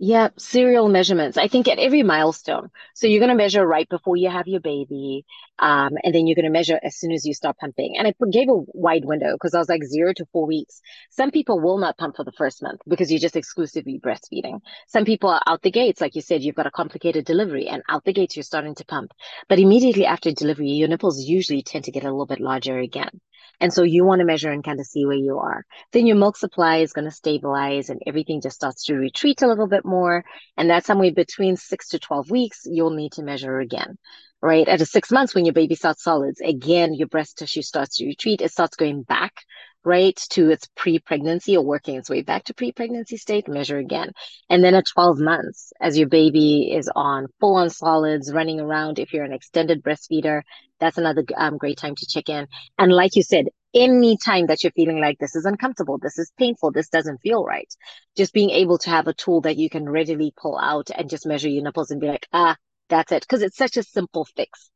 Yeah, 0.01 0.29
serial 0.37 0.87
measurements. 0.89 1.37
I 1.37 1.47
think 1.49 1.67
at 1.67 1.79
every 1.79 2.03
milestone. 2.03 2.69
So 2.93 3.07
you're 3.07 3.19
going 3.19 3.29
to 3.31 3.35
measure 3.35 3.65
right 3.65 3.87
before 3.89 4.15
you 4.17 4.29
have 4.29 4.47
your 4.47 4.61
baby, 4.61 5.25
um, 5.59 5.91
and 6.03 6.13
then 6.15 6.25
you're 6.25 6.35
going 6.35 6.45
to 6.45 6.51
measure 6.51 6.79
as 6.83 6.97
soon 6.97 7.11
as 7.11 7.25
you 7.25 7.33
start 7.33 7.57
pumping. 7.57 7.95
And 7.97 8.07
I 8.07 8.13
gave 8.31 8.49
a 8.49 8.63
wide 8.73 9.03
window 9.05 9.33
because 9.33 9.53
I 9.53 9.59
was 9.59 9.67
like 9.69 9.83
zero 9.83 10.13
to 10.13 10.25
four 10.31 10.45
weeks. 10.45 10.81
Some 11.09 11.31
people 11.31 11.59
will 11.59 11.77
not 11.79 11.97
pump 11.97 12.15
for 12.15 12.23
the 12.25 12.31
first 12.37 12.61
month 12.63 12.79
because 12.87 13.11
you're 13.11 13.19
just 13.19 13.35
exclusively 13.35 13.99
breastfeeding. 13.99 14.59
Some 14.87 15.05
people 15.05 15.29
are 15.29 15.41
out 15.47 15.61
the 15.61 15.71
gates, 15.71 16.01
like 16.01 16.15
you 16.15 16.21
said, 16.21 16.43
you've 16.43 16.55
got 16.55 16.67
a 16.67 16.71
complicated 16.71 17.25
delivery, 17.25 17.67
and 17.67 17.83
out 17.89 18.05
the 18.05 18.13
gates 18.13 18.37
you're 18.37 18.43
starting 18.43 18.75
to 18.75 18.85
pump. 18.85 19.11
But 19.49 19.59
immediately 19.59 20.05
after 20.05 20.31
delivery, 20.31 20.71
your 20.71 20.87
nipples 20.89 21.23
usually 21.23 21.61
tend 21.61 21.85
to 21.85 21.91
get 21.91 22.03
a 22.03 22.11
little 22.11 22.25
bit 22.25 22.39
larger 22.41 22.77
again. 22.79 23.19
And 23.59 23.73
so 23.73 23.83
you 23.83 24.05
want 24.05 24.19
to 24.19 24.25
measure 24.25 24.51
and 24.51 24.63
kind 24.63 24.79
of 24.79 24.85
see 24.85 25.05
where 25.05 25.15
you 25.15 25.39
are. 25.39 25.65
Then 25.91 26.05
your 26.05 26.15
milk 26.15 26.37
supply 26.37 26.77
is 26.77 26.93
going 26.93 27.05
to 27.05 27.11
stabilize 27.11 27.89
and 27.89 28.01
everything 28.07 28.41
just 28.41 28.55
starts 28.55 28.85
to 28.85 28.95
retreat 28.95 29.41
a 29.41 29.47
little 29.47 29.67
bit 29.67 29.85
more. 29.85 30.23
And 30.57 30.69
that's 30.69 30.87
somewhere 30.87 31.11
between 31.11 31.57
six 31.57 31.89
to 31.89 31.99
12 31.99 32.31
weeks, 32.31 32.61
you'll 32.65 32.91
need 32.91 33.13
to 33.13 33.23
measure 33.23 33.59
again, 33.59 33.97
right? 34.41 34.67
At 34.67 34.81
a 34.81 34.85
six 34.85 35.11
months, 35.11 35.35
when 35.35 35.45
your 35.45 35.53
baby 35.53 35.75
starts 35.75 36.03
solids, 36.03 36.41
again, 36.41 36.93
your 36.93 37.07
breast 37.07 37.37
tissue 37.37 37.61
starts 37.61 37.97
to 37.97 38.05
retreat. 38.05 38.41
It 38.41 38.51
starts 38.51 38.77
going 38.77 39.03
back 39.03 39.33
right 39.83 40.15
to 40.31 40.49
its 40.49 40.67
pre-pregnancy 40.75 41.55
or 41.55 41.63
working 41.63 41.95
its 41.95 42.09
way 42.09 42.21
back 42.21 42.43
to 42.45 42.53
pre-pregnancy 42.53 43.17
state 43.17 43.47
measure 43.47 43.77
again. 43.77 44.11
And 44.49 44.63
then 44.63 44.75
at 44.75 44.87
12 44.87 45.19
months 45.19 45.71
as 45.79 45.97
your 45.97 46.07
baby 46.07 46.71
is 46.73 46.89
on 46.95 47.27
full 47.39 47.55
on 47.55 47.69
solids 47.69 48.31
running 48.33 48.59
around 48.59 48.99
if 48.99 49.13
you're 49.13 49.25
an 49.25 49.33
extended 49.33 49.83
breastfeeder 49.83 50.41
that's 50.79 50.97
another 50.97 51.25
um, 51.35 51.57
great 51.57 51.77
time 51.77 51.95
to 51.95 52.07
check 52.07 52.29
in. 52.29 52.47
And 52.77 52.91
like 52.91 53.15
you 53.15 53.23
said 53.23 53.47
any 53.73 54.17
time 54.17 54.47
that 54.47 54.63
you're 54.63 54.71
feeling 54.71 54.99
like 54.99 55.19
this 55.19 55.35
is 55.35 55.45
uncomfortable 55.45 55.99
this 55.99 56.17
is 56.17 56.31
painful 56.39 56.71
this 56.71 56.89
doesn't 56.89 57.19
feel 57.19 57.45
right 57.45 57.71
just 58.17 58.33
being 58.33 58.49
able 58.49 58.79
to 58.79 58.89
have 58.89 59.07
a 59.07 59.13
tool 59.13 59.41
that 59.41 59.57
you 59.57 59.69
can 59.69 59.87
readily 59.87 60.33
pull 60.35 60.57
out 60.57 60.89
and 60.89 61.07
just 61.07 61.27
measure 61.27 61.49
your 61.49 61.63
nipples 61.63 61.91
and 61.91 62.01
be 62.01 62.07
like 62.07 62.25
ah 62.33 62.55
that's 62.89 63.11
it 63.11 63.21
because 63.21 63.41
it's 63.41 63.57
such 63.57 63.77
a 63.77 63.83
simple 63.83 64.25
fix. 64.25 64.71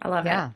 I 0.00 0.08
love 0.08 0.24
yeah. 0.24 0.50
it 0.50 0.54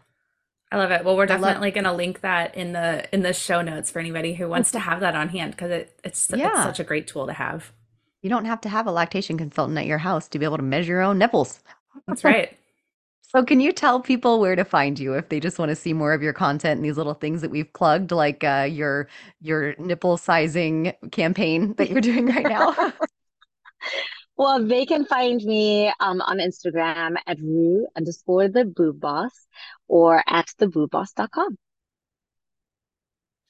I 0.74 0.76
love 0.76 0.90
it. 0.90 1.04
Well, 1.04 1.16
we're 1.16 1.26
definitely 1.26 1.70
going 1.70 1.84
to 1.84 1.92
link 1.92 2.22
that 2.22 2.56
in 2.56 2.72
the 2.72 3.08
in 3.14 3.22
the 3.22 3.32
show 3.32 3.62
notes 3.62 3.92
for 3.92 4.00
anybody 4.00 4.34
who 4.34 4.48
wants 4.48 4.72
to 4.72 4.80
have 4.80 4.98
that 5.00 5.14
on 5.14 5.28
hand 5.28 5.52
because 5.52 5.70
it, 5.70 5.96
it's 6.02 6.28
yeah. 6.34 6.48
it's 6.48 6.62
such 6.64 6.80
a 6.80 6.84
great 6.84 7.06
tool 7.06 7.28
to 7.28 7.32
have. 7.32 7.70
You 8.22 8.30
don't 8.30 8.44
have 8.46 8.60
to 8.62 8.68
have 8.68 8.88
a 8.88 8.90
lactation 8.90 9.38
consultant 9.38 9.78
at 9.78 9.86
your 9.86 9.98
house 9.98 10.26
to 10.28 10.38
be 10.40 10.44
able 10.44 10.56
to 10.56 10.64
measure 10.64 10.94
your 10.94 11.02
own 11.02 11.16
nipples. 11.16 11.60
That's 12.08 12.24
right. 12.24 12.56
so, 13.22 13.44
can 13.44 13.60
you 13.60 13.70
tell 13.70 14.00
people 14.00 14.40
where 14.40 14.56
to 14.56 14.64
find 14.64 14.98
you 14.98 15.14
if 15.14 15.28
they 15.28 15.38
just 15.38 15.60
want 15.60 15.68
to 15.68 15.76
see 15.76 15.92
more 15.92 16.12
of 16.12 16.22
your 16.22 16.32
content 16.32 16.78
and 16.78 16.84
these 16.84 16.96
little 16.96 17.14
things 17.14 17.40
that 17.42 17.52
we've 17.52 17.72
plugged, 17.72 18.10
like 18.10 18.42
uh, 18.42 18.66
your 18.68 19.06
your 19.40 19.76
nipple 19.78 20.16
sizing 20.16 20.92
campaign 21.12 21.74
that 21.74 21.88
you're 21.88 22.00
doing 22.00 22.26
right 22.26 22.48
now? 22.48 22.74
Well, 24.36 24.66
they 24.66 24.84
can 24.84 25.04
find 25.04 25.42
me 25.42 25.92
um, 26.00 26.20
on 26.20 26.38
Instagram 26.38 27.16
at 27.26 27.38
Rue 27.40 27.86
underscore 27.96 28.48
the 28.48 28.64
boob 28.64 29.00
boss 29.00 29.46
or 29.86 30.22
at 30.26 30.48
theboobboss.com. 30.58 31.56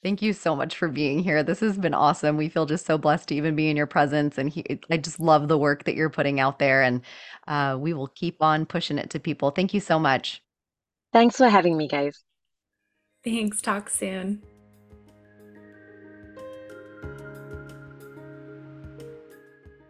Thank 0.03 0.21
you 0.21 0.33
so 0.33 0.55
much 0.55 0.77
for 0.77 0.87
being 0.87 1.23
here. 1.23 1.41
This 1.41 1.61
has 1.61 1.79
been 1.79 1.95
awesome. 1.95 2.37
We 2.37 2.47
feel 2.47 2.67
just 2.67 2.85
so 2.85 2.95
blessed 2.95 3.29
to 3.29 3.35
even 3.35 3.55
be 3.55 3.71
in 3.71 3.75
your 3.75 3.87
presence. 3.87 4.37
And 4.37 4.51
he, 4.51 4.63
I 4.91 4.97
just 4.97 5.19
love 5.19 5.47
the 5.47 5.57
work 5.57 5.85
that 5.85 5.95
you're 5.95 6.11
putting 6.11 6.39
out 6.39 6.59
there. 6.59 6.83
And 6.83 7.01
uh, 7.47 7.75
we 7.79 7.93
will 7.93 8.09
keep 8.09 8.43
on 8.43 8.67
pushing 8.67 8.99
it 8.99 9.09
to 9.09 9.19
people. 9.19 9.49
Thank 9.49 9.73
you 9.73 9.79
so 9.79 9.97
much. 9.97 10.43
Thanks 11.11 11.37
for 11.37 11.49
having 11.49 11.75
me, 11.75 11.87
guys. 11.87 12.23
Thanks. 13.23 13.63
Talk 13.63 13.89
soon. 13.89 14.43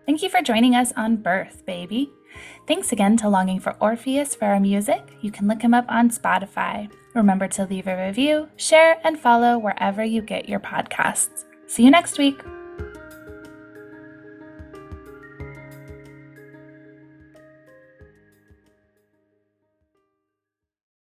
Thank 0.05 0.21
you 0.21 0.29
for 0.29 0.41
joining 0.41 0.75
us 0.75 0.93
on 0.95 1.17
Birth, 1.17 1.65
baby. 1.65 2.11
Thanks 2.67 2.91
again 2.91 3.17
to 3.17 3.29
Longing 3.29 3.59
for 3.59 3.75
Orpheus 3.79 4.35
for 4.35 4.45
our 4.45 4.59
music. 4.59 5.01
You 5.21 5.31
can 5.31 5.47
look 5.47 5.61
him 5.61 5.73
up 5.73 5.85
on 5.87 6.09
Spotify. 6.11 6.91
Remember 7.15 7.47
to 7.47 7.65
leave 7.65 7.87
a 7.87 8.05
review, 8.07 8.49
share, 8.55 8.99
and 9.03 9.19
follow 9.19 9.57
wherever 9.57 10.03
you 10.03 10.21
get 10.21 10.47
your 10.47 10.59
podcasts. 10.59 11.45
See 11.65 11.83
you 11.83 11.89
next 11.89 12.19
week. 12.19 12.39